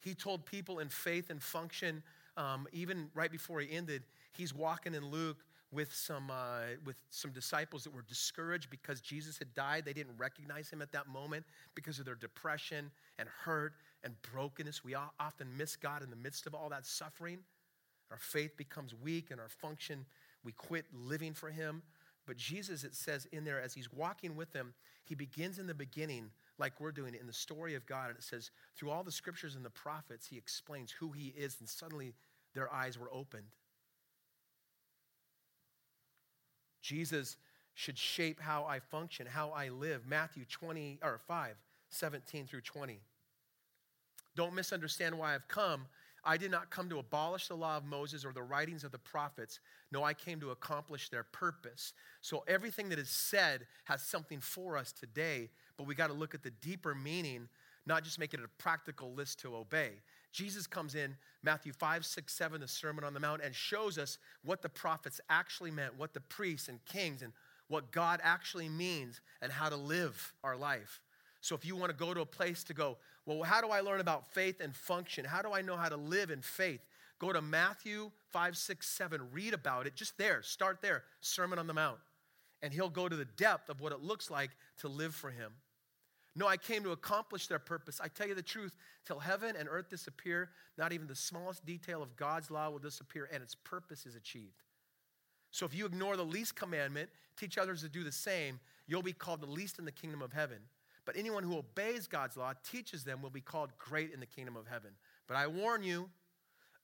He 0.00 0.14
told 0.14 0.46
people 0.46 0.78
in 0.78 0.88
faith 0.88 1.30
and 1.30 1.42
function, 1.42 2.02
um, 2.36 2.66
even 2.72 3.10
right 3.14 3.30
before 3.30 3.60
he 3.60 3.70
ended, 3.70 4.02
he's 4.32 4.54
walking 4.54 4.94
in 4.94 5.04
Luke 5.10 5.44
with 5.72 5.94
some, 5.94 6.30
uh, 6.30 6.62
with 6.84 6.96
some 7.10 7.30
disciples 7.30 7.84
that 7.84 7.94
were 7.94 8.02
discouraged 8.02 8.70
because 8.70 9.00
Jesus 9.00 9.38
had 9.38 9.52
died. 9.54 9.84
They 9.84 9.92
didn't 9.92 10.16
recognize 10.16 10.70
him 10.70 10.82
at 10.82 10.90
that 10.92 11.06
moment 11.06 11.44
because 11.74 11.98
of 11.98 12.04
their 12.04 12.14
depression 12.14 12.90
and 13.18 13.28
hurt 13.44 13.74
and 14.02 14.14
brokenness. 14.22 14.82
We 14.82 14.94
often 14.94 15.56
miss 15.56 15.76
God 15.76 16.02
in 16.02 16.10
the 16.10 16.16
midst 16.16 16.46
of 16.46 16.54
all 16.54 16.68
that 16.70 16.86
suffering. 16.86 17.38
Our 18.10 18.18
faith 18.18 18.56
becomes 18.56 18.94
weak 18.94 19.30
and 19.30 19.40
our 19.40 19.48
function, 19.48 20.04
we 20.44 20.52
quit 20.52 20.86
living 20.92 21.34
for 21.34 21.50
him. 21.50 21.82
But 22.26 22.36
Jesus, 22.36 22.84
it 22.84 22.94
says 22.94 23.26
in 23.32 23.44
there, 23.44 23.60
as 23.60 23.74
he's 23.74 23.92
walking 23.92 24.36
with 24.36 24.52
them, 24.52 24.74
he 25.04 25.14
begins 25.14 25.58
in 25.58 25.66
the 25.66 25.74
beginning, 25.74 26.30
like 26.58 26.80
we're 26.80 26.92
doing 26.92 27.14
in 27.14 27.26
the 27.26 27.32
story 27.32 27.74
of 27.74 27.86
God. 27.86 28.10
And 28.10 28.18
it 28.18 28.22
says, 28.22 28.50
through 28.76 28.90
all 28.90 29.02
the 29.02 29.10
scriptures 29.10 29.56
and 29.56 29.64
the 29.64 29.70
prophets, 29.70 30.26
he 30.26 30.36
explains 30.36 30.92
who 30.92 31.10
he 31.10 31.34
is, 31.36 31.56
and 31.58 31.68
suddenly 31.68 32.14
their 32.54 32.72
eyes 32.72 32.98
were 32.98 33.12
opened. 33.12 33.46
Jesus 36.82 37.36
should 37.74 37.98
shape 37.98 38.40
how 38.40 38.64
I 38.64 38.78
function, 38.78 39.26
how 39.26 39.50
I 39.50 39.68
live. 39.68 40.06
Matthew 40.06 40.44
20 40.44 40.98
or 41.02 41.18
5, 41.26 41.54
17 41.88 42.46
through 42.46 42.60
20. 42.60 43.00
Don't 44.36 44.54
misunderstand 44.54 45.18
why 45.18 45.34
I've 45.34 45.48
come. 45.48 45.86
I 46.24 46.36
did 46.36 46.50
not 46.50 46.70
come 46.70 46.88
to 46.90 46.98
abolish 46.98 47.48
the 47.48 47.56
law 47.56 47.76
of 47.76 47.84
Moses 47.84 48.24
or 48.24 48.32
the 48.32 48.42
writings 48.42 48.84
of 48.84 48.92
the 48.92 48.98
prophets. 48.98 49.60
No, 49.90 50.04
I 50.04 50.14
came 50.14 50.40
to 50.40 50.50
accomplish 50.50 51.08
their 51.08 51.24
purpose. 51.24 51.92
So 52.20 52.44
everything 52.46 52.88
that 52.90 52.98
is 52.98 53.10
said 53.10 53.66
has 53.84 54.02
something 54.02 54.40
for 54.40 54.76
us 54.76 54.92
today, 54.92 55.50
but 55.76 55.86
we 55.86 55.94
got 55.94 56.08
to 56.08 56.12
look 56.12 56.34
at 56.34 56.42
the 56.42 56.50
deeper 56.50 56.94
meaning, 56.94 57.48
not 57.86 58.04
just 58.04 58.18
make 58.18 58.34
it 58.34 58.40
a 58.40 58.48
practical 58.62 59.12
list 59.14 59.40
to 59.40 59.56
obey. 59.56 59.92
Jesus 60.32 60.66
comes 60.66 60.94
in, 60.94 61.16
Matthew 61.42 61.72
5, 61.72 62.04
6, 62.04 62.32
7, 62.32 62.60
the 62.60 62.68
Sermon 62.68 63.02
on 63.02 63.14
the 63.14 63.20
Mount, 63.20 63.42
and 63.42 63.54
shows 63.54 63.98
us 63.98 64.18
what 64.44 64.62
the 64.62 64.68
prophets 64.68 65.20
actually 65.28 65.70
meant, 65.70 65.98
what 65.98 66.14
the 66.14 66.20
priests 66.20 66.68
and 66.68 66.84
kings 66.84 67.22
and 67.22 67.32
what 67.68 67.92
God 67.92 68.20
actually 68.22 68.68
means, 68.68 69.20
and 69.40 69.50
how 69.50 69.68
to 69.68 69.76
live 69.76 70.34
our 70.42 70.56
life. 70.56 71.00
So 71.40 71.54
if 71.54 71.64
you 71.64 71.74
want 71.74 71.90
to 71.90 71.96
go 71.96 72.12
to 72.12 72.20
a 72.20 72.26
place 72.26 72.64
to 72.64 72.74
go, 72.74 72.98
well, 73.36 73.48
how 73.48 73.60
do 73.60 73.68
I 73.68 73.80
learn 73.80 74.00
about 74.00 74.32
faith 74.32 74.60
and 74.60 74.74
function? 74.74 75.24
How 75.24 75.42
do 75.42 75.52
I 75.52 75.62
know 75.62 75.76
how 75.76 75.88
to 75.88 75.96
live 75.96 76.30
in 76.30 76.42
faith? 76.42 76.80
Go 77.18 77.32
to 77.32 77.42
Matthew 77.42 78.10
5, 78.30 78.56
6, 78.56 78.88
7, 78.88 79.20
read 79.32 79.52
about 79.52 79.86
it. 79.86 79.94
Just 79.94 80.16
there, 80.16 80.42
start 80.42 80.80
there, 80.80 81.04
Sermon 81.20 81.58
on 81.58 81.66
the 81.66 81.74
Mount. 81.74 81.98
And 82.62 82.72
he'll 82.72 82.88
go 82.88 83.08
to 83.08 83.16
the 83.16 83.24
depth 83.24 83.68
of 83.68 83.80
what 83.80 83.92
it 83.92 84.00
looks 84.00 84.30
like 84.30 84.50
to 84.78 84.88
live 84.88 85.14
for 85.14 85.30
him. 85.30 85.52
No, 86.36 86.46
I 86.46 86.56
came 86.56 86.82
to 86.84 86.92
accomplish 86.92 87.46
their 87.46 87.58
purpose. 87.58 88.00
I 88.02 88.08
tell 88.08 88.28
you 88.28 88.34
the 88.34 88.42
truth, 88.42 88.76
till 89.04 89.18
heaven 89.18 89.56
and 89.58 89.68
earth 89.68 89.90
disappear, 89.90 90.50
not 90.78 90.92
even 90.92 91.06
the 91.06 91.14
smallest 91.14 91.66
detail 91.66 92.02
of 92.02 92.16
God's 92.16 92.50
law 92.50 92.70
will 92.70 92.78
disappear, 92.78 93.28
and 93.32 93.42
its 93.42 93.54
purpose 93.54 94.06
is 94.06 94.14
achieved. 94.14 94.62
So 95.50 95.66
if 95.66 95.74
you 95.74 95.84
ignore 95.84 96.16
the 96.16 96.24
least 96.24 96.54
commandment, 96.54 97.10
teach 97.36 97.58
others 97.58 97.82
to 97.82 97.88
do 97.88 98.04
the 98.04 98.12
same, 98.12 98.60
you'll 98.86 99.02
be 99.02 99.12
called 99.12 99.40
the 99.40 99.46
least 99.46 99.78
in 99.78 99.84
the 99.84 99.92
kingdom 99.92 100.22
of 100.22 100.32
heaven. 100.32 100.58
But 101.10 101.18
anyone 101.18 101.42
who 101.42 101.58
obeys 101.58 102.06
God's 102.06 102.36
law, 102.36 102.52
teaches 102.70 103.02
them, 103.02 103.20
will 103.20 103.30
be 103.30 103.40
called 103.40 103.76
great 103.78 104.12
in 104.14 104.20
the 104.20 104.26
kingdom 104.26 104.54
of 104.56 104.68
heaven. 104.68 104.92
But 105.26 105.36
I 105.36 105.48
warn 105.48 105.82
you, 105.82 106.08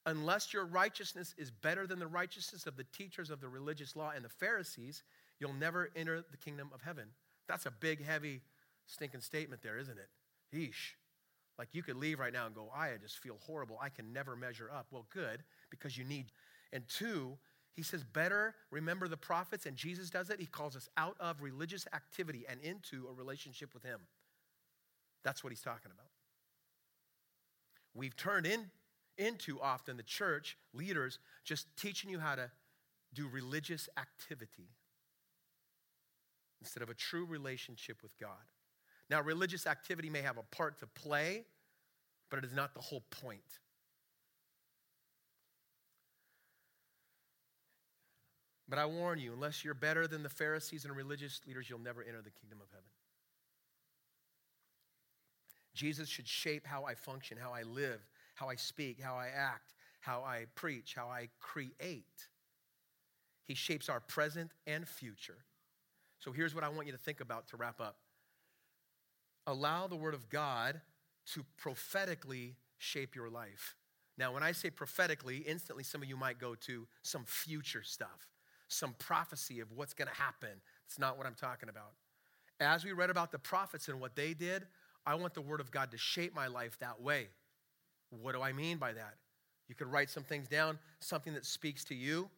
unless 0.04 0.52
your 0.52 0.64
righteousness 0.64 1.32
is 1.38 1.52
better 1.52 1.86
than 1.86 2.00
the 2.00 2.08
righteousness 2.08 2.66
of 2.66 2.76
the 2.76 2.86
teachers 2.92 3.30
of 3.30 3.40
the 3.40 3.48
religious 3.48 3.94
law 3.94 4.10
and 4.16 4.24
the 4.24 4.28
Pharisees, 4.28 5.04
you'll 5.38 5.52
never 5.52 5.90
enter 5.94 6.24
the 6.28 6.36
kingdom 6.38 6.70
of 6.74 6.82
heaven. 6.82 7.04
That's 7.46 7.66
a 7.66 7.70
big, 7.70 8.04
heavy, 8.04 8.40
stinking 8.86 9.20
statement 9.20 9.62
there, 9.62 9.78
isn't 9.78 9.96
it? 9.96 10.08
Yeesh. 10.52 10.96
Like 11.56 11.68
you 11.70 11.84
could 11.84 11.96
leave 11.96 12.18
right 12.18 12.32
now 12.32 12.46
and 12.46 12.54
go, 12.54 12.68
I 12.76 12.90
just 13.00 13.20
feel 13.20 13.38
horrible. 13.46 13.78
I 13.80 13.90
can 13.90 14.12
never 14.12 14.34
measure 14.34 14.68
up. 14.74 14.88
Well, 14.90 15.06
good, 15.14 15.44
because 15.70 15.96
you 15.96 16.02
need. 16.02 16.32
And 16.72 16.82
two, 16.88 17.38
he 17.76 17.82
says, 17.82 18.02
better 18.02 18.56
remember 18.72 19.06
the 19.06 19.18
prophets, 19.18 19.66
and 19.66 19.76
Jesus 19.76 20.10
does 20.10 20.30
it. 20.30 20.40
He 20.40 20.46
calls 20.46 20.74
us 20.74 20.88
out 20.96 21.14
of 21.20 21.42
religious 21.42 21.86
activity 21.94 22.44
and 22.48 22.58
into 22.60 23.06
a 23.08 23.12
relationship 23.12 23.72
with 23.72 23.84
Him. 23.84 24.00
That's 25.26 25.42
what 25.42 25.50
he's 25.50 25.60
talking 25.60 25.90
about. 25.92 26.06
We've 27.94 28.16
turned 28.16 28.46
in, 28.46 28.70
into 29.18 29.60
often 29.60 29.96
the 29.96 30.04
church 30.04 30.56
leaders 30.72 31.18
just 31.42 31.66
teaching 31.76 32.10
you 32.10 32.20
how 32.20 32.36
to 32.36 32.48
do 33.12 33.26
religious 33.26 33.88
activity 33.98 34.68
instead 36.60 36.84
of 36.84 36.90
a 36.90 36.94
true 36.94 37.24
relationship 37.24 38.04
with 38.04 38.16
God. 38.20 38.30
Now, 39.10 39.20
religious 39.20 39.66
activity 39.66 40.08
may 40.10 40.22
have 40.22 40.38
a 40.38 40.44
part 40.54 40.78
to 40.78 40.86
play, 40.86 41.44
but 42.30 42.38
it 42.38 42.44
is 42.44 42.54
not 42.54 42.72
the 42.74 42.80
whole 42.80 43.02
point. 43.10 43.40
But 48.68 48.78
I 48.78 48.86
warn 48.86 49.18
you, 49.18 49.32
unless 49.32 49.64
you're 49.64 49.74
better 49.74 50.06
than 50.06 50.22
the 50.22 50.28
Pharisees 50.28 50.84
and 50.84 50.94
religious 50.94 51.40
leaders, 51.48 51.68
you'll 51.68 51.80
never 51.80 52.04
enter 52.04 52.22
the 52.22 52.30
kingdom 52.30 52.60
of 52.62 52.68
heaven. 52.70 52.86
Jesus 55.76 56.08
should 56.08 56.26
shape 56.26 56.66
how 56.66 56.84
I 56.84 56.94
function, 56.94 57.38
how 57.40 57.52
I 57.52 57.62
live, 57.62 58.00
how 58.34 58.48
I 58.48 58.56
speak, 58.56 59.00
how 59.00 59.14
I 59.14 59.28
act, 59.28 59.74
how 60.00 60.22
I 60.22 60.46
preach, 60.54 60.94
how 60.94 61.06
I 61.08 61.28
create. 61.38 62.28
He 63.44 63.54
shapes 63.54 63.88
our 63.88 64.00
present 64.00 64.50
and 64.66 64.88
future. 64.88 65.38
So 66.18 66.32
here's 66.32 66.54
what 66.54 66.64
I 66.64 66.68
want 66.68 66.86
you 66.86 66.92
to 66.92 66.98
think 66.98 67.20
about 67.20 67.48
to 67.48 67.56
wrap 67.56 67.80
up 67.80 67.96
allow 69.48 69.86
the 69.86 69.94
Word 69.94 70.14
of 70.14 70.28
God 70.28 70.80
to 71.34 71.44
prophetically 71.56 72.56
shape 72.78 73.14
your 73.14 73.30
life. 73.30 73.76
Now, 74.18 74.34
when 74.34 74.42
I 74.42 74.50
say 74.50 74.70
prophetically, 74.70 75.36
instantly 75.36 75.84
some 75.84 76.02
of 76.02 76.08
you 76.08 76.16
might 76.16 76.40
go 76.40 76.56
to 76.56 76.88
some 77.02 77.24
future 77.24 77.84
stuff 77.84 78.26
some 78.68 78.94
prophecy 78.98 79.60
of 79.60 79.72
what's 79.72 79.94
going 79.94 80.08
to 80.08 80.14
happen. 80.14 80.50
It's 80.86 80.98
not 80.98 81.16
what 81.16 81.26
I'm 81.26 81.34
talking 81.34 81.68
about. 81.68 81.92
As 82.58 82.84
we 82.84 82.92
read 82.92 83.10
about 83.10 83.32
the 83.32 83.38
prophets 83.38 83.88
and 83.88 84.00
what 84.00 84.16
they 84.16 84.34
did, 84.34 84.66
I 85.06 85.14
want 85.14 85.34
the 85.34 85.40
Word 85.40 85.60
of 85.60 85.70
God 85.70 85.90
to 85.92 85.98
shape 85.98 86.34
my 86.34 86.48
life 86.48 86.76
that 86.80 87.00
way. 87.00 87.28
What 88.10 88.34
do 88.34 88.42
I 88.42 88.52
mean 88.52 88.78
by 88.78 88.92
that? 88.92 89.14
You 89.68 89.74
could 89.74 89.90
write 89.90 90.10
some 90.10 90.22
things 90.22 90.48
down, 90.48 90.78
something 91.00 91.34
that 91.34 91.44
speaks 91.44 91.84
to 91.84 91.94
you. 91.94 92.28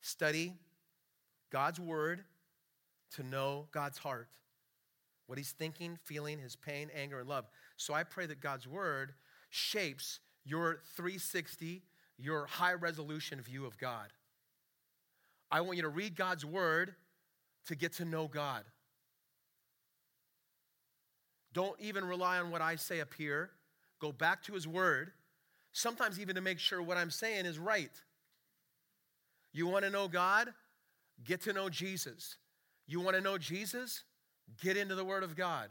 Study 0.00 0.52
God's 1.50 1.80
Word 1.80 2.24
to 3.14 3.22
know 3.22 3.66
God's 3.72 3.98
heart, 3.98 4.28
what 5.26 5.38
He's 5.38 5.52
thinking, 5.52 5.98
feeling, 6.02 6.38
His 6.38 6.56
pain, 6.56 6.90
anger, 6.94 7.20
and 7.20 7.28
love. 7.28 7.46
So 7.76 7.94
I 7.94 8.02
pray 8.02 8.26
that 8.26 8.40
God's 8.40 8.66
Word 8.66 9.14
shapes 9.50 10.20
your 10.44 10.80
360 10.96 11.82
your 12.18 12.46
high 12.46 12.74
resolution 12.74 13.40
view 13.40 13.66
of 13.66 13.78
God. 13.78 14.08
I 15.50 15.60
want 15.60 15.76
you 15.76 15.82
to 15.82 15.88
read 15.88 16.16
God's 16.16 16.44
word 16.44 16.94
to 17.66 17.74
get 17.74 17.94
to 17.94 18.04
know 18.04 18.28
God. 18.28 18.64
Don't 21.54 21.80
even 21.80 22.04
rely 22.04 22.38
on 22.38 22.50
what 22.50 22.60
I 22.60 22.76
say 22.76 23.00
up 23.00 23.14
here. 23.16 23.50
Go 24.00 24.12
back 24.12 24.42
to 24.44 24.52
His 24.52 24.68
Word, 24.68 25.12
sometimes 25.72 26.20
even 26.20 26.34
to 26.34 26.42
make 26.42 26.58
sure 26.58 26.82
what 26.82 26.98
I'm 26.98 27.10
saying 27.10 27.46
is 27.46 27.58
right. 27.58 27.92
You 29.52 29.68
want 29.68 29.84
to 29.84 29.90
know 29.90 30.08
God? 30.08 30.52
Get 31.24 31.42
to 31.42 31.52
know 31.52 31.68
Jesus. 31.68 32.36
You 32.86 33.00
want 33.00 33.16
to 33.16 33.22
know 33.22 33.38
Jesus? 33.38 34.02
Get 34.60 34.76
into 34.76 34.96
the 34.96 35.04
Word 35.04 35.22
of 35.22 35.36
God. 35.36 35.70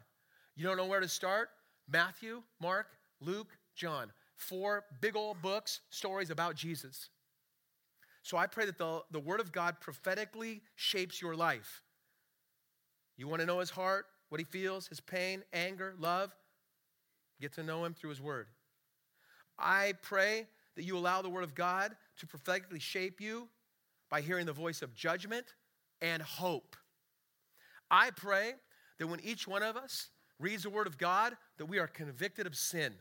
You 0.56 0.66
don't 0.66 0.78
know 0.78 0.86
where 0.86 1.02
to 1.02 1.08
start? 1.08 1.50
Matthew, 1.92 2.42
Mark, 2.62 2.88
Luke, 3.20 3.50
John. 3.76 4.12
Four 4.36 4.86
big 5.02 5.16
old 5.16 5.42
books, 5.42 5.82
stories 5.90 6.30
about 6.30 6.56
Jesus. 6.56 7.10
So 8.24 8.38
I 8.38 8.48
pray 8.48 8.66
that 8.66 8.78
the, 8.78 9.02
the 9.12 9.20
Word 9.20 9.42
of 9.42 9.52
God 9.52 9.82
prophetically 9.82 10.62
shapes 10.76 11.22
your 11.22 11.36
life. 11.36 11.84
You 13.18 13.28
want 13.28 13.42
to 13.42 13.46
know 13.46 13.60
His 13.60 13.70
heart, 13.70 14.06
what 14.34 14.40
He 14.40 14.46
feels, 14.46 14.88
His 14.88 15.00
pain, 15.00 15.44
anger, 15.54 15.94
love? 16.00 16.36
Get 17.40 17.54
to 17.54 17.62
know 17.62 17.86
Him 17.86 17.94
through 17.94 18.10
His 18.10 18.20
Word. 18.20 18.48
I 19.60 19.94
pray 20.02 20.48
that 20.76 20.84
you 20.84 20.98
allow 20.98 21.22
the 21.22 21.30
Word 21.30 21.44
of 21.44 21.54
God 21.54 21.96
to 22.18 22.26
prophetically 22.26 22.80
shape 22.80 23.22
you 23.22 23.48
by 24.10 24.22
hearing 24.22 24.48
the 24.48 24.52
voice 24.52 24.82
of 24.82 24.96
judgment 24.96 25.54
and 26.02 26.20
hope. 26.24 26.76
I 27.92 28.10
pray 28.10 28.54
that 28.98 29.06
when 29.06 29.20
each 29.20 29.48
one 29.48 29.62
of 29.62 29.78
us 29.78 30.10
reads 30.40 30.64
the 30.64 30.72
Word 30.72 30.88
of 30.88 30.98
God, 30.98 31.38
that 31.60 31.68
we 31.68 31.78
are 31.78 31.86
convicted 31.86 32.48
of 32.48 32.56
sin. 32.56 32.92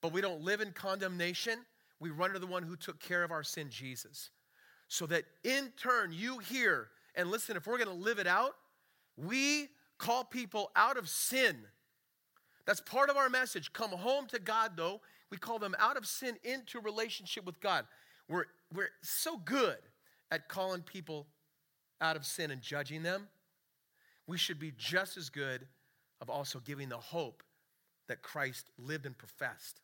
But 0.00 0.12
we 0.12 0.20
don't 0.20 0.40
live 0.40 0.60
in 0.60 0.72
condemnation. 0.72 1.60
We 2.00 2.10
run 2.10 2.32
to 2.32 2.40
the 2.40 2.46
one 2.48 2.64
who 2.64 2.74
took 2.74 2.98
care 2.98 3.22
of 3.22 3.30
our 3.30 3.44
sin, 3.44 3.68
Jesus. 3.70 4.30
So 4.88 5.06
that 5.06 5.22
in 5.44 5.72
turn, 5.76 6.10
you 6.12 6.38
hear 6.38 6.88
and 7.14 7.30
listen, 7.30 7.56
if 7.56 7.68
we're 7.68 7.78
going 7.78 7.86
to 7.86 7.94
live 7.94 8.18
it 8.18 8.26
out, 8.26 8.54
we 9.16 9.68
call 9.98 10.24
people 10.24 10.70
out 10.76 10.96
of 10.96 11.08
sin. 11.08 11.56
That's 12.66 12.80
part 12.80 13.10
of 13.10 13.16
our 13.16 13.28
message. 13.28 13.72
Come 13.72 13.90
home 13.90 14.26
to 14.26 14.38
God, 14.38 14.72
though. 14.76 15.00
We 15.30 15.36
call 15.36 15.58
them 15.58 15.74
out 15.78 15.96
of 15.96 16.06
sin 16.06 16.36
into 16.44 16.80
relationship 16.80 17.44
with 17.44 17.60
God. 17.60 17.86
We're, 18.28 18.44
we're 18.72 18.90
so 19.02 19.36
good 19.38 19.78
at 20.30 20.48
calling 20.48 20.82
people 20.82 21.26
out 22.00 22.16
of 22.16 22.24
sin 22.24 22.50
and 22.50 22.60
judging 22.60 23.02
them. 23.02 23.28
We 24.26 24.38
should 24.38 24.58
be 24.58 24.72
just 24.76 25.16
as 25.16 25.30
good 25.30 25.66
of 26.20 26.28
also 26.28 26.60
giving 26.60 26.88
the 26.88 26.98
hope 26.98 27.42
that 28.08 28.22
Christ 28.22 28.70
lived 28.78 29.06
and 29.06 29.16
professed. 29.16 29.80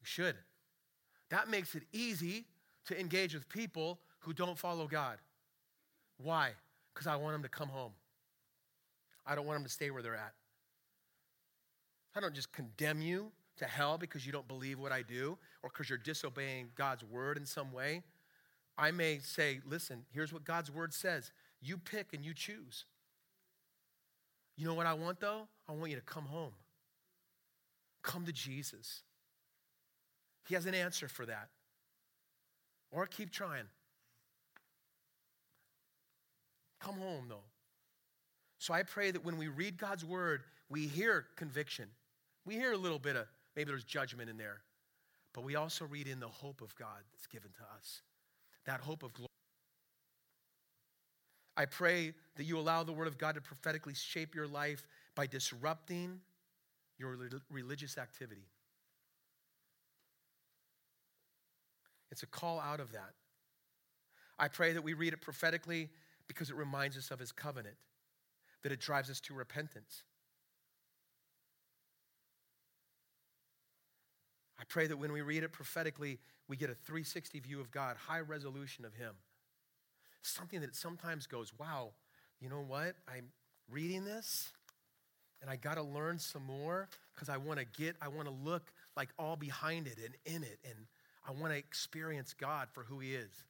We 0.00 0.06
should. 0.06 0.36
That 1.30 1.48
makes 1.48 1.74
it 1.74 1.84
easy 1.92 2.46
to 2.86 2.98
engage 2.98 3.34
with 3.34 3.48
people 3.48 4.00
who 4.22 4.32
don't 4.32 4.58
follow 4.58 4.86
God. 4.86 5.18
Why? 6.18 6.52
Because 6.92 7.06
I 7.06 7.16
want 7.16 7.34
them 7.34 7.42
to 7.42 7.48
come 7.48 7.68
home. 7.68 7.92
I 9.26 9.34
don't 9.34 9.46
want 9.46 9.56
them 9.56 9.64
to 9.64 9.70
stay 9.70 9.90
where 9.90 10.02
they're 10.02 10.14
at. 10.14 10.34
I 12.14 12.20
don't 12.20 12.34
just 12.34 12.52
condemn 12.52 13.00
you 13.00 13.30
to 13.58 13.64
hell 13.64 13.98
because 13.98 14.26
you 14.26 14.32
don't 14.32 14.48
believe 14.48 14.78
what 14.78 14.92
I 14.92 15.02
do 15.02 15.38
or 15.62 15.70
because 15.70 15.88
you're 15.88 15.98
disobeying 15.98 16.70
God's 16.76 17.04
word 17.04 17.36
in 17.36 17.46
some 17.46 17.72
way. 17.72 18.02
I 18.76 18.90
may 18.90 19.18
say, 19.18 19.60
listen, 19.66 20.04
here's 20.12 20.32
what 20.32 20.44
God's 20.44 20.70
word 20.70 20.92
says. 20.92 21.30
You 21.60 21.78
pick 21.78 22.12
and 22.12 22.24
you 22.24 22.34
choose. 22.34 22.84
You 24.56 24.66
know 24.66 24.74
what 24.74 24.86
I 24.86 24.94
want 24.94 25.20
though? 25.20 25.48
I 25.68 25.72
want 25.72 25.90
you 25.90 25.96
to 25.96 26.02
come 26.02 26.26
home. 26.26 26.52
Come 28.02 28.24
to 28.26 28.32
Jesus. 28.32 29.02
He 30.46 30.54
has 30.54 30.66
an 30.66 30.74
answer 30.74 31.08
for 31.08 31.24
that. 31.26 31.48
Or 32.90 33.06
keep 33.06 33.30
trying. 33.30 33.66
Come 36.82 36.96
home 36.96 37.26
though. 37.28 37.44
So 38.58 38.74
I 38.74 38.82
pray 38.82 39.10
that 39.10 39.24
when 39.24 39.38
we 39.38 39.48
read 39.48 39.78
God's 39.78 40.04
word, 40.04 40.42
we 40.68 40.86
hear 40.86 41.26
conviction. 41.36 41.88
We 42.44 42.54
hear 42.54 42.72
a 42.72 42.76
little 42.76 42.98
bit 42.98 43.16
of 43.16 43.26
maybe 43.56 43.68
there's 43.68 43.84
judgment 43.84 44.28
in 44.28 44.36
there. 44.36 44.62
But 45.32 45.44
we 45.44 45.56
also 45.56 45.84
read 45.86 46.06
in 46.06 46.20
the 46.20 46.28
hope 46.28 46.60
of 46.60 46.74
God 46.76 46.98
that's 47.12 47.26
given 47.26 47.50
to 47.52 47.62
us. 47.76 48.02
That 48.66 48.80
hope 48.80 49.02
of 49.02 49.14
glory. 49.14 49.28
I 51.56 51.66
pray 51.66 52.12
that 52.36 52.44
you 52.44 52.58
allow 52.58 52.82
the 52.82 52.92
Word 52.92 53.08
of 53.08 53.18
God 53.18 53.34
to 53.34 53.40
prophetically 53.40 53.94
shape 53.94 54.34
your 54.34 54.46
life 54.46 54.86
by 55.14 55.26
disrupting 55.26 56.20
your 56.98 57.16
religious 57.50 57.98
activity. 57.98 58.46
It's 62.10 62.22
a 62.22 62.26
call 62.26 62.60
out 62.60 62.80
of 62.80 62.92
that. 62.92 63.12
I 64.38 64.48
pray 64.48 64.72
that 64.72 64.82
we 64.82 64.94
read 64.94 65.12
it 65.12 65.20
prophetically 65.20 65.88
because 66.32 66.50
it 66.50 66.56
reminds 66.56 66.96
us 66.96 67.10
of 67.10 67.18
His 67.18 67.32
covenant, 67.32 67.76
that 68.62 68.72
it 68.72 68.80
drives 68.80 69.10
us 69.10 69.20
to 69.20 69.34
repentance. 69.34 70.02
I 74.58 74.64
pray 74.68 74.86
that 74.86 74.96
when 74.96 75.12
we 75.12 75.22
read 75.22 75.42
it 75.42 75.52
prophetically, 75.52 76.18
we 76.48 76.56
get 76.56 76.70
a 76.70 76.74
360 76.74 77.40
view 77.40 77.60
of 77.60 77.70
God, 77.70 77.96
high 77.96 78.20
resolution 78.20 78.84
of 78.84 78.94
Him 78.94 79.14
something 80.22 80.60
that 80.60 80.74
sometimes 80.74 81.26
goes, 81.26 81.52
wow, 81.58 81.90
you 82.40 82.48
know 82.48 82.64
what? 82.66 82.94
I'm 83.08 83.26
reading 83.70 84.04
this 84.04 84.52
and 85.40 85.50
I 85.50 85.56
got 85.56 85.74
to 85.74 85.82
learn 85.82 86.18
some 86.18 86.44
more 86.44 86.88
because 87.14 87.28
I 87.28 87.36
want 87.36 87.58
to 87.58 87.66
get, 87.66 87.96
I 88.00 88.08
want 88.08 88.28
to 88.28 88.34
look 88.34 88.72
like 88.96 89.10
all 89.18 89.36
behind 89.36 89.86
it 89.86 89.98
and 90.04 90.36
in 90.36 90.42
it. 90.42 90.58
And 90.64 90.86
I 91.26 91.32
want 91.32 91.52
to 91.52 91.58
experience 91.58 92.34
God 92.34 92.68
for 92.72 92.84
who 92.84 93.00
He 93.00 93.14
is. 93.14 93.44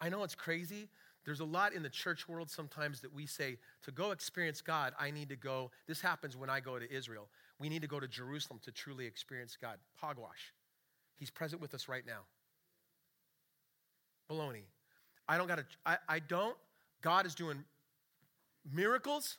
I 0.00 0.08
know 0.08 0.22
it's 0.22 0.34
crazy. 0.34 0.88
There's 1.24 1.40
a 1.40 1.44
lot 1.44 1.74
in 1.74 1.82
the 1.82 1.90
church 1.90 2.28
world 2.28 2.50
sometimes 2.50 3.00
that 3.02 3.12
we 3.12 3.26
say, 3.26 3.58
to 3.84 3.92
go 3.92 4.10
experience 4.10 4.62
God, 4.62 4.94
I 4.98 5.10
need 5.10 5.28
to 5.28 5.36
go. 5.36 5.70
This 5.86 6.00
happens 6.00 6.36
when 6.36 6.48
I 6.48 6.60
go 6.60 6.78
to 6.78 6.90
Israel. 6.90 7.28
We 7.58 7.68
need 7.68 7.82
to 7.82 7.88
go 7.88 8.00
to 8.00 8.08
Jerusalem 8.08 8.60
to 8.64 8.72
truly 8.72 9.06
experience 9.06 9.56
God. 9.60 9.78
Hogwash. 9.96 10.54
He's 11.16 11.30
present 11.30 11.60
with 11.60 11.74
us 11.74 11.88
right 11.88 12.04
now. 12.06 12.20
Baloney. 14.30 14.62
I 15.28 15.36
don't 15.36 15.46
got 15.46 15.58
to, 15.58 15.64
I, 15.84 15.98
I 16.08 16.18
don't. 16.20 16.56
God 17.02 17.26
is 17.26 17.34
doing 17.34 17.64
miracles 18.72 19.36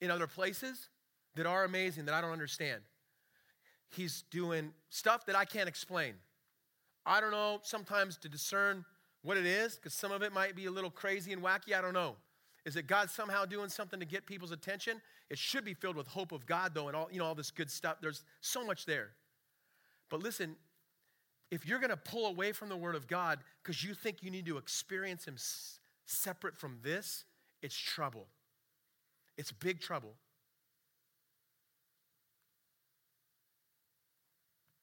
in 0.00 0.10
other 0.10 0.26
places 0.26 0.88
that 1.34 1.46
are 1.46 1.64
amazing 1.64 2.04
that 2.04 2.14
I 2.14 2.20
don't 2.20 2.32
understand. 2.32 2.82
He's 3.88 4.24
doing 4.30 4.72
stuff 4.90 5.26
that 5.26 5.36
I 5.36 5.44
can't 5.44 5.68
explain. 5.68 6.14
I 7.06 7.20
don't 7.20 7.30
know 7.30 7.60
sometimes 7.62 8.18
to 8.18 8.28
discern 8.28 8.84
what 9.22 9.36
it 9.36 9.46
is 9.46 9.76
because 9.76 9.94
some 9.94 10.12
of 10.12 10.22
it 10.22 10.32
might 10.32 10.56
be 10.56 10.66
a 10.66 10.70
little 10.70 10.90
crazy 10.90 11.32
and 11.32 11.42
wacky. 11.42 11.74
I 11.76 11.80
don't 11.80 11.94
know. 11.94 12.16
Is 12.64 12.76
it 12.76 12.86
God 12.86 13.10
somehow 13.10 13.44
doing 13.44 13.68
something 13.68 14.00
to 14.00 14.06
get 14.06 14.26
people's 14.26 14.50
attention? 14.50 15.00
It 15.30 15.38
should 15.38 15.64
be 15.64 15.74
filled 15.74 15.96
with 15.96 16.06
hope 16.06 16.32
of 16.32 16.46
God, 16.46 16.74
though, 16.74 16.88
and 16.88 16.96
all, 16.96 17.08
you 17.10 17.18
know, 17.18 17.24
all 17.24 17.34
this 17.34 17.50
good 17.50 17.70
stuff. 17.70 17.96
There's 18.00 18.22
so 18.40 18.64
much 18.64 18.84
there. 18.84 19.10
But 20.10 20.22
listen, 20.22 20.56
if 21.50 21.66
you're 21.66 21.78
going 21.78 21.90
to 21.90 21.96
pull 21.96 22.26
away 22.26 22.52
from 22.52 22.68
the 22.68 22.76
Word 22.76 22.94
of 22.94 23.06
God 23.06 23.38
because 23.62 23.82
you 23.82 23.94
think 23.94 24.22
you 24.22 24.30
need 24.30 24.46
to 24.46 24.58
experience 24.58 25.26
Him 25.26 25.34
s- 25.34 25.78
separate 26.04 26.56
from 26.56 26.78
this, 26.82 27.24
it's 27.62 27.76
trouble. 27.76 28.26
It's 29.38 29.52
big 29.52 29.80
trouble. 29.80 30.14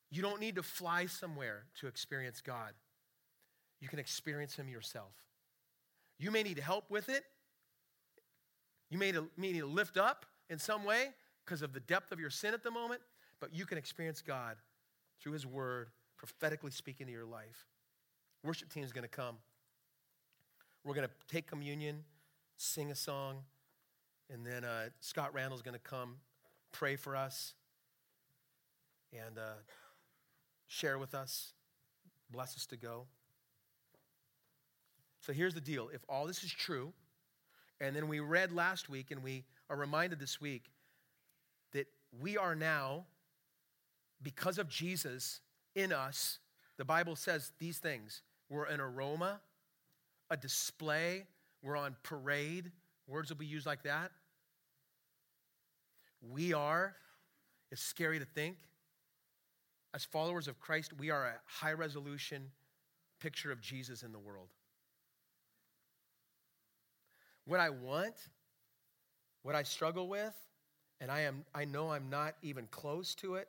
You 0.09 0.21
don't 0.21 0.39
need 0.39 0.55
to 0.55 0.63
fly 0.63 1.05
somewhere 1.05 1.65
to 1.79 1.87
experience 1.87 2.41
God. 2.41 2.73
You 3.79 3.87
can 3.87 3.99
experience 3.99 4.55
Him 4.55 4.67
yourself. 4.67 5.13
You 6.19 6.31
may 6.31 6.43
need 6.43 6.59
help 6.59 6.89
with 6.89 7.09
it. 7.09 7.23
You 8.89 8.97
may 8.97 9.13
need 9.37 9.59
to 9.59 9.65
lift 9.65 9.97
up 9.97 10.25
in 10.49 10.57
some 10.57 10.83
way 10.83 11.09
because 11.45 11.61
of 11.61 11.73
the 11.73 11.79
depth 11.81 12.11
of 12.11 12.19
your 12.19 12.29
sin 12.29 12.53
at 12.53 12.63
the 12.63 12.71
moment, 12.71 13.01
but 13.39 13.53
you 13.53 13.65
can 13.65 13.77
experience 13.77 14.21
God 14.21 14.55
through 15.21 15.33
His 15.33 15.45
Word 15.45 15.89
prophetically 16.17 16.71
speaking 16.71 17.05
to 17.07 17.11
your 17.11 17.25
life. 17.25 17.67
Worship 18.43 18.71
team 18.71 18.83
is 18.83 18.91
going 18.91 19.03
to 19.03 19.09
come. 19.09 19.37
We're 20.83 20.95
going 20.95 21.07
to 21.07 21.33
take 21.33 21.47
communion, 21.47 22.03
sing 22.55 22.91
a 22.91 22.95
song, 22.95 23.39
and 24.29 24.45
then 24.45 24.63
uh, 24.63 24.89
Scott 24.99 25.33
Randall's 25.33 25.61
going 25.61 25.73
to 25.73 25.79
come 25.79 26.15
pray 26.71 26.95
for 26.95 27.15
us 27.15 27.53
and 29.13 29.37
uh, 29.37 29.57
share 30.67 30.97
with 30.97 31.15
us, 31.15 31.53
bless 32.29 32.55
us 32.55 32.65
to 32.67 32.77
go. 32.77 33.05
So 35.27 35.33
here's 35.33 35.53
the 35.53 35.59
deal 35.59 35.89
if 35.93 36.01
all 36.07 36.25
this 36.25 36.41
is 36.41 36.53
true, 36.53 36.93
and 37.81 37.93
then 37.93 38.07
we 38.07 38.21
read 38.21 38.53
last 38.53 38.89
week 38.89 39.11
and 39.11 39.21
we 39.21 39.43
are 39.69 39.75
reminded 39.75 40.19
this 40.19 40.39
week 40.39 40.63
that 41.73 41.87
we 42.17 42.37
are 42.37 42.55
now, 42.55 43.03
because 44.23 44.57
of 44.57 44.69
Jesus, 44.69 45.41
in 45.75 45.91
us, 45.91 46.39
the 46.77 46.85
Bible 46.85 47.17
says 47.17 47.51
these 47.59 47.77
things. 47.77 48.21
We're 48.49 48.67
an 48.67 48.79
aroma, 48.79 49.41
a 50.29 50.37
display, 50.37 51.25
we're 51.61 51.75
on 51.75 51.97
parade. 52.03 52.71
Words 53.05 53.29
will 53.29 53.35
be 53.35 53.45
used 53.45 53.65
like 53.65 53.83
that. 53.83 54.11
We 56.21 56.53
are, 56.53 56.95
it's 57.69 57.81
scary 57.81 58.19
to 58.19 58.25
think, 58.25 58.55
as 59.93 60.05
followers 60.05 60.47
of 60.47 60.57
Christ, 60.61 60.93
we 60.97 61.09
are 61.09 61.25
a 61.25 61.35
high 61.45 61.73
resolution 61.73 62.43
picture 63.19 63.51
of 63.51 63.59
Jesus 63.59 64.03
in 64.03 64.13
the 64.13 64.19
world. 64.19 64.47
What 67.47 67.59
I 67.59 67.69
want, 67.69 68.15
what 69.41 69.55
I 69.55 69.63
struggle 69.63 70.07
with, 70.07 70.35
and 70.99 71.09
I 71.09 71.21
am 71.21 71.45
I 71.55 71.65
know 71.65 71.89
I'm 71.89 72.09
not 72.09 72.35
even 72.41 72.67
close 72.69 73.15
to 73.15 73.35
it 73.35 73.47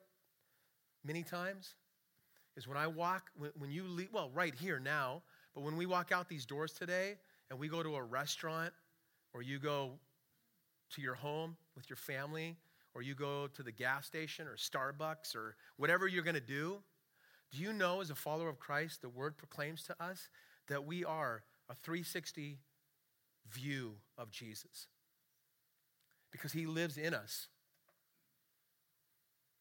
many 1.05 1.23
times 1.23 1.75
is 2.57 2.67
when 2.67 2.77
I 2.77 2.87
walk 2.87 3.31
when, 3.37 3.51
when 3.59 3.71
you 3.71 3.85
leave 3.85 4.13
well 4.13 4.31
right 4.35 4.55
here 4.55 4.79
now, 4.79 5.23
but 5.55 5.63
when 5.63 5.77
we 5.77 5.87
walk 5.87 6.13
out 6.13 6.29
these 6.29 6.47
doors 6.47 6.73
today 6.73 7.17
and 7.51 7.59
we 7.59 7.69
go 7.69 7.83
to 7.83 7.97
a 7.97 8.03
restaurant 8.03 8.73
or 9.35 9.43
you 9.43 9.59
go 9.59 9.93
to 10.95 11.01
your 11.01 11.15
home 11.15 11.57
with 11.77 11.91
your 11.91 11.97
family 11.97 12.57
or 12.95 13.03
you 13.03 13.15
go 13.15 13.47
to 13.49 13.63
the 13.63 13.73
gas 13.73 14.07
station 14.07 14.47
or 14.47 14.57
Starbucks 14.57 15.35
or 15.35 15.57
whatever 15.77 16.07
you're 16.07 16.25
going 16.25 16.35
to 16.35 16.41
do, 16.41 16.79
do 17.53 17.63
you 17.63 17.73
know 17.73 18.01
as 18.01 18.11
a 18.11 18.15
follower 18.15 18.49
of 18.49 18.59
Christ 18.59 19.03
the 19.03 19.09
word 19.09 19.37
proclaims 19.37 19.83
to 19.85 19.97
us 20.03 20.29
that 20.69 20.85
we 20.85 21.05
are 21.05 21.43
a 21.71 21.75
360 21.75 22.59
view 23.53 23.95
of 24.17 24.31
Jesus? 24.31 24.89
because 26.31 26.53
he 26.53 26.67
lives 26.67 26.97
in 26.97 27.15
us. 27.15 27.49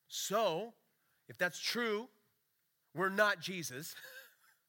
So, 0.07 0.73
if 1.27 1.38
that's 1.38 1.59
true, 1.59 2.07
we're 2.95 3.09
not 3.09 3.41
Jesus. 3.41 3.95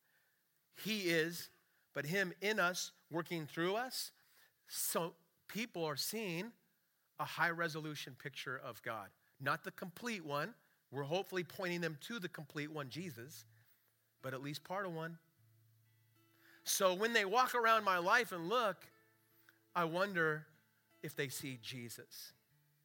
he 0.84 1.02
is, 1.02 1.48
but 1.94 2.04
him 2.04 2.32
in 2.40 2.58
us, 2.58 2.92
working 3.10 3.46
through 3.46 3.76
us. 3.76 4.10
So, 4.66 5.14
people 5.46 5.84
are 5.84 5.96
seeing 5.96 6.52
a 7.20 7.24
high 7.24 7.50
resolution 7.50 8.16
picture 8.20 8.60
of 8.64 8.82
God. 8.82 9.08
Not 9.40 9.64
the 9.64 9.70
complete 9.70 10.24
one. 10.24 10.54
We're 10.90 11.04
hopefully 11.04 11.44
pointing 11.44 11.80
them 11.80 11.98
to 12.02 12.18
the 12.18 12.28
complete 12.28 12.70
one, 12.70 12.88
Jesus, 12.88 13.44
but 14.22 14.34
at 14.34 14.42
least 14.42 14.64
part 14.64 14.86
of 14.86 14.94
one. 14.94 15.18
So 16.64 16.94
when 16.94 17.12
they 17.12 17.24
walk 17.24 17.54
around 17.54 17.84
my 17.84 17.98
life 17.98 18.32
and 18.32 18.48
look, 18.48 18.76
I 19.74 19.84
wonder 19.84 20.46
if 21.02 21.14
they 21.14 21.28
see 21.28 21.58
Jesus, 21.62 22.32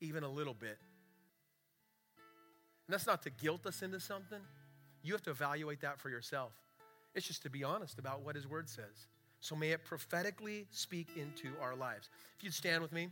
even 0.02 0.24
a 0.24 0.30
little 0.30 0.54
bit. 0.54 0.78
And 2.88 2.94
that's 2.94 3.08
not 3.08 3.24
to 3.24 3.30
guilt 3.30 3.66
us 3.66 3.82
into 3.82 4.00
something. 4.00 4.42
You 5.02 5.14
have 5.14 5.24
to 5.24 5.32
evaluate 5.32 5.82
that 5.82 6.00
for 6.00 6.10
yourself. 6.10 6.52
It's 7.16 7.28
just 7.28 7.44
to 7.44 7.50
be 7.50 7.64
honest 7.64 8.00
about 8.00 8.22
what 8.22 8.36
His 8.36 8.48
Word 8.48 8.70
says. 8.70 9.08
So 9.40 9.56
may 9.56 9.72
it 9.72 9.84
prophetically 9.84 10.68
speak 10.72 11.10
into 11.16 11.50
our 11.62 11.76
lives. 11.76 12.10
If 12.38 12.44
you'd 12.44 12.54
stand 12.54 12.82
with 12.82 12.92
me. 12.92 13.10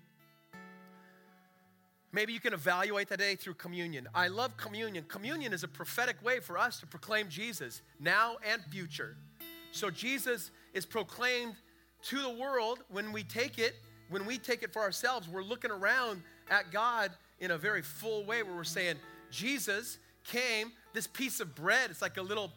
Maybe 2.13 2.33
you 2.33 2.39
can 2.39 2.53
evaluate 2.53 3.07
today 3.07 3.35
through 3.35 3.53
communion. 3.53 4.07
I 4.13 4.27
love 4.27 4.57
communion. 4.57 5.05
Communion 5.07 5.53
is 5.53 5.63
a 5.63 5.67
prophetic 5.67 6.21
way 6.23 6.39
for 6.39 6.57
us 6.57 6.79
to 6.81 6.87
proclaim 6.87 7.29
Jesus 7.29 7.81
now 7.99 8.35
and 8.49 8.61
future. 8.65 9.15
So 9.71 9.89
Jesus 9.89 10.51
is 10.73 10.85
proclaimed 10.85 11.55
to 12.03 12.21
the 12.21 12.29
world 12.29 12.79
when 12.89 13.11
we 13.11 13.23
take 13.23 13.59
it 13.59 13.75
when 14.11 14.25
we 14.25 14.37
take 14.37 14.61
it 14.61 14.73
for 14.73 14.81
ourselves, 14.81 15.27
we're 15.27 15.41
looking 15.41 15.71
around 15.71 16.21
at 16.49 16.69
God 16.71 17.11
in 17.39 17.51
a 17.51 17.57
very 17.57 17.81
full 17.81 18.25
way 18.25 18.43
where 18.43 18.53
we're 18.53 18.63
saying, 18.65 18.97
Jesus 19.31 19.97
came, 20.25 20.71
this 20.93 21.07
piece 21.07 21.39
of 21.39 21.55
bread, 21.55 21.89
it's 21.89 22.01
like 22.01 22.17
a 22.17 22.21
little, 22.21 22.51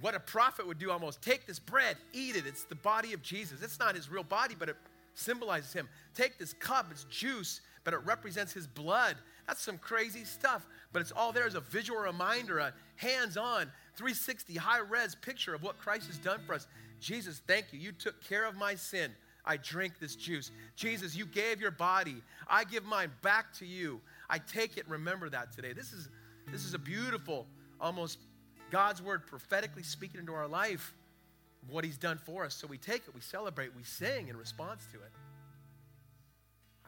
what 0.00 0.16
a 0.16 0.20
prophet 0.20 0.66
would 0.66 0.78
do 0.78 0.90
almost. 0.90 1.22
Take 1.22 1.46
this 1.46 1.60
bread, 1.60 1.96
eat 2.12 2.34
it. 2.34 2.46
It's 2.46 2.64
the 2.64 2.74
body 2.74 3.12
of 3.12 3.22
Jesus. 3.22 3.62
It's 3.62 3.78
not 3.78 3.94
his 3.94 4.10
real 4.10 4.24
body, 4.24 4.56
but 4.58 4.68
it 4.68 4.76
symbolizes 5.14 5.72
him. 5.72 5.88
Take 6.14 6.36
this 6.36 6.52
cup, 6.52 6.88
it's 6.90 7.04
juice, 7.04 7.60
but 7.84 7.94
it 7.94 8.00
represents 8.04 8.52
his 8.52 8.66
blood. 8.66 9.14
That's 9.46 9.62
some 9.62 9.78
crazy 9.78 10.24
stuff, 10.24 10.66
but 10.92 11.00
it's 11.00 11.12
all 11.12 11.32
there 11.32 11.46
as 11.46 11.54
a 11.54 11.60
visual 11.60 12.00
reminder, 12.00 12.58
a 12.58 12.74
hands 12.96 13.36
on, 13.36 13.70
360 13.96 14.56
high 14.56 14.80
res 14.80 15.14
picture 15.14 15.54
of 15.54 15.62
what 15.62 15.78
Christ 15.78 16.08
has 16.08 16.18
done 16.18 16.40
for 16.44 16.54
us. 16.54 16.66
Jesus, 17.00 17.42
thank 17.46 17.72
you. 17.72 17.78
You 17.78 17.92
took 17.92 18.22
care 18.24 18.46
of 18.46 18.56
my 18.56 18.74
sin. 18.74 19.12
I 19.44 19.56
drink 19.56 19.98
this 19.98 20.14
juice. 20.14 20.50
Jesus, 20.76 21.16
you 21.16 21.24
gave 21.24 21.60
your 21.60 21.70
body. 21.70 22.22
I 22.48 22.64
give 22.64 22.84
mine 22.84 23.10
back 23.22 23.52
to 23.54 23.66
you. 23.66 24.00
I 24.28 24.38
take 24.38 24.76
it. 24.76 24.86
Remember 24.88 25.30
that 25.30 25.52
today. 25.52 25.72
This 25.72 25.92
is, 25.92 26.08
this 26.52 26.64
is 26.64 26.74
a 26.74 26.78
beautiful, 26.78 27.46
almost 27.80 28.18
God's 28.70 29.00
word 29.00 29.26
prophetically 29.26 29.82
speaking 29.82 30.20
into 30.20 30.34
our 30.34 30.46
life, 30.46 30.92
what 31.70 31.84
he's 31.84 31.96
done 31.96 32.18
for 32.18 32.44
us. 32.44 32.54
So 32.54 32.66
we 32.66 32.76
take 32.76 33.02
it, 33.08 33.14
we 33.14 33.20
celebrate, 33.20 33.74
we 33.74 33.84
sing 33.84 34.28
in 34.28 34.36
response 34.36 34.86
to 34.92 34.98
it. 34.98 35.12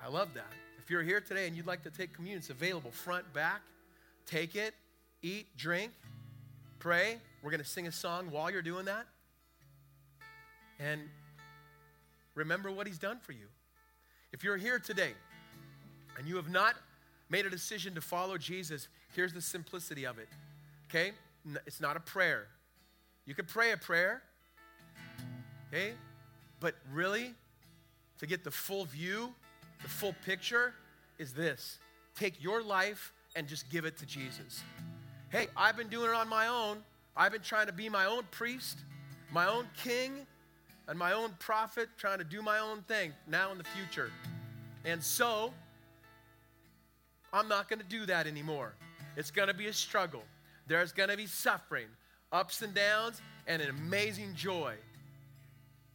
I 0.02 0.08
love 0.08 0.34
that. 0.34 0.52
If 0.82 0.90
you're 0.90 1.02
here 1.02 1.20
today 1.20 1.46
and 1.46 1.56
you'd 1.56 1.66
like 1.66 1.82
to 1.84 1.90
take 1.90 2.12
communion, 2.12 2.38
it's 2.38 2.50
available 2.50 2.90
front, 2.90 3.32
back. 3.32 3.62
Take 4.26 4.54
it, 4.54 4.74
eat, 5.22 5.46
drink, 5.56 5.92
pray. 6.78 7.18
We're 7.42 7.50
going 7.50 7.62
to 7.62 7.68
sing 7.68 7.86
a 7.86 7.92
song 7.92 8.30
while 8.30 8.50
you're 8.50 8.62
doing 8.62 8.84
that. 8.84 9.06
And 10.80 11.02
remember 12.34 12.70
what 12.70 12.86
he's 12.86 12.98
done 12.98 13.18
for 13.20 13.32
you. 13.32 13.46
If 14.32 14.42
you're 14.42 14.56
here 14.56 14.78
today 14.78 15.12
and 16.18 16.26
you 16.26 16.36
have 16.36 16.50
not 16.50 16.74
made 17.28 17.46
a 17.46 17.50
decision 17.50 17.94
to 17.94 18.00
follow 18.00 18.38
Jesus, 18.38 18.88
here's 19.14 19.32
the 19.32 19.42
simplicity 19.42 20.04
of 20.04 20.18
it. 20.18 20.28
Okay? 20.88 21.12
It's 21.66 21.80
not 21.80 21.96
a 21.96 22.00
prayer. 22.00 22.46
You 23.26 23.34
can 23.34 23.46
pray 23.46 23.72
a 23.72 23.76
prayer, 23.76 24.22
okay? 25.68 25.92
But 26.58 26.74
really, 26.92 27.34
to 28.18 28.26
get 28.26 28.44
the 28.44 28.50
full 28.50 28.84
view, 28.84 29.32
the 29.82 29.88
full 29.88 30.14
picture, 30.24 30.74
is 31.18 31.32
this 31.32 31.78
take 32.16 32.42
your 32.42 32.62
life 32.62 33.12
and 33.36 33.46
just 33.46 33.70
give 33.70 33.84
it 33.84 33.96
to 33.98 34.06
Jesus. 34.06 34.62
Hey, 35.28 35.46
I've 35.56 35.76
been 35.76 35.88
doing 35.88 36.10
it 36.10 36.16
on 36.16 36.28
my 36.28 36.48
own. 36.48 36.78
I've 37.16 37.32
been 37.32 37.42
trying 37.42 37.66
to 37.66 37.72
be 37.72 37.88
my 37.88 38.06
own 38.06 38.24
priest, 38.30 38.78
my 39.32 39.46
own 39.46 39.68
king, 39.82 40.26
and 40.90 40.98
my 40.98 41.12
own 41.12 41.30
prophet, 41.38 41.88
trying 41.96 42.18
to 42.18 42.24
do 42.24 42.42
my 42.42 42.58
own 42.58 42.82
thing 42.82 43.12
now 43.28 43.52
in 43.52 43.58
the 43.58 43.64
future. 43.64 44.10
And 44.84 45.00
so, 45.00 45.52
I'm 47.32 47.46
not 47.46 47.68
going 47.68 47.78
to 47.78 47.86
do 47.86 48.06
that 48.06 48.26
anymore. 48.26 48.74
It's 49.16 49.30
going 49.30 49.46
to 49.46 49.54
be 49.54 49.68
a 49.68 49.72
struggle. 49.72 50.24
There's 50.66 50.90
going 50.90 51.08
to 51.08 51.16
be 51.16 51.26
suffering, 51.26 51.86
ups 52.32 52.62
and 52.62 52.74
downs, 52.74 53.22
and 53.46 53.62
an 53.62 53.70
amazing 53.70 54.34
joy. 54.34 54.74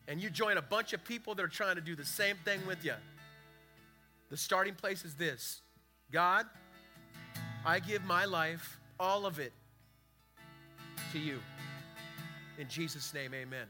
And 0.08 0.22
you 0.22 0.30
join 0.30 0.56
a 0.56 0.62
bunch 0.62 0.94
of 0.94 1.04
people 1.04 1.36
that 1.36 1.44
are 1.44 1.50
trying 1.50 1.76
to 1.76 1.82
do 1.82 1.98
the 1.98 2.06
same 2.06 2.38
thing 2.46 2.66
with 2.66 2.86
you. 2.86 2.94
The 4.30 4.38
starting 4.38 4.76
place 4.76 5.04
is 5.04 5.14
this 5.16 5.62
God, 6.10 6.46
I 7.66 7.82
give 7.82 8.06
my 8.06 8.24
life, 8.24 8.80
all 8.98 9.26
of 9.26 9.40
it, 9.40 9.52
to 11.12 11.20
you. 11.20 11.40
In 12.58 12.70
Jesus' 12.70 13.14
name, 13.14 13.34
amen. 13.34 13.68